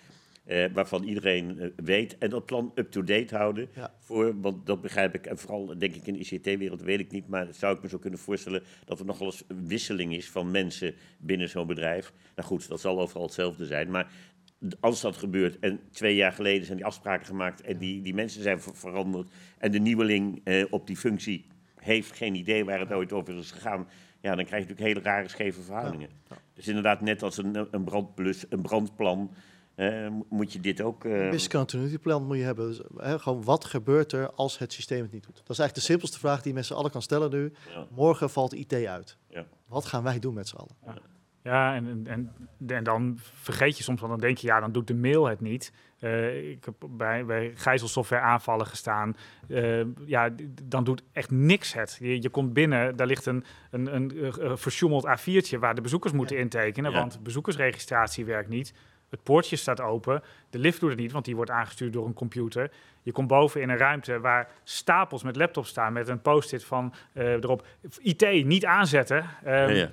Eh, 0.52 0.66
waarvan 0.74 1.04
iedereen 1.04 1.60
eh, 1.60 1.68
weet. 1.76 2.18
En 2.18 2.30
dat 2.30 2.46
plan 2.46 2.72
up-to-date 2.76 3.36
houden. 3.36 3.70
Voor, 4.00 4.42
want 4.42 4.66
dat 4.66 4.82
begrijp 4.82 5.16
ik. 5.16 5.26
En 5.26 5.38
vooral 5.38 5.78
denk 5.78 5.96
ik 5.96 6.08
in 6.08 6.14
de 6.14 6.20
ICT-wereld 6.20 6.82
weet 6.82 7.00
ik 7.00 7.12
niet. 7.12 7.28
Maar 7.28 7.48
zou 7.52 7.76
ik 7.76 7.82
me 7.82 7.90
zo 7.90 7.98
kunnen 7.98 8.20
voorstellen 8.20 8.64
dat 8.86 9.00
er 9.00 9.06
nogal 9.06 9.26
eens 9.26 9.44
wisseling 9.68 10.14
is 10.14 10.30
van 10.30 10.52
mensen 10.52 10.94
binnen 11.20 11.50
zo'n 11.50 11.68
bedrijf. 11.68 12.14
Nou 12.36 12.48
goed, 12.48 12.68
dat 12.68 12.82
zal 12.82 13.02
overal 13.02 13.24
hetzelfde 13.24 13.66
zijn. 13.66 13.92
Maar 13.92 14.12
als 14.80 15.02
dat 15.02 15.18
gebeurt 15.18 15.60
en 15.60 15.80
twee 15.92 16.16
jaar 16.16 16.32
geleden 16.32 16.66
zijn 16.66 16.78
die 16.78 16.86
afspraken 16.86 17.26
gemaakt 17.26 17.62
en 17.62 17.78
die, 17.78 18.02
die 18.02 18.14
mensen 18.14 18.42
zijn 18.42 18.62
veranderd 18.62 19.32
en 19.58 19.72
de 19.72 19.80
nieuweling 19.80 20.42
eh, 20.44 20.66
op 20.70 20.88
die 20.88 20.98
functie 20.98 21.46
heeft 21.76 22.18
geen 22.18 22.36
idee 22.36 22.66
waar 22.66 22.80
het 22.80 22.92
ooit 22.92 23.14
over 23.14 23.38
is 23.38 23.52
gegaan, 23.52 23.88
ja, 24.22 24.36
dan 24.36 24.46
krijg 24.46 24.64
je 24.64 24.70
natuurlijk 24.70 24.98
hele 24.98 25.16
rare 25.16 25.28
scheve 25.28 25.62
verhoudingen. 25.62 26.10
Dus 26.54 26.68
inderdaad, 26.68 27.02
net 27.02 27.24
als 27.24 27.38
een, 27.38 27.68
een, 27.72 27.84
brandplus, 27.84 28.46
een 28.50 28.62
brandplan, 28.62 29.32
uh, 29.76 30.08
moet 30.30 30.54
je 30.54 30.60
dit 30.60 30.82
ook... 30.82 31.04
Uh... 31.04 31.32
Een 31.32 31.50
continuity 31.50 31.98
plan 31.98 32.26
moet 32.26 32.38
je 32.38 32.44
hebben. 32.44 32.68
Dus, 32.68 32.82
gewoon 33.22 33.44
wat 33.44 33.66
gebeurt 33.66 34.12
er 34.12 34.32
als 34.32 34.58
het 34.58 34.74
systeem 34.74 35.02
het 35.02 35.12
niet 35.12 35.24
doet? 35.24 35.36
Dat 35.36 35.50
is 35.50 35.60
eigenlijk 35.60 35.76
de 35.88 35.92
simpelste 35.94 36.20
vraag 36.20 36.42
die 36.42 36.52
je 36.52 36.58
met 36.58 36.66
z'n 36.66 36.74
allen 36.74 36.92
kan 36.92 37.02
stellen 37.02 37.32
nu. 37.32 37.54
Morgen 37.90 38.30
valt 38.30 38.54
IT 38.54 38.74
uit. 38.74 39.18
Ja. 39.30 39.46
Wat 39.68 39.86
gaan 39.86 40.04
wij 40.04 40.20
doen 40.20 40.34
met 40.34 40.48
z'n 40.48 40.56
allen? 40.56 41.00
Ja, 41.44 41.76
en, 41.76 42.08
en, 42.08 42.32
en, 42.68 42.84
dan 42.84 43.20
vergeet 43.22 43.78
je 43.78 43.84
soms, 43.84 44.00
want 44.00 44.12
dan 44.12 44.22
denk 44.22 44.38
je, 44.38 44.48
ja, 44.48 44.60
dan 44.60 44.72
doet 44.72 44.88
de 44.88 44.96
mail 44.96 45.26
het 45.26 45.42
niet. 45.42 45.74
Uh, 46.00 46.50
ik 46.50 46.66
heb 46.66 46.76
bij, 46.90 47.26
bij 47.26 47.52
gijzelsoftware 47.56 48.22
aanvallen 48.22 48.68
gestaan. 48.68 49.18
Uh, 49.48 49.86
ja, 50.06 50.30
dan 50.64 50.84
doet 50.84 51.04
echt 51.12 51.32
niks 51.32 51.74
het. 51.74 51.98
Je, 52.00 52.22
je 52.22 52.30
komt 52.30 52.54
binnen, 52.54 52.96
daar 52.96 53.08
ligt 53.08 53.26
een, 53.26 53.44
een, 53.72 53.96
een, 53.96 54.12
een 54.50 54.58
versjoemeld 54.58 55.08
A4'tje 55.08 55.60
waar 55.60 55.76
de 55.76 55.82
bezoekers 55.82 56.14
moeten 56.14 56.38
intekenen, 56.38 56.92
want 56.92 57.24
bezoekersregistratie 57.24 58.26
werkt 58.26 58.50
niet. 58.50 58.74
Het 59.12 59.24
poortje 59.24 59.56
staat 59.56 59.82
open, 59.82 60.24
de 60.50 60.60
lift 60.60 60.80
doet 60.80 60.90
het 60.90 61.00
niet, 61.00 61.12
want 61.12 61.26
die 61.26 61.36
wordt 61.36 61.52
aangestuurd 61.52 61.94
door 61.94 62.06
een 62.06 62.14
computer. 62.14 62.72
Je 63.04 63.12
komt 63.12 63.28
boven 63.28 63.62
in 63.62 63.70
een 63.70 63.78
ruimte 63.78 64.20
waar 64.20 64.50
stapels 64.64 65.24
met 65.24 65.36
laptops 65.36 65.70
staan 65.70 65.94
met 65.94 66.08
een 66.08 66.22
post-it 66.22 66.64
van 66.64 66.94
uh, 67.14 67.32
erop 67.32 67.66
IT 68.02 68.46
niet 68.46 68.66
aanzetten. 68.66 69.26
Um, 69.46 69.70
ja, 69.70 69.90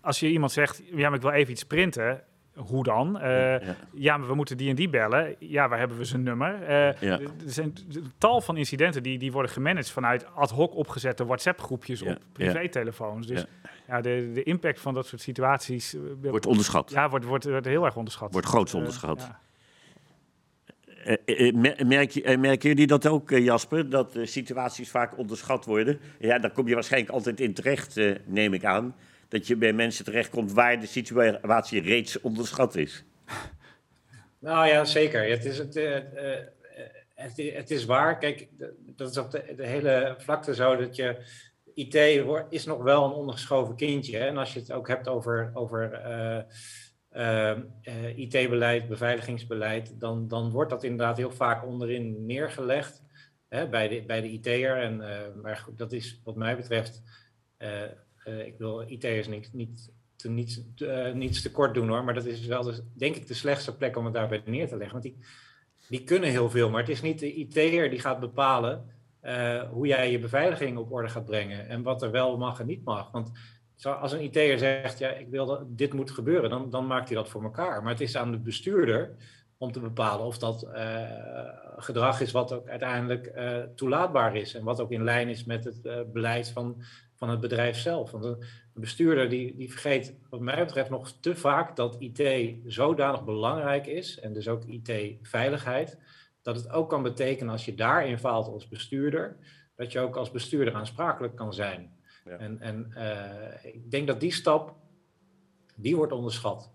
als 0.00 0.20
je 0.20 0.28
iemand 0.28 0.52
zegt, 0.52 0.82
ja, 0.84 1.08
maar 1.08 1.14
ik 1.14 1.22
wil 1.22 1.30
even 1.30 1.52
iets 1.52 1.64
printen, 1.64 2.22
hoe 2.54 2.84
dan? 2.84 3.18
Uh, 3.22 3.54
ja. 3.92 4.16
maar 4.16 4.28
we 4.28 4.34
moeten 4.34 4.56
die 4.56 4.68
en 4.68 4.74
die 4.74 4.88
bellen. 4.88 5.36
Ja, 5.38 5.68
waar 5.68 5.78
hebben 5.78 5.96
we 5.96 6.04
zijn 6.04 6.22
nummer? 6.22 6.60
Uh, 6.62 7.02
Er 7.02 7.30
zijn 7.46 7.74
tal 8.18 8.40
van 8.40 8.56
incidenten 8.56 9.02
die, 9.02 9.18
die 9.18 9.32
worden 9.32 9.50
gemanaged 9.50 9.90
vanuit 9.90 10.26
ad 10.34 10.50
hoc 10.50 10.74
opgezette 10.74 11.26
WhatsApp-groepjes 11.26 12.02
op 12.02 12.18
privételefoons. 12.32 13.26
Dus 13.26 13.44
ja. 13.86 14.00
de, 14.00 14.30
de 14.34 14.42
impact 14.42 14.80
van 14.80 14.94
dat 14.94 15.06
soort 15.06 15.20
situaties... 15.20 15.94
Uh, 15.94 16.00
wordt 16.20 16.46
onderschat. 16.46 16.90
Ja, 16.90 17.08
wordt, 17.08 17.24
wordt, 17.24 17.44
wordt 17.44 17.66
heel 17.66 17.84
erg 17.84 17.96
onderschat. 17.96 18.32
Wordt 18.32 18.46
groots 18.46 18.74
onderschat. 18.74 19.30
merk, 21.84 22.10
je, 22.10 22.36
merken 22.38 22.68
jullie 22.68 22.86
dat 22.86 23.06
ook, 23.06 23.30
Jasper, 23.30 23.90
dat 23.90 24.18
situaties 24.22 24.90
vaak 24.90 25.18
onderschat 25.18 25.64
worden? 25.64 26.00
Ja, 26.18 26.38
daar 26.38 26.50
kom 26.52 26.68
je 26.68 26.74
waarschijnlijk 26.74 27.12
altijd 27.12 27.40
in 27.40 27.54
terecht, 27.54 28.00
neem 28.26 28.54
ik 28.54 28.64
aan 28.64 28.94
dat 29.32 29.46
je 29.46 29.56
bij 29.56 29.72
mensen 29.72 30.04
terechtkomt 30.04 30.52
waar 30.52 30.80
de 30.80 30.86
situatie 30.86 31.80
reeds 31.80 32.20
onderschat 32.20 32.76
is. 32.76 33.04
Nou 34.38 34.66
ja, 34.66 34.84
zeker. 34.84 35.30
Het 35.30 35.44
is, 35.44 35.58
het, 35.58 35.76
uh, 35.76 35.98
het, 37.14 37.36
het, 37.36 37.70
is 37.70 37.84
waar. 37.84 38.18
Kijk, 38.18 38.48
dat 38.96 39.10
is 39.10 39.16
op 39.16 39.30
de, 39.30 39.66
hele 39.66 40.14
vlakte 40.18 40.54
zo 40.54 40.76
dat 40.76 40.96
je. 40.96 41.16
IT 41.74 41.94
is 42.48 42.64
nog 42.64 42.82
wel 42.82 43.04
een 43.04 43.12
ondergeschoven 43.12 43.76
kindje. 43.76 44.16
Hè? 44.16 44.26
En 44.26 44.36
als 44.36 44.52
je 44.52 44.60
het 44.60 44.72
ook 44.72 44.88
hebt 44.88 45.08
over, 45.08 45.50
over 45.54 46.00
uh, 47.12 47.58
IT-beleid, 48.14 48.88
beveiligingsbeleid, 48.88 50.00
dan, 50.00 50.28
dan 50.28 50.50
wordt 50.50 50.70
dat 50.70 50.84
inderdaad 50.84 51.16
heel 51.16 51.30
vaak 51.30 51.66
onderin 51.66 52.26
neergelegd 52.26 53.02
hè, 53.48 53.68
bij, 53.68 53.88
de, 53.88 54.02
bij 54.02 54.20
de 54.20 54.28
IT'er. 54.28 54.76
En, 54.76 54.96
maar 55.42 55.56
goed, 55.56 55.78
dat 55.78 55.92
is 55.92 56.20
wat 56.24 56.36
mij 56.36 56.56
betreft 56.56 57.02
uh, 58.24 58.46
ik 58.46 58.58
wil 58.58 58.90
IT'ers 58.90 59.28
niet, 59.28 59.50
niet, 59.52 59.92
te, 60.16 60.30
niets, 60.30 60.60
uh, 60.76 61.12
niets 61.12 61.42
tekort 61.42 61.74
doen 61.74 61.88
hoor, 61.88 62.04
maar 62.04 62.14
dat 62.14 62.24
is 62.24 62.46
wel 62.46 62.62
de, 62.62 62.84
denk 62.94 63.16
ik 63.16 63.26
de 63.26 63.34
slechtste 63.34 63.76
plek 63.76 63.96
om 63.96 64.04
het 64.04 64.14
daarbij 64.14 64.42
neer 64.44 64.68
te 64.68 64.76
leggen. 64.76 65.00
Want 65.00 65.14
die, 65.14 65.24
die 65.88 66.04
kunnen 66.04 66.30
heel 66.30 66.50
veel, 66.50 66.70
maar 66.70 66.80
het 66.80 66.88
is 66.88 67.02
niet 67.02 67.18
de 67.18 67.34
IT'er 67.34 67.90
die 67.90 68.00
gaat 68.00 68.20
bepalen 68.20 68.84
uh, 69.22 69.62
hoe 69.70 69.86
jij 69.86 70.10
je 70.10 70.18
beveiliging 70.18 70.78
op 70.78 70.92
orde 70.92 71.08
gaat 71.08 71.24
brengen 71.24 71.68
en 71.68 71.82
wat 71.82 72.02
er 72.02 72.10
wel 72.10 72.38
mag 72.38 72.60
en 72.60 72.66
niet 72.66 72.84
mag. 72.84 73.10
Want 73.10 73.30
als 73.82 74.12
een 74.12 74.22
IT'er 74.22 74.58
zegt, 74.58 74.98
ja, 74.98 75.08
ik 75.08 75.28
wil 75.28 75.46
dat 75.46 75.78
dit 75.78 75.92
moet 75.92 76.10
gebeuren, 76.10 76.50
dan, 76.50 76.70
dan 76.70 76.86
maakt 76.86 77.08
hij 77.08 77.16
dat 77.16 77.28
voor 77.28 77.42
elkaar. 77.42 77.82
Maar 77.82 77.92
het 77.92 78.00
is 78.00 78.16
aan 78.16 78.30
de 78.30 78.38
bestuurder 78.38 79.16
om 79.58 79.72
te 79.72 79.80
bepalen 79.80 80.26
of 80.26 80.38
dat 80.38 80.68
gedrag 81.76 82.20
is 82.20 82.32
wat 82.32 82.52
ook 82.52 82.68
uiteindelijk 82.68 83.32
toelaatbaar 83.74 84.36
is 84.36 84.54
en 84.54 84.64
wat 84.64 84.80
ook 84.80 84.90
in 84.90 85.04
lijn 85.04 85.28
is 85.28 85.44
met 85.44 85.64
het 85.64 86.12
beleid 86.12 86.48
van 86.48 86.82
van 87.22 87.30
het 87.30 87.40
bedrijf 87.40 87.76
zelf. 87.76 88.10
Want 88.10 88.24
een 88.24 88.38
bestuurder 88.74 89.28
die, 89.28 89.56
die 89.56 89.70
vergeet, 89.70 90.14
wat 90.30 90.40
mij 90.40 90.64
betreft, 90.64 90.90
nog 90.90 91.12
te 91.20 91.36
vaak 91.36 91.76
dat 91.76 91.96
IT 91.98 92.54
zodanig 92.66 93.24
belangrijk 93.24 93.86
is 93.86 94.20
en 94.20 94.32
dus 94.32 94.48
ook 94.48 94.64
IT-veiligheid, 94.64 95.98
dat 96.42 96.56
het 96.56 96.70
ook 96.70 96.88
kan 96.88 97.02
betekenen 97.02 97.52
als 97.52 97.64
je 97.64 97.74
daarin 97.74 98.18
faalt 98.18 98.46
als 98.46 98.68
bestuurder, 98.68 99.36
dat 99.76 99.92
je 99.92 100.00
ook 100.00 100.16
als 100.16 100.30
bestuurder 100.30 100.74
aansprakelijk 100.74 101.36
kan 101.36 101.54
zijn. 101.54 101.90
Ja. 102.24 102.36
En, 102.36 102.60
en 102.60 102.92
uh, 102.96 103.74
ik 103.74 103.90
denk 103.90 104.06
dat 104.06 104.20
die 104.20 104.32
stap, 104.32 104.74
die 105.76 105.96
wordt 105.96 106.12
onderschat. 106.12 106.70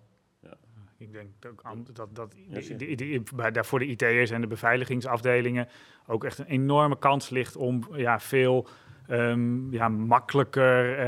Ik 0.98 1.14
denk 1.14 1.30
ook 1.46 1.96
dat, 1.96 2.16
dat 2.16 2.36
die, 2.78 2.96
die, 2.96 3.24
bij, 3.36 3.52
daarvoor 3.52 3.80
de 3.80 3.86
IT'ers 3.86 4.32
en 4.32 4.42
de 4.42 4.48
beveiligingsafdelingen 4.48 5.68
ook 6.08 6.24
echt 6.24 6.38
een 6.38 6.46
enorme 6.46 6.98
kans 6.98 7.30
ligt 7.30 7.56
om 7.56 7.88
ja, 7.96 8.20
veel 8.20 8.68
um, 9.12 9.68
ja, 9.72 9.88
makkelijker, 9.90 11.00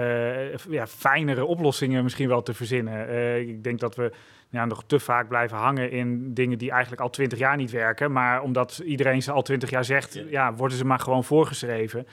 uh, 0.51 0.57
ja, 0.69 0.87
fijnere 0.87 1.45
oplossingen 1.45 2.03
misschien 2.03 2.27
wel 2.27 2.41
te 2.41 2.53
verzinnen. 2.53 3.09
Uh, 3.09 3.37
ik 3.37 3.63
denk 3.63 3.79
dat 3.79 3.95
we 3.95 4.11
ja, 4.49 4.65
nog 4.65 4.83
te 4.85 4.99
vaak 4.99 5.27
blijven 5.27 5.57
hangen 5.57 5.91
in 5.91 6.33
dingen 6.33 6.57
die 6.57 6.71
eigenlijk 6.71 7.01
al 7.01 7.09
twintig 7.09 7.39
jaar 7.39 7.57
niet 7.57 7.71
werken. 7.71 8.11
Maar 8.11 8.41
omdat 8.41 8.81
iedereen 8.85 9.21
ze 9.21 9.31
al 9.31 9.41
twintig 9.41 9.69
jaar 9.69 9.85
zegt, 9.85 10.23
ja. 10.29 10.53
worden 10.53 10.77
ze 10.77 10.85
maar 10.85 10.99
gewoon 10.99 11.23
voorgeschreven. 11.23 12.07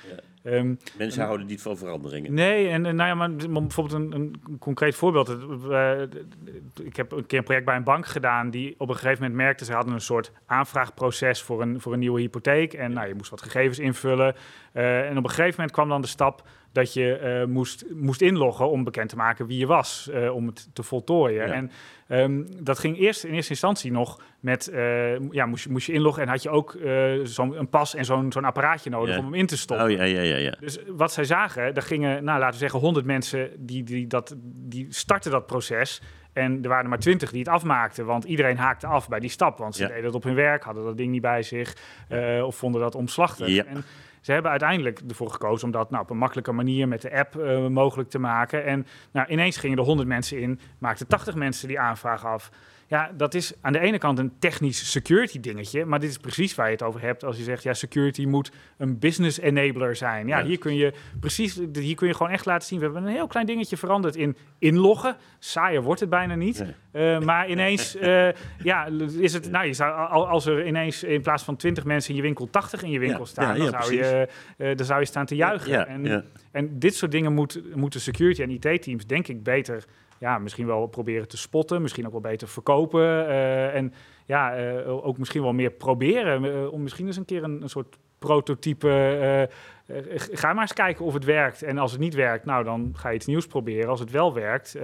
Ehm, 0.46 0.74
Mensen 0.98 1.24
houden 1.24 1.46
niet 1.46 1.62
van 1.62 1.76
veranderingen. 1.76 2.34
Nee, 2.34 2.68
en, 2.68 2.82
nou 2.82 2.96
ja, 2.96 3.14
maar 3.14 3.36
bijvoorbeeld 3.36 3.92
een, 3.92 4.12
een 4.12 4.58
concreet 4.58 4.94
voorbeeld. 4.94 5.28
Uh, 5.68 6.02
ik 6.84 6.96
heb 6.96 7.12
een 7.12 7.26
keer 7.26 7.38
een 7.38 7.44
project 7.44 7.64
bij 7.64 7.76
een 7.76 7.84
bank 7.84 8.06
gedaan 8.06 8.50
die 8.50 8.74
op 8.78 8.88
een 8.88 8.94
gegeven 8.94 9.22
moment 9.22 9.34
merkte, 9.34 9.64
ze 9.64 9.72
hadden 9.72 9.94
een 9.94 10.00
soort 10.00 10.32
aanvraagproces 10.46 11.42
voor 11.42 11.62
een, 11.62 11.80
voor 11.80 11.92
een 11.92 11.98
nieuwe 11.98 12.20
hypotheek. 12.20 12.72
En 12.72 12.92
nou, 12.92 13.08
je 13.08 13.14
moest 13.14 13.30
wat 13.30 13.42
gegevens 13.42 13.78
invullen. 13.78 14.34
Uh, 14.74 15.08
en 15.08 15.18
op 15.18 15.24
een 15.24 15.30
gegeven 15.30 15.54
moment 15.56 15.70
kwam 15.70 15.88
dan 15.88 16.00
de 16.00 16.06
stap 16.06 16.42
dat 16.76 16.92
je 16.92 17.20
uh, 17.22 17.54
moest, 17.54 17.84
moest 17.94 18.20
inloggen 18.20 18.70
om 18.70 18.84
bekend 18.84 19.08
te 19.08 19.16
maken 19.16 19.46
wie 19.46 19.58
je 19.58 19.66
was, 19.66 20.08
uh, 20.12 20.34
om 20.34 20.46
het 20.46 20.68
te 20.72 20.82
voltooien. 20.82 21.52
En 21.52 21.70
um, 22.08 22.64
dat 22.64 22.78
ging 22.78 22.98
eerst 22.98 23.24
in 23.24 23.34
eerste 23.34 23.50
instantie 23.50 23.92
nog 23.92 24.20
met, 24.40 24.70
uh, 24.72 25.30
ja, 25.30 25.46
moest, 25.46 25.68
moest 25.68 25.86
je 25.86 25.92
inloggen 25.92 26.22
en 26.22 26.28
had 26.28 26.42
je 26.42 26.50
ook 26.50 26.78
zo'n 27.22 27.68
pas 27.70 27.94
en 27.94 28.04
zo'n 28.04 28.32
zo'n 28.32 28.44
apparaatje 28.44 28.90
nodig 28.90 29.14
ja. 29.14 29.20
om 29.20 29.24
hem 29.24 29.34
in 29.34 29.46
te 29.46 29.56
stoppen. 29.56 29.86
Oh, 29.86 29.92
ja, 29.92 30.02
ja, 30.02 30.20
ja, 30.20 30.36
ja. 30.36 30.56
Dus 30.60 30.78
wat 30.88 31.12
zij 31.12 31.24
zagen, 31.24 31.74
daar 31.74 31.82
gingen, 31.82 32.24
nou, 32.24 32.38
laten 32.38 32.54
we 32.54 32.60
zeggen, 32.60 32.80
100 32.80 33.06
mensen 33.06 33.50
die, 33.58 33.82
die, 33.82 34.06
dat, 34.06 34.34
die 34.42 34.86
starten 34.88 35.30
dat 35.30 35.46
proces. 35.46 36.02
En 36.32 36.62
er 36.62 36.68
waren 36.68 36.84
er 36.84 36.90
maar 36.90 36.98
twintig 36.98 37.30
die 37.30 37.38
het 37.38 37.48
afmaakten, 37.48 38.06
want 38.06 38.24
iedereen 38.24 38.56
haakte 38.56 38.86
af 38.86 39.08
bij 39.08 39.20
die 39.20 39.30
stap. 39.30 39.58
Want 39.58 39.74
ze 39.74 39.82
ja. 39.82 39.88
deden 39.88 40.04
het 40.04 40.14
op 40.14 40.22
hun 40.22 40.34
werk, 40.34 40.62
hadden 40.62 40.84
dat 40.84 40.96
ding 40.96 41.10
niet 41.10 41.22
bij 41.22 41.42
zich 41.42 41.76
of 42.42 42.56
vonden 42.56 42.80
dat 42.80 42.94
omslachtig. 42.94 43.46
Ja. 43.48 43.64
En, 43.64 43.84
ze 44.26 44.32
hebben 44.32 44.50
uiteindelijk 44.50 45.00
ervoor 45.08 45.30
gekozen 45.30 45.66
om 45.66 45.72
dat 45.72 45.90
nou, 45.90 46.02
op 46.02 46.10
een 46.10 46.16
makkelijke 46.16 46.52
manier 46.52 46.88
met 46.88 47.02
de 47.02 47.18
app 47.18 47.36
uh, 47.36 47.66
mogelijk 47.66 48.10
te 48.10 48.18
maken. 48.18 48.64
En 48.64 48.86
nou, 49.12 49.28
ineens 49.28 49.56
gingen 49.56 49.78
er 49.78 49.84
100 49.84 50.08
mensen 50.08 50.40
in, 50.40 50.60
maakten 50.78 51.06
80 51.06 51.34
mensen 51.34 51.68
die 51.68 51.80
aanvraag 51.80 52.24
af. 52.24 52.50
Ja, 52.86 53.10
dat 53.16 53.34
is 53.34 53.52
aan 53.60 53.72
de 53.72 53.78
ene 53.78 53.98
kant 53.98 54.18
een 54.18 54.38
technisch 54.38 54.90
security 54.90 55.40
dingetje, 55.40 55.84
maar 55.84 56.00
dit 56.00 56.10
is 56.10 56.16
precies 56.16 56.54
waar 56.54 56.66
je 56.66 56.72
het 56.72 56.82
over 56.82 57.00
hebt 57.00 57.24
als 57.24 57.36
je 57.36 57.42
zegt, 57.42 57.62
ja, 57.62 57.74
security 57.74 58.24
moet 58.24 58.52
een 58.78 58.98
business 58.98 59.38
enabler 59.38 59.96
zijn. 59.96 60.26
Ja, 60.26 60.44
hier 60.44 60.58
kun 60.58 60.74
je 60.74 60.92
precies, 61.20 61.60
hier 61.72 61.94
kun 61.94 62.06
je 62.06 62.14
gewoon 62.14 62.32
echt 62.32 62.46
laten 62.46 62.68
zien, 62.68 62.78
we 62.78 62.84
hebben 62.84 63.02
een 63.02 63.08
heel 63.08 63.26
klein 63.26 63.46
dingetje 63.46 63.76
veranderd 63.76 64.16
in 64.16 64.36
inloggen. 64.58 65.16
Saaier 65.38 65.82
wordt 65.82 66.00
het 66.00 66.10
bijna 66.10 66.34
niet, 66.34 66.64
uh, 66.96 67.20
maar 67.20 67.48
ineens, 67.48 67.96
uh, 67.96 68.28
ja, 68.72 68.88
is 69.18 69.32
het, 69.32 69.50
nou, 69.50 69.66
je 69.66 69.72
zou, 69.72 70.10
als 70.10 70.46
er 70.46 70.66
ineens 70.66 71.02
in 71.02 71.22
plaats 71.22 71.42
van 71.42 71.56
20 71.56 71.84
mensen 71.84 72.10
in 72.10 72.16
je 72.16 72.22
winkel 72.22 72.50
80 72.50 72.82
in 72.82 72.90
je 72.90 72.98
winkel 72.98 73.18
ja, 73.18 73.24
staan, 73.24 73.56
ja, 73.56 73.70
dan, 73.70 73.82
zou 73.82 73.94
je, 73.94 74.28
uh, 74.58 74.76
dan 74.76 74.86
zou 74.86 75.00
je 75.00 75.06
staan 75.06 75.26
te 75.26 75.34
juichen. 75.34 75.86
En, 75.86 76.24
en 76.52 76.78
dit 76.78 76.94
soort 76.94 77.10
dingen 77.10 77.32
moet, 77.32 77.62
moeten 77.74 78.00
security 78.00 78.42
en 78.42 78.50
IT-teams, 78.50 79.06
denk 79.06 79.28
ik, 79.28 79.42
beter 79.42 79.84
ja, 80.18 80.38
misschien 80.38 80.66
wel 80.66 80.86
proberen 80.86 81.28
te 81.28 81.36
spotten, 81.36 81.82
misschien 81.82 82.06
ook 82.06 82.12
wel 82.12 82.20
beter 82.20 82.48
verkopen. 82.48 83.28
En 83.72 83.92
ja, 84.24 84.72
ook 84.84 85.18
misschien 85.18 85.42
wel 85.42 85.52
meer 85.52 85.70
proberen. 85.70 86.70
Om 86.72 86.82
misschien 86.82 87.06
eens 87.06 87.16
een 87.16 87.24
keer 87.24 87.42
een, 87.42 87.62
een 87.62 87.68
soort 87.68 87.96
prototype. 88.18 89.48
ga 90.32 90.52
maar 90.52 90.62
eens 90.62 90.72
kijken 90.72 91.04
of 91.04 91.14
het 91.14 91.24
werkt. 91.24 91.62
En 91.62 91.78
als 91.78 91.90
het 91.90 92.00
niet 92.00 92.14
werkt, 92.14 92.44
nou 92.44 92.64
dan 92.64 92.92
ga 92.96 93.08
je 93.08 93.16
iets 93.16 93.26
nieuws 93.26 93.46
proberen. 93.46 93.88
Als 93.88 94.00
het 94.00 94.10
wel 94.10 94.34
werkt, 94.34 94.78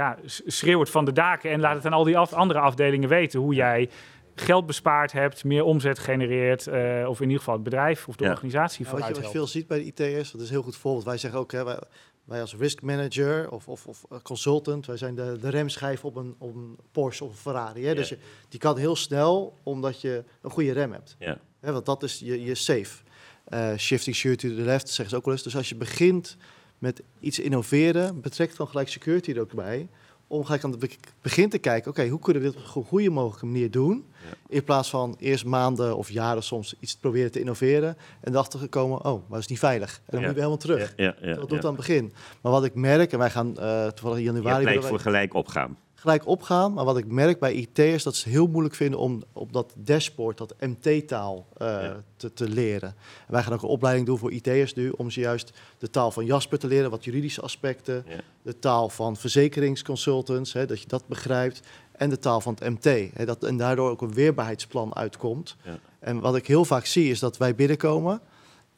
ja, 0.00 0.18
schreeuw 0.46 0.80
het 0.80 0.90
van 0.90 1.04
de 1.04 1.12
daken 1.12 1.50
en 1.50 1.60
laat 1.60 1.74
het 1.74 1.86
aan 1.86 1.92
al 1.92 2.04
die 2.04 2.18
af 2.18 2.32
andere 2.32 2.58
afdelingen 2.58 3.08
weten 3.08 3.40
hoe 3.40 3.54
jij 3.54 3.88
geld 4.34 4.66
bespaard 4.66 5.12
hebt, 5.12 5.44
meer 5.44 5.64
omzet 5.64 5.98
genereert, 5.98 6.66
uh, 6.66 7.08
of 7.08 7.16
in 7.16 7.24
ieder 7.24 7.38
geval 7.38 7.54
het 7.54 7.62
bedrijf 7.62 8.08
of 8.08 8.16
de 8.16 8.24
ja. 8.24 8.30
organisatie 8.30 8.84
ja, 8.84 8.90
wat, 8.90 9.06
je, 9.06 9.14
wat 9.14 9.24
je 9.24 9.30
veel 9.30 9.46
ziet 9.46 9.66
bij 9.66 9.78
de 9.78 9.84
IT'ers, 9.84 10.30
dat 10.30 10.40
is 10.40 10.50
heel 10.50 10.62
goed 10.62 10.76
voorbeeld. 10.76 11.04
Wij 11.04 11.18
zeggen 11.18 11.40
ook, 11.40 11.52
hè, 11.52 11.64
wij, 11.64 11.78
wij 12.24 12.40
als 12.40 12.54
risk 12.54 12.82
manager 12.82 13.50
of, 13.50 13.68
of, 13.68 13.86
of 13.86 14.04
consultant, 14.22 14.86
wij 14.86 14.96
zijn 14.96 15.14
de, 15.14 15.38
de 15.40 15.48
remschijf 15.48 16.04
op 16.04 16.16
een, 16.16 16.34
op 16.38 16.54
een 16.54 16.78
Porsche 16.92 17.24
of 17.24 17.30
een 17.30 17.36
Ferrari. 17.36 17.82
Hè? 17.82 17.88
Ja. 17.88 17.94
Dus 17.94 18.08
je, 18.08 18.18
die 18.48 18.60
kan 18.60 18.78
heel 18.78 18.96
snel, 18.96 19.58
omdat 19.62 20.00
je 20.00 20.24
een 20.42 20.50
goede 20.50 20.72
rem 20.72 20.92
hebt. 20.92 21.16
Ja. 21.18 21.38
Hè, 21.60 21.72
want 21.72 21.86
dat 21.86 22.02
is 22.02 22.18
je, 22.18 22.44
je 22.44 22.54
safe. 22.54 23.02
Uh, 23.48 23.76
shifting 23.76 24.16
sure 24.16 24.36
to 24.36 24.48
the 24.48 24.54
left, 24.54 24.88
zeggen 24.88 25.08
ze 25.08 25.16
ook 25.16 25.24
wel 25.24 25.34
eens. 25.34 25.42
Dus 25.42 25.56
als 25.56 25.68
je 25.68 25.74
begint 25.74 26.36
met 26.80 27.02
iets 27.20 27.38
innoveren, 27.38 28.20
betrekt 28.20 28.56
dan 28.56 28.68
gelijk 28.68 28.88
security 28.88 29.32
er 29.32 29.40
ook 29.40 29.54
bij 29.54 29.88
om 30.26 30.44
gelijk 30.44 30.64
aan 30.64 30.70
het 30.70 30.98
begin 31.22 31.48
te 31.48 31.58
kijken, 31.58 31.90
oké, 31.90 32.08
hoe 32.08 32.18
kunnen 32.18 32.42
we 32.42 32.48
dit 32.48 32.58
op 32.58 32.64
een 32.64 32.84
goede 32.84 33.10
mogelijke 33.10 33.46
manier 33.46 33.70
doen? 33.70 34.04
Ja. 34.28 34.36
In 34.48 34.64
plaats 34.64 34.90
van 34.90 35.16
eerst 35.18 35.44
maanden 35.44 35.96
of 35.96 36.10
jaren 36.10 36.42
soms 36.42 36.74
iets 36.80 36.96
proberen 36.96 37.32
te 37.32 37.40
innoveren 37.40 37.96
en 38.20 38.32
erachter 38.32 38.58
gekomen, 38.58 39.04
oh, 39.04 39.28
maar 39.28 39.38
is 39.38 39.46
niet 39.46 39.58
veilig. 39.58 39.96
En 39.96 40.02
dan 40.06 40.20
ja. 40.20 40.26
moeten 40.26 40.34
we 40.34 40.48
helemaal 40.48 40.56
terug. 40.56 40.92
Ja, 40.96 41.34
dat 41.34 41.48
doet 41.48 41.64
aan 41.64 41.66
het 41.66 41.86
begin. 41.86 42.12
Maar 42.40 42.52
wat 42.52 42.64
ik 42.64 42.74
merk, 42.74 43.12
en 43.12 43.18
wij 43.18 43.30
gaan 43.30 43.54
uh, 43.58 43.86
toevallig 43.86 44.18
in 44.18 44.24
januari... 44.24 44.72
Je 44.72 44.82
voor 44.82 45.00
gelijk 45.00 45.34
opgaan 45.34 45.76
gelijk 46.00 46.26
opgaan. 46.26 46.72
Maar 46.72 46.84
wat 46.84 46.98
ik 46.98 47.06
merk 47.06 47.38
bij 47.38 47.52
IT'ers, 47.52 48.02
dat 48.02 48.16
ze 48.16 48.28
heel 48.28 48.46
moeilijk 48.46 48.74
vinden 48.74 48.98
om 48.98 49.22
op 49.32 49.52
dat 49.52 49.72
dashboard, 49.76 50.38
dat 50.38 50.54
MT-taal 50.60 51.46
uh, 51.62 51.68
ja. 51.68 52.02
te, 52.16 52.32
te, 52.32 52.48
leren. 52.48 52.88
En 53.26 53.32
wij 53.32 53.42
gaan 53.42 53.52
ook 53.52 53.62
een 53.62 53.68
opleiding 53.68 54.06
doen 54.06 54.18
voor 54.18 54.32
IT'ers 54.32 54.74
nu, 54.74 54.90
om 54.90 55.10
ze 55.10 55.20
juist 55.20 55.52
de 55.78 55.90
taal 55.90 56.10
van 56.10 56.24
Jasper 56.24 56.58
te 56.58 56.66
leren, 56.66 56.90
wat 56.90 57.04
juridische 57.04 57.40
aspecten, 57.40 58.04
ja. 58.08 58.20
de 58.42 58.58
taal 58.58 58.88
van 58.88 59.16
verzekeringsconsultants, 59.16 60.52
hè, 60.52 60.66
dat 60.66 60.80
je 60.80 60.88
dat 60.88 61.06
begrijpt, 61.06 61.60
en 61.92 62.10
de 62.10 62.18
taal 62.18 62.40
van 62.40 62.56
het 62.58 62.68
MT. 62.68 63.10
Hè, 63.14 63.24
dat, 63.24 63.44
en 63.44 63.56
daardoor 63.56 63.90
ook 63.90 64.02
een 64.02 64.14
weerbaarheidsplan 64.14 64.94
uitkomt. 64.94 65.56
Ja. 65.64 65.78
En 65.98 66.20
wat 66.20 66.36
ik 66.36 66.46
heel 66.46 66.64
vaak 66.64 66.86
zie, 66.86 67.10
is 67.10 67.18
dat 67.18 67.36
wij 67.36 67.54
binnenkomen, 67.54 68.20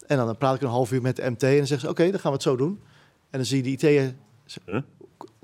en 0.06 0.16
dan 0.16 0.36
praat 0.36 0.54
ik 0.54 0.62
een 0.62 0.68
half 0.68 0.92
uur 0.92 1.02
met 1.02 1.16
de 1.16 1.30
MT, 1.30 1.42
en 1.42 1.56
dan 1.56 1.66
zeggen 1.66 1.80
ze, 1.80 1.88
oké, 1.88 2.00
okay, 2.00 2.10
dan 2.10 2.20
gaan 2.20 2.30
we 2.30 2.36
het 2.36 2.46
zo 2.46 2.56
doen. 2.56 2.80
En 3.30 3.38
dan 3.38 3.44
zie 3.44 3.56
je 3.56 3.62
die 3.62 3.72
IT'er... 3.72 4.14
Huh? 4.66 4.80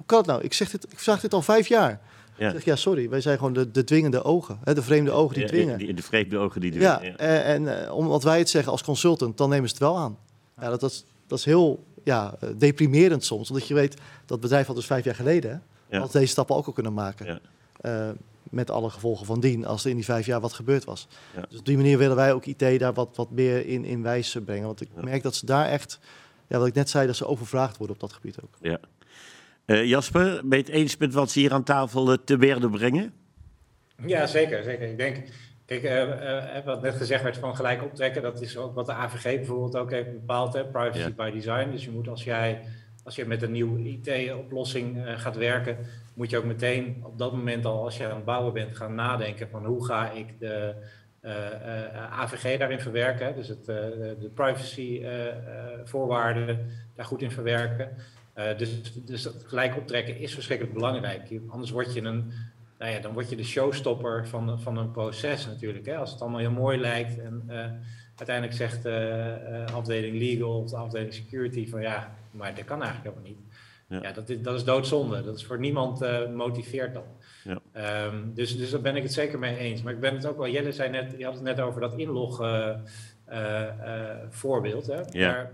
Kan 0.07 0.19
het 0.19 0.27
nou? 0.27 0.43
Ik 0.43 0.53
zeg 0.53 0.71
dit, 0.71 0.87
ik 0.93 0.99
vraag 0.99 1.21
dit 1.21 1.35
al 1.35 1.43
vijf 1.43 1.69
jaar. 1.69 2.01
Ja. 2.37 2.51
zeg, 2.51 2.65
ja, 2.65 2.77
sorry, 2.77 3.09
wij 3.09 3.21
zijn 3.21 3.39
gewoon 3.39 3.53
de, 3.53 3.71
de 3.71 3.85
dwingende 3.85 4.23
ogen, 4.23 4.59
hè, 4.65 4.75
de 4.75 4.83
vreemde 4.83 5.11
ogen 5.11 5.35
die 5.35 5.47
dwingen. 5.47 5.79
De, 5.79 5.95
de 5.95 6.03
vreemde 6.03 6.39
ogen 6.39 6.61
die 6.61 6.71
dwingen. 6.71 6.89
Ja, 6.89 7.03
ja. 7.03 7.17
en, 7.17 7.67
en 7.67 7.85
uh, 7.85 7.95
omdat 7.95 8.23
wij 8.23 8.39
het 8.39 8.49
zeggen 8.49 8.73
als 8.73 8.83
consultant, 8.83 9.37
dan 9.37 9.49
nemen 9.49 9.69
ze 9.69 9.75
het 9.75 9.83
wel 9.83 9.97
aan. 9.97 10.19
Ja, 10.61 10.69
dat, 10.71 10.81
dat, 10.81 10.91
is, 10.91 11.05
dat 11.27 11.39
is 11.39 11.45
heel 11.45 11.85
ja, 12.05 12.39
deprimerend 12.57 13.25
soms, 13.25 13.51
omdat 13.51 13.69
je 13.69 13.75
weet 13.75 13.97
dat 14.27 14.41
bedrijf 14.41 14.69
al 14.69 14.75
dus 14.75 14.87
vijf 14.87 15.05
jaar 15.05 15.15
geleden 15.15 15.63
hè, 15.89 15.99
had 15.99 16.13
deze 16.13 16.27
stappen 16.27 16.57
ook 16.57 16.67
al 16.67 16.73
kunnen 16.73 16.95
maken. 16.95 17.41
Uh, 17.83 18.09
met 18.43 18.71
alle 18.71 18.91
gevolgen 18.91 19.27
van 19.27 19.41
dien, 19.41 19.67
als 19.67 19.85
er 19.85 19.91
in 19.91 19.97
die 19.97 20.05
vijf 20.05 20.27
jaar 20.27 20.41
wat 20.41 20.53
gebeurd 20.53 20.85
was. 20.85 21.09
Dus 21.49 21.59
op 21.59 21.65
die 21.65 21.77
manier 21.77 21.99
willen 21.99 22.17
wij 22.17 22.33
ook 22.33 22.45
IT 22.45 22.79
daar 22.79 22.93
wat, 22.93 23.17
wat 23.17 23.31
meer 23.31 23.67
in, 23.67 23.85
in 23.85 24.03
wijs 24.03 24.37
brengen. 24.45 24.67
Want 24.67 24.81
ik 24.81 24.89
merk 24.95 25.23
dat 25.23 25.35
ze 25.35 25.47
daar 25.47 25.67
echt, 25.67 25.99
ja, 26.47 26.59
wat 26.59 26.67
ik 26.67 26.75
net 26.75 26.91
zei, 26.91 27.07
dat 27.07 27.17
ze 27.17 27.27
overvraagd 27.27 27.77
worden 27.77 27.97
op 27.97 28.01
dat 28.01 28.13
gebied 28.13 28.37
ook. 28.43 28.55
Ja. 28.61 28.81
Uh, 29.69 29.85
Jasper, 29.85 30.41
ben 30.45 30.59
je 30.59 30.65
het 30.65 30.75
eens 30.75 30.97
met 30.97 31.15
wat 31.15 31.31
ze 31.31 31.39
hier 31.39 31.53
aan 31.53 31.65
tafel 31.65 32.11
uh, 32.11 32.17
te 32.25 32.37
werden 32.37 32.71
brengen? 32.71 33.13
Ja, 34.07 34.27
zeker. 34.27 34.63
zeker. 34.63 34.89
Ik 34.89 34.99
denk, 34.99 35.23
kijk, 35.65 35.83
uh, 35.83 36.65
wat 36.65 36.83
net 36.83 36.95
gezegd 36.95 37.23
werd 37.23 37.37
van 37.37 37.57
gelijk 37.57 37.83
optrekken, 37.83 38.23
dat 38.23 38.41
is 38.41 38.57
ook 38.57 38.75
wat 38.75 38.87
de 38.87 38.93
AVG 38.93 39.23
bijvoorbeeld 39.23 39.77
ook 39.77 39.91
heeft 39.91 40.13
bepaald, 40.13 40.53
hè, 40.53 40.65
privacy 40.65 40.99
ja. 40.99 41.11
by 41.11 41.31
design. 41.31 41.71
Dus 41.71 41.85
je 41.85 41.91
moet 41.91 42.09
als 42.09 42.25
jij, 42.25 42.61
als 43.05 43.17
je 43.17 43.27
met 43.27 43.43
een 43.43 43.53
nieuwe 43.53 43.89
IT-oplossing 43.89 45.03
gaat 45.17 45.37
werken, 45.37 45.77
moet 46.15 46.31
je 46.31 46.39
ook 46.39 46.45
meteen 46.45 47.03
op 47.05 47.19
dat 47.19 47.33
moment 47.33 47.65
al, 47.65 47.85
als 47.85 47.97
je 47.97 48.05
aan 48.09 48.17
het 48.17 48.25
bouwen 48.25 48.53
bent, 48.53 48.77
gaan 48.77 48.95
nadenken 48.95 49.49
van 49.49 49.65
hoe 49.65 49.85
ga 49.85 50.11
ik 50.11 50.39
de 50.39 50.75
AVG 52.11 52.59
daarin 52.59 52.81
verwerken, 52.81 53.35
dus 53.35 53.49
het, 53.49 53.65
de 53.65 54.31
privacy 54.35 55.05
voorwaarden 55.85 56.67
daar 56.95 57.07
goed 57.07 57.23
in 57.23 57.31
verwerken. 57.31 57.97
Uh, 58.39 58.59
dus, 58.59 58.93
dus 58.95 59.29
gelijk 59.45 59.77
optrekken 59.77 60.19
is 60.19 60.35
verschrikkelijk 60.35 60.77
belangrijk. 60.77 61.41
Anders 61.49 61.71
word 61.71 61.95
je 61.95 62.03
een, 62.03 62.33
nou 62.79 62.93
ja, 62.93 63.01
dan 63.01 63.13
word 63.13 63.31
je 63.31 63.37
de 63.37 63.45
showstopper 63.45 64.29
van, 64.29 64.61
van 64.61 64.77
een 64.77 64.91
proces 64.91 65.47
natuurlijk. 65.47 65.87
Hè? 65.87 65.97
Als 65.97 66.11
het 66.11 66.21
allemaal 66.21 66.41
heel 66.41 66.51
mooi 66.51 66.79
lijkt 66.79 67.19
en 67.19 67.43
uh, 67.49 67.67
uiteindelijk 68.17 68.57
zegt 68.57 68.83
de 68.83 69.37
uh, 69.69 69.75
afdeling 69.75 70.19
legal 70.19 70.61
of 70.61 70.71
de 70.71 70.77
afdeling 70.77 71.15
security 71.15 71.69
van 71.69 71.81
ja, 71.81 72.15
maar 72.31 72.55
dat 72.55 72.65
kan 72.65 72.83
eigenlijk 72.83 73.15
helemaal 73.15 73.37
niet. 73.37 73.57
Ja, 73.89 74.09
ja 74.09 74.13
dat, 74.13 74.29
is, 74.29 74.43
dat 74.43 74.55
is 74.55 74.65
doodzonde. 74.65 75.23
Dat 75.23 75.37
is 75.37 75.45
voor 75.45 75.59
niemand 75.59 76.05
motiveert 76.35 76.95
dan. 76.95 77.05
Ja. 77.45 78.07
Um, 78.07 78.35
dus, 78.35 78.57
dus 78.57 78.71
daar 78.71 78.81
ben 78.81 78.97
ik 78.97 79.03
het 79.03 79.13
zeker 79.13 79.39
mee 79.39 79.57
eens. 79.57 79.83
Maar 79.83 79.93
ik 79.93 80.01
ben 80.01 80.15
het 80.15 80.27
ook 80.27 80.37
wel, 80.37 80.49
Jelle 80.49 80.73
zei 80.73 80.91
net, 80.91 81.15
je 81.19 81.25
had 81.25 81.35
het 81.35 81.43
net 81.43 81.61
over 81.61 81.81
dat 81.81 81.95
inlog 81.95 82.43
voorbeeld. 84.31 84.87
Hè? 84.87 85.01
Ja. 85.11 85.31
Maar, 85.31 85.51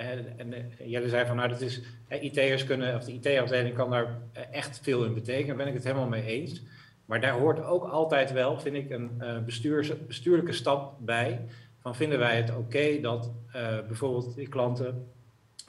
en, 0.00 0.38
en 0.38 0.72
Jelle 0.84 1.08
zei 1.08 1.26
van, 1.26 1.36
nou, 1.36 1.48
dat 1.48 1.60
is, 1.60 1.80
IT'ers 2.08 2.64
kunnen, 2.64 2.94
of 2.94 3.04
de 3.04 3.12
IT-afdeling 3.12 3.74
kan 3.74 3.90
daar 3.90 4.18
echt 4.50 4.80
veel 4.82 5.04
in 5.04 5.14
betekenen. 5.14 5.46
Daar 5.46 5.56
ben 5.56 5.66
ik 5.66 5.74
het 5.74 5.84
helemaal 5.84 6.08
mee 6.08 6.24
eens. 6.24 6.62
Maar 7.04 7.20
daar 7.20 7.38
hoort 7.38 7.62
ook 7.62 7.84
altijd 7.84 8.32
wel, 8.32 8.60
vind 8.60 8.76
ik, 8.76 8.90
een 8.90 9.10
bestuurs, 9.44 10.06
bestuurlijke 10.06 10.52
stap 10.52 10.96
bij. 10.98 11.40
Van 11.80 11.96
vinden 11.96 12.18
wij 12.18 12.36
het 12.36 12.50
oké 12.50 12.58
okay 12.58 13.00
dat 13.00 13.32
uh, 13.56 13.78
bijvoorbeeld 13.86 14.34
die 14.34 14.48
klanten 14.48 15.06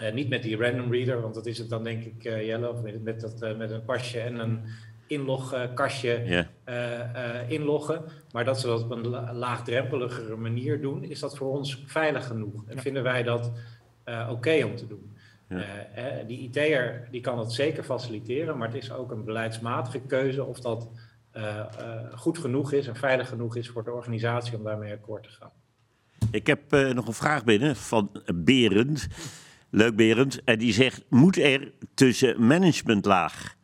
uh, 0.01 0.13
niet 0.13 0.29
met 0.29 0.43
die 0.43 0.57
random 0.57 0.91
reader, 0.91 1.21
want 1.21 1.34
dat 1.34 1.45
is 1.45 1.57
het 1.57 1.69
dan 1.69 1.84
denk 1.84 2.03
ik, 2.03 2.23
Jelle, 2.23 2.69
of 2.69 2.82
met, 2.82 3.03
met, 3.03 3.21
dat, 3.21 3.57
met 3.57 3.71
een 3.71 3.86
pasje 3.86 4.19
en 4.19 4.39
een 4.39 4.59
inlogkastje 5.07 6.23
yeah. 6.25 7.49
inloggen. 7.49 8.03
Maar 8.32 8.45
dat 8.45 8.59
ze 8.59 8.67
dat 8.67 8.84
op 8.84 8.91
een 8.91 9.07
laagdrempeligere 9.34 10.36
manier 10.36 10.82
doen, 10.82 11.03
is 11.03 11.19
dat 11.19 11.38
voor 11.38 11.51
ons 11.51 11.84
veilig 11.86 12.27
genoeg. 12.27 12.63
En 12.67 12.77
vinden 12.77 13.03
wij 13.03 13.23
dat 13.23 13.51
oké 14.30 14.64
om 14.66 14.76
te 14.76 14.88
doen. 14.88 15.16
die 16.28 16.39
IT'er 16.39 17.07
die 17.12 17.22
kan 17.22 17.38
dat 17.38 17.53
zeker 17.53 17.84
faciliteren, 17.84 18.57
maar 18.57 18.68
het 18.68 18.84
is 18.84 18.91
ook 18.91 19.12
een 19.12 19.24
beleidsmatige 19.24 19.99
keuze 19.99 20.43
of 20.43 20.59
dat 20.59 20.89
goed 22.16 22.38
genoeg 22.38 22.72
is 22.72 22.88
en 22.88 22.95
veilig 22.95 23.30
genoeg 23.30 23.55
is 23.55 23.70
voor 23.70 23.84
de 23.84 23.91
organisatie 23.91 24.57
om 24.57 24.64
daarmee 24.64 24.93
akkoord 24.93 25.24
te 25.24 25.30
gaan. 25.30 25.51
Ik 26.32 26.47
heb 26.47 26.72
nog 26.72 27.07
een 27.07 27.14
vraag 27.14 27.43
binnen 27.43 27.76
van 27.76 28.12
Berend. 28.36 29.07
Leuk 29.70 29.95
Berend. 29.95 30.43
En 30.43 30.59
die 30.59 30.74
zegt, 30.74 31.03
moet 31.09 31.38
er 31.38 31.72
tussen 31.93 32.47
managementlaag, 32.47 33.55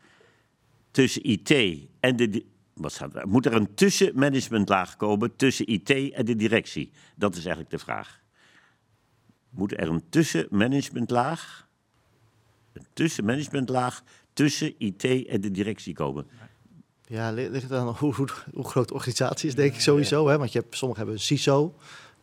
tussen 0.91 1.29
IT 1.29 1.51
en 1.99 2.15
de... 2.15 2.45
Wat 2.73 2.91
staat 2.91 3.15
er? 3.15 3.27
Moet 3.27 3.45
er 3.45 3.53
een 3.53 3.73
tussenmanagementlaag 3.75 4.95
komen 4.95 5.35
tussen 5.35 5.67
IT 5.67 5.89
en 5.89 6.25
de 6.25 6.35
directie? 6.35 6.91
Dat 7.15 7.31
is 7.31 7.45
eigenlijk 7.45 7.69
de 7.69 7.79
vraag. 7.79 8.21
Moet 9.49 9.79
er 9.79 9.89
een 9.89 10.03
tussenmanagementlaag, 10.09 11.67
een 12.73 12.85
tussenmanagementlaag 12.93 14.03
tussen 14.33 14.73
IT 14.77 15.03
en 15.03 15.41
de 15.41 15.51
directie 15.51 15.93
komen? 15.93 16.27
Ja, 17.07 17.31
ligt 17.31 17.71
aan 17.71 17.87
hoe, 17.87 18.13
hoe, 18.13 18.27
hoe 18.53 18.67
groot 18.67 18.87
de 18.87 18.93
organisatie 18.93 19.49
is, 19.49 19.55
denk 19.55 19.73
ik 19.73 19.81
sowieso. 19.81 20.27
Hè? 20.27 20.37
Want 20.37 20.51
je 20.51 20.59
hebt, 20.59 20.77
sommigen 20.77 21.03
hebben 21.03 21.21
een 21.21 21.27
CISO, 21.27 21.75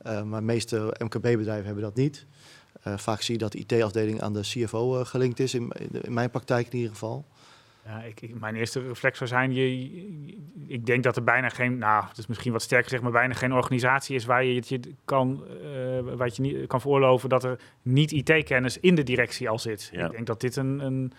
uh, 0.07 0.23
maar 0.23 0.41
de 0.41 0.47
meeste 0.47 0.95
MKB-bedrijven 0.99 1.65
hebben 1.65 1.83
dat 1.83 1.95
niet. 1.95 2.27
Uh, 2.87 2.99
vaak 2.99 3.21
zie 3.21 3.35
je 3.35 3.41
dat 3.41 3.53
de 3.53 3.59
IT-afdeling 3.59 4.21
aan 4.21 4.33
de 4.33 4.41
CFO 4.41 4.99
uh, 4.99 5.07
gelinkt 5.07 5.41
is, 5.41 5.55
in, 5.55 5.73
in, 6.03 6.13
mijn 6.13 6.31
praktijk 6.31 6.67
in 6.67 6.77
ieder 6.77 6.93
geval. 6.93 7.27
Ja, 7.87 8.03
ik, 8.03 8.21
ik, 8.21 8.41
mijn 8.41 8.55
eerste 8.55 8.87
reflex 8.87 9.19
zou 9.19 9.31
zijn, 9.31 9.53
je, 9.53 9.89
ik 10.67 10.87
denk 10.87 11.03
dat 11.03 11.17
er 11.17 11.25
bijna 11.25 11.49
geen, 11.49 11.79
nou, 11.79 12.05
het 12.09 12.19
is 12.19 12.27
misschien 12.27 12.53
wat 12.53 12.63
sterker 12.63 12.85
gezegd, 12.85 13.03
maar 13.03 13.13
bijna 13.13 13.35
geen 13.35 13.53
organisatie 13.53 14.17
is 14.17 14.25
waar 14.25 14.45
je 14.45 14.55
het 14.55 14.69
je 14.69 14.81
kan, 15.05 15.45
uh, 15.51 16.15
waar 16.15 16.31
je 16.33 16.43
niet 16.43 16.67
kan 16.67 16.81
veroorloven 16.81 17.29
dat 17.29 17.45
er 17.45 17.61
niet 17.83 18.13
IT-kennis 18.13 18.79
in 18.79 18.95
de 18.95 19.03
directie 19.03 19.49
al 19.49 19.59
zit. 19.59 19.89
Ja. 19.93 20.07
Ik 20.07 20.13
denk 20.13 20.27
dat 20.27 20.41
dit 20.41 20.57
een, 20.57 20.79
een 20.81 21.13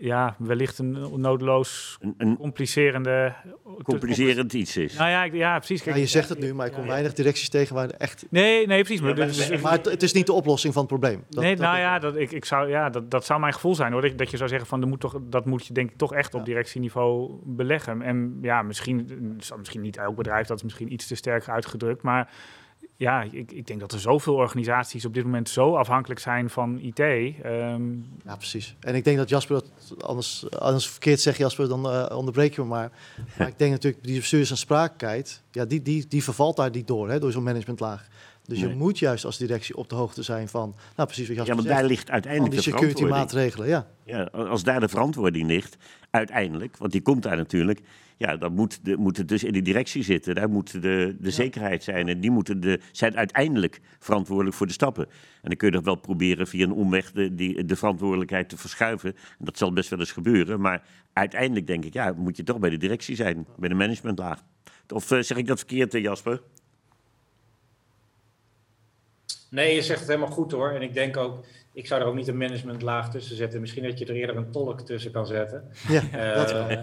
ja, 0.00 0.36
wellicht 0.38 0.78
een 0.78 1.20
noodloos 1.20 1.98
een, 2.18 2.36
complicerende... 2.36 3.34
Complicerend 3.82 4.52
iets 4.52 4.76
is. 4.76 4.96
Nou 4.96 5.10
ja, 5.10 5.22
ja 5.22 5.58
precies. 5.58 5.82
Kijk, 5.82 5.94
ja, 5.94 6.00
je 6.00 6.08
zegt 6.08 6.28
het 6.28 6.38
nu, 6.38 6.54
maar 6.54 6.66
ik 6.66 6.72
kom 6.72 6.86
weinig 6.86 7.12
directies 7.12 7.48
tegen 7.48 7.74
waar 7.74 7.88
echt... 7.88 8.26
Nee, 8.30 8.66
nee, 8.66 8.82
precies. 8.82 9.00
Maar, 9.00 9.14
dus, 9.14 9.60
maar 9.60 9.72
het, 9.72 10.02
is 10.02 10.12
niet 10.12 10.26
de 10.26 10.32
oplossing 10.32 10.72
van 10.72 10.82
het 10.82 10.90
probleem. 10.90 11.24
Dat, 11.28 11.44
nee, 11.44 11.56
nou 11.56 11.78
ja, 11.78 11.98
dat, 11.98 12.16
ik, 12.16 12.32
ik 12.32 12.44
zou, 12.44 12.68
ja 12.68 12.90
dat, 12.90 13.10
dat 13.10 13.24
zou 13.24 13.40
mijn 13.40 13.52
gevoel 13.52 13.74
zijn 13.74 13.92
hoor. 13.92 14.02
Dat, 14.02 14.18
dat 14.18 14.30
je 14.30 14.36
zou 14.36 14.48
zeggen 14.48 14.68
van, 14.68 14.82
er 14.82 14.88
moet 14.88 15.00
toch, 15.00 15.18
dat 15.22 15.46
moet 15.46 15.66
je 15.66 15.72
denk 15.72 15.90
ik 15.90 15.96
toch 15.96 16.14
echt 16.14 16.34
op 16.34 16.44
directieniveau 16.44 17.32
beleggen. 17.44 18.02
En 18.02 18.38
ja, 18.42 18.62
misschien, 18.62 19.08
misschien 19.56 19.80
niet 19.80 19.96
elk 19.96 20.16
bedrijf, 20.16 20.46
dat 20.46 20.56
is 20.56 20.62
misschien 20.62 20.92
iets 20.92 21.06
te 21.06 21.14
sterk 21.14 21.48
uitgedrukt, 21.48 22.02
maar 22.02 22.30
ja, 23.00 23.22
ik, 23.22 23.52
ik, 23.52 23.66
denk 23.66 23.80
dat 23.80 23.92
er 23.92 24.00
zoveel 24.00 24.34
organisaties 24.34 25.04
op 25.04 25.14
dit 25.14 25.24
moment 25.24 25.48
zo 25.48 25.76
afhankelijk 25.76 26.20
zijn 26.20 26.50
van 26.50 26.78
IT. 26.80 26.98
Ehm. 26.98 27.82
Ja, 28.24 28.36
precies. 28.36 28.76
En 28.80 28.94
ik 28.94 29.04
denk 29.04 29.16
dat 29.16 29.28
Jasper 29.28 29.54
dat 29.54 30.02
anders, 30.04 30.50
anders 30.50 30.88
verkeerd 30.88 31.20
zegt, 31.20 31.38
Jasper, 31.38 31.68
dan 31.68 31.86
uh, 31.86 32.16
onderbreek 32.16 32.54
je 32.54 32.60
me 32.60 32.66
maar. 32.66 32.90
Maar 33.38 33.48
ik 33.54 33.58
denk 33.58 33.70
natuurlijk, 33.70 34.04
die 34.04 34.18
bestuurs- 34.18 34.50
en 34.50 34.56
spraakheid, 34.56 35.42
ja, 35.50 35.64
die, 35.64 35.82
die, 35.82 36.06
die 36.06 36.24
vervalt 36.24 36.56
daar 36.56 36.70
niet 36.70 36.86
door, 36.86 37.10
hè, 37.10 37.18
door 37.18 37.32
zo'n 37.32 37.42
managementlaag. 37.42 38.08
Dus 38.50 38.60
je 38.60 38.68
moet 38.68 38.98
juist 38.98 39.24
als 39.24 39.38
directie 39.38 39.76
op 39.76 39.88
de 39.88 39.94
hoogte 39.94 40.22
zijn 40.22 40.48
van, 40.48 40.74
nou 40.96 41.08
precies 41.08 41.28
wat 41.28 41.36
Jasper 41.36 41.56
Ja, 41.56 41.62
maar 41.62 41.72
daar 41.72 41.84
ligt 41.84 42.10
uiteindelijk 42.10 42.52
die 42.52 42.62
security 42.62 43.04
maatregelen, 43.04 43.68
ja. 43.68 43.86
ja. 44.04 44.22
Als 44.22 44.62
daar 44.62 44.80
de 44.80 44.88
verantwoording 44.88 45.46
ligt, 45.46 45.76
uiteindelijk, 46.10 46.76
want 46.76 46.92
die 46.92 47.00
komt 47.00 47.22
daar 47.22 47.36
natuurlijk, 47.36 47.80
ja, 48.16 48.36
dan 48.36 48.52
moet, 48.52 48.84
de, 48.84 48.96
moet 48.96 49.16
het 49.16 49.28
dus 49.28 49.44
in 49.44 49.52
de 49.52 49.62
directie 49.62 50.02
zitten. 50.02 50.34
Daar 50.34 50.48
moet 50.48 50.82
de, 50.82 51.16
de 51.20 51.30
zekerheid 51.30 51.84
zijn. 51.84 52.08
En 52.08 52.20
die 52.20 52.30
moeten 52.30 52.60
de, 52.60 52.80
zijn 52.92 53.16
uiteindelijk 53.16 53.80
verantwoordelijk 53.98 54.56
voor 54.56 54.66
de 54.66 54.72
stappen. 54.72 55.04
En 55.06 55.48
dan 55.48 55.56
kun 55.56 55.68
je 55.68 55.74
nog 55.74 55.84
wel 55.84 55.94
proberen 55.94 56.46
via 56.46 56.64
een 56.64 56.72
omweg 56.72 57.12
de, 57.12 57.34
die, 57.34 57.64
de 57.64 57.76
verantwoordelijkheid 57.76 58.48
te 58.48 58.56
verschuiven. 58.56 59.16
dat 59.38 59.58
zal 59.58 59.72
best 59.72 59.90
wel 59.90 59.98
eens 59.98 60.12
gebeuren. 60.12 60.60
Maar 60.60 60.82
uiteindelijk 61.12 61.66
denk 61.66 61.84
ik, 61.84 61.92
ja, 61.92 62.12
moet 62.16 62.36
je 62.36 62.42
toch 62.42 62.58
bij 62.58 62.70
de 62.70 62.76
directie 62.76 63.16
zijn, 63.16 63.46
bij 63.56 63.68
de 63.68 63.74
managementlaag. 63.74 64.42
Of 64.88 65.10
uh, 65.10 65.20
zeg 65.20 65.38
ik 65.38 65.46
dat 65.46 65.58
verkeerd, 65.58 65.94
eh, 65.94 66.02
Jasper? 66.02 66.40
Nee, 69.50 69.74
je 69.74 69.82
zegt 69.82 69.98
het 69.98 70.08
helemaal 70.08 70.30
goed 70.30 70.52
hoor. 70.52 70.70
En 70.70 70.82
ik 70.82 70.94
denk 70.94 71.16
ook, 71.16 71.44
ik 71.72 71.86
zou 71.86 72.00
er 72.00 72.06
ook 72.06 72.14
niet 72.14 72.28
een 72.28 72.36
managementlaag 72.36 73.10
tussen 73.10 73.36
zetten. 73.36 73.60
Misschien 73.60 73.82
dat 73.82 73.98
je 73.98 74.06
er 74.06 74.14
eerder 74.14 74.36
een 74.36 74.50
tolk 74.50 74.80
tussen 74.80 75.12
kan 75.12 75.26
zetten. 75.26 75.70
Ja, 75.88 76.02
uh, 76.02 76.34
dat 76.34 76.52
wel. 76.52 76.68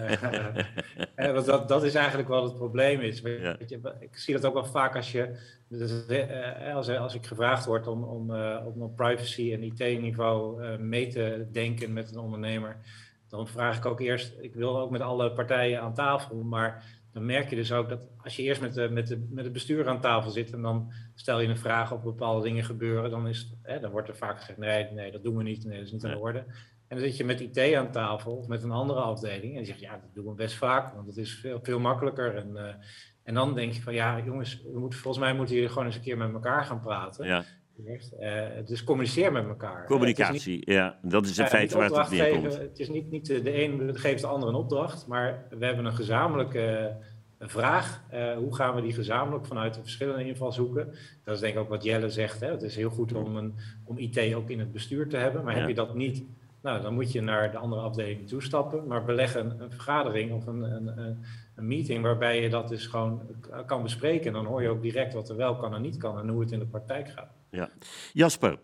Uh, 1.16 1.44
dat, 1.44 1.68
dat 1.68 1.84
is 1.84 1.94
eigenlijk 1.94 2.28
wel 2.28 2.44
het 2.44 2.54
probleem 2.54 3.00
is. 3.00 3.20
Ja. 3.20 3.56
Je, 3.66 3.80
ik 4.00 4.16
zie 4.18 4.34
dat 4.34 4.44
ook 4.44 4.54
wel 4.54 4.64
vaak 4.64 4.96
als 4.96 5.12
je, 5.12 5.34
dus, 5.68 6.08
uh, 6.08 6.74
als, 6.74 6.88
als 6.88 7.14
ik 7.14 7.26
gevraagd 7.26 7.66
word 7.66 7.86
om, 7.86 8.04
om, 8.04 8.30
om 8.64 8.82
op 8.82 8.96
privacy 8.96 9.52
en 9.52 9.62
IT-niveau 9.62 10.62
mee 10.78 11.06
te 11.08 11.46
denken 11.52 11.92
met 11.92 12.10
een 12.10 12.18
ondernemer, 12.18 12.76
dan 13.28 13.48
vraag 13.48 13.76
ik 13.76 13.86
ook 13.86 14.00
eerst, 14.00 14.34
ik 14.40 14.54
wil 14.54 14.78
ook 14.78 14.90
met 14.90 15.00
alle 15.00 15.32
partijen 15.32 15.80
aan 15.80 15.94
tafel, 15.94 16.36
maar 16.36 16.84
dan 17.18 17.26
merk 17.26 17.50
je 17.50 17.56
dus 17.56 17.72
ook 17.72 17.88
dat 17.88 18.00
als 18.22 18.36
je 18.36 18.42
eerst 18.42 18.60
met, 18.60 18.74
de, 18.74 18.88
met, 18.88 19.06
de, 19.06 19.26
met 19.30 19.44
het 19.44 19.52
bestuur 19.52 19.88
aan 19.88 20.00
tafel 20.00 20.30
zit 20.30 20.52
en 20.52 20.62
dan 20.62 20.92
stel 21.14 21.40
je 21.40 21.48
een 21.48 21.58
vraag 21.58 21.92
of 21.92 22.02
bepaalde 22.02 22.42
dingen 22.42 22.64
gebeuren, 22.64 23.10
dan, 23.10 23.28
is, 23.28 23.54
hè, 23.62 23.80
dan 23.80 23.90
wordt 23.90 24.08
er 24.08 24.16
vaak 24.16 24.38
gezegd, 24.38 24.58
nee, 24.58 24.90
nee, 24.90 25.12
dat 25.12 25.22
doen 25.22 25.36
we 25.36 25.42
niet, 25.42 25.64
nee, 25.64 25.76
dat 25.76 25.86
is 25.86 25.92
niet 25.92 26.04
aan 26.04 26.10
de 26.10 26.18
orde. 26.18 26.38
En 26.88 26.96
dan 26.96 27.06
zit 27.06 27.16
je 27.16 27.24
met 27.24 27.40
IT 27.40 27.74
aan 27.74 27.90
tafel 27.90 28.36
of 28.36 28.46
met 28.46 28.62
een 28.62 28.70
andere 28.70 29.00
afdeling 29.00 29.52
en 29.52 29.56
die 29.56 29.66
zegt, 29.66 29.80
ja, 29.80 29.90
dat 29.90 30.14
doen 30.14 30.26
we 30.26 30.32
best 30.32 30.56
vaak, 30.56 30.94
want 30.94 31.06
dat 31.06 31.16
is 31.16 31.34
veel, 31.34 31.58
veel 31.62 31.80
makkelijker. 31.80 32.36
En, 32.36 32.50
uh, 32.54 32.62
en 33.22 33.34
dan 33.34 33.54
denk 33.54 33.72
je 33.72 33.82
van, 33.82 33.94
ja, 33.94 34.20
jongens, 34.24 34.62
we 34.72 34.78
moeten, 34.78 34.98
volgens 34.98 35.24
mij 35.24 35.34
moeten 35.34 35.54
jullie 35.54 35.70
gewoon 35.70 35.86
eens 35.86 35.96
een 35.96 36.02
keer 36.02 36.16
met 36.16 36.32
elkaar 36.32 36.64
gaan 36.64 36.80
praten. 36.80 37.26
Ja. 37.26 37.44
Uh, 37.86 38.66
dus 38.66 38.84
communiceer 38.84 39.32
met 39.32 39.46
elkaar. 39.46 39.86
Communicatie, 39.86 40.56
niet, 40.56 40.66
ja, 40.66 40.98
dat 41.02 41.26
is 41.26 41.38
in 41.38 41.46
feit 41.46 41.72
waar 41.72 41.90
het 41.90 42.10
neerkomt. 42.10 42.58
Het 42.58 42.78
is 42.78 42.88
niet, 42.88 43.10
niet 43.10 43.26
de 43.26 43.62
een 43.62 43.98
geeft 43.98 44.20
de 44.20 44.26
ander 44.26 44.48
een 44.48 44.54
opdracht, 44.54 45.06
maar 45.06 45.46
we 45.50 45.64
hebben 45.64 45.84
een 45.84 45.94
gezamenlijke 45.94 46.96
een 47.38 47.48
vraag. 47.48 48.02
Uh, 48.14 48.36
hoe 48.36 48.54
gaan 48.54 48.74
we 48.74 48.80
die 48.80 48.92
gezamenlijk 48.92 49.46
vanuit 49.46 49.74
de 49.74 49.80
verschillende 49.80 50.24
invalshoeken? 50.24 50.94
Dat 51.24 51.34
is 51.34 51.40
denk 51.40 51.54
ik 51.54 51.60
ook 51.60 51.68
wat 51.68 51.84
Jelle 51.84 52.10
zegt. 52.10 52.40
Hè? 52.40 52.50
Het 52.50 52.62
is 52.62 52.76
heel 52.76 52.90
goed 52.90 53.12
om, 53.12 53.36
een, 53.36 53.54
om 53.84 53.98
IT 53.98 54.34
ook 54.34 54.50
in 54.50 54.58
het 54.58 54.72
bestuur 54.72 55.08
te 55.08 55.16
hebben. 55.16 55.44
Maar 55.44 55.56
heb 55.56 55.68
je 55.68 55.74
dat 55.74 55.94
niet, 55.94 56.24
nou, 56.62 56.82
dan 56.82 56.94
moet 56.94 57.12
je 57.12 57.20
naar 57.20 57.50
de 57.50 57.58
andere 57.58 57.82
afdeling 57.82 58.28
toestappen. 58.28 58.86
Maar 58.86 59.04
beleg 59.04 59.34
een, 59.34 59.60
een 59.60 59.70
vergadering 59.70 60.32
of 60.32 60.46
een, 60.46 60.62
een, 60.62 60.98
een, 61.56 61.66
meeting 61.66 62.02
waarbij 62.02 62.42
je 62.42 62.50
dat 62.50 62.68
dus 62.68 62.86
gewoon 62.86 63.22
kan 63.66 63.82
bespreken. 63.82 64.26
En 64.26 64.32
dan 64.32 64.46
hoor 64.46 64.62
je 64.62 64.68
ook 64.68 64.82
direct 64.82 65.14
wat 65.14 65.28
er 65.28 65.36
wel 65.36 65.56
kan 65.56 65.74
en 65.74 65.82
niet 65.82 65.96
kan 65.96 66.18
en 66.18 66.28
hoe 66.28 66.40
het 66.40 66.52
in 66.52 66.58
de 66.58 66.66
praktijk 66.66 67.08
gaat. 67.08 67.36
Ja. 67.50 67.68
Jasper, 68.12 68.50
uh, 68.50 68.58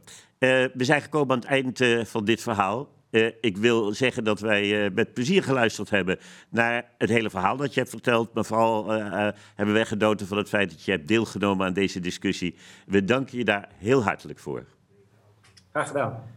we 0.74 0.84
zijn 0.84 1.00
gekomen 1.00 1.30
aan 1.30 1.38
het 1.38 1.48
eind 1.48 1.80
uh, 1.80 2.04
van 2.04 2.24
dit 2.24 2.40
verhaal. 2.40 2.88
Uh, 3.14 3.30
ik 3.40 3.56
wil 3.56 3.92
zeggen 3.92 4.24
dat 4.24 4.40
wij 4.40 4.84
uh, 4.84 4.90
met 4.94 5.12
plezier 5.12 5.42
geluisterd 5.42 5.90
hebben 5.90 6.18
naar 6.48 6.84
het 6.98 7.08
hele 7.08 7.30
verhaal 7.30 7.56
dat 7.56 7.74
je 7.74 7.80
hebt 7.80 7.92
verteld. 7.92 8.34
Maar 8.34 8.44
vooral 8.44 8.94
uh, 8.94 9.28
hebben 9.54 9.74
wij 9.74 9.86
genoten 9.86 10.26
van 10.26 10.36
het 10.36 10.48
feit 10.48 10.70
dat 10.70 10.84
je 10.84 10.90
hebt 10.90 11.08
deelgenomen 11.08 11.66
aan 11.66 11.72
deze 11.72 12.00
discussie. 12.00 12.56
We 12.86 13.04
danken 13.04 13.38
je 13.38 13.44
daar 13.44 13.68
heel 13.78 14.02
hartelijk 14.02 14.38
voor. 14.38 14.64
Graag 15.70 15.86
gedaan. 15.86 16.34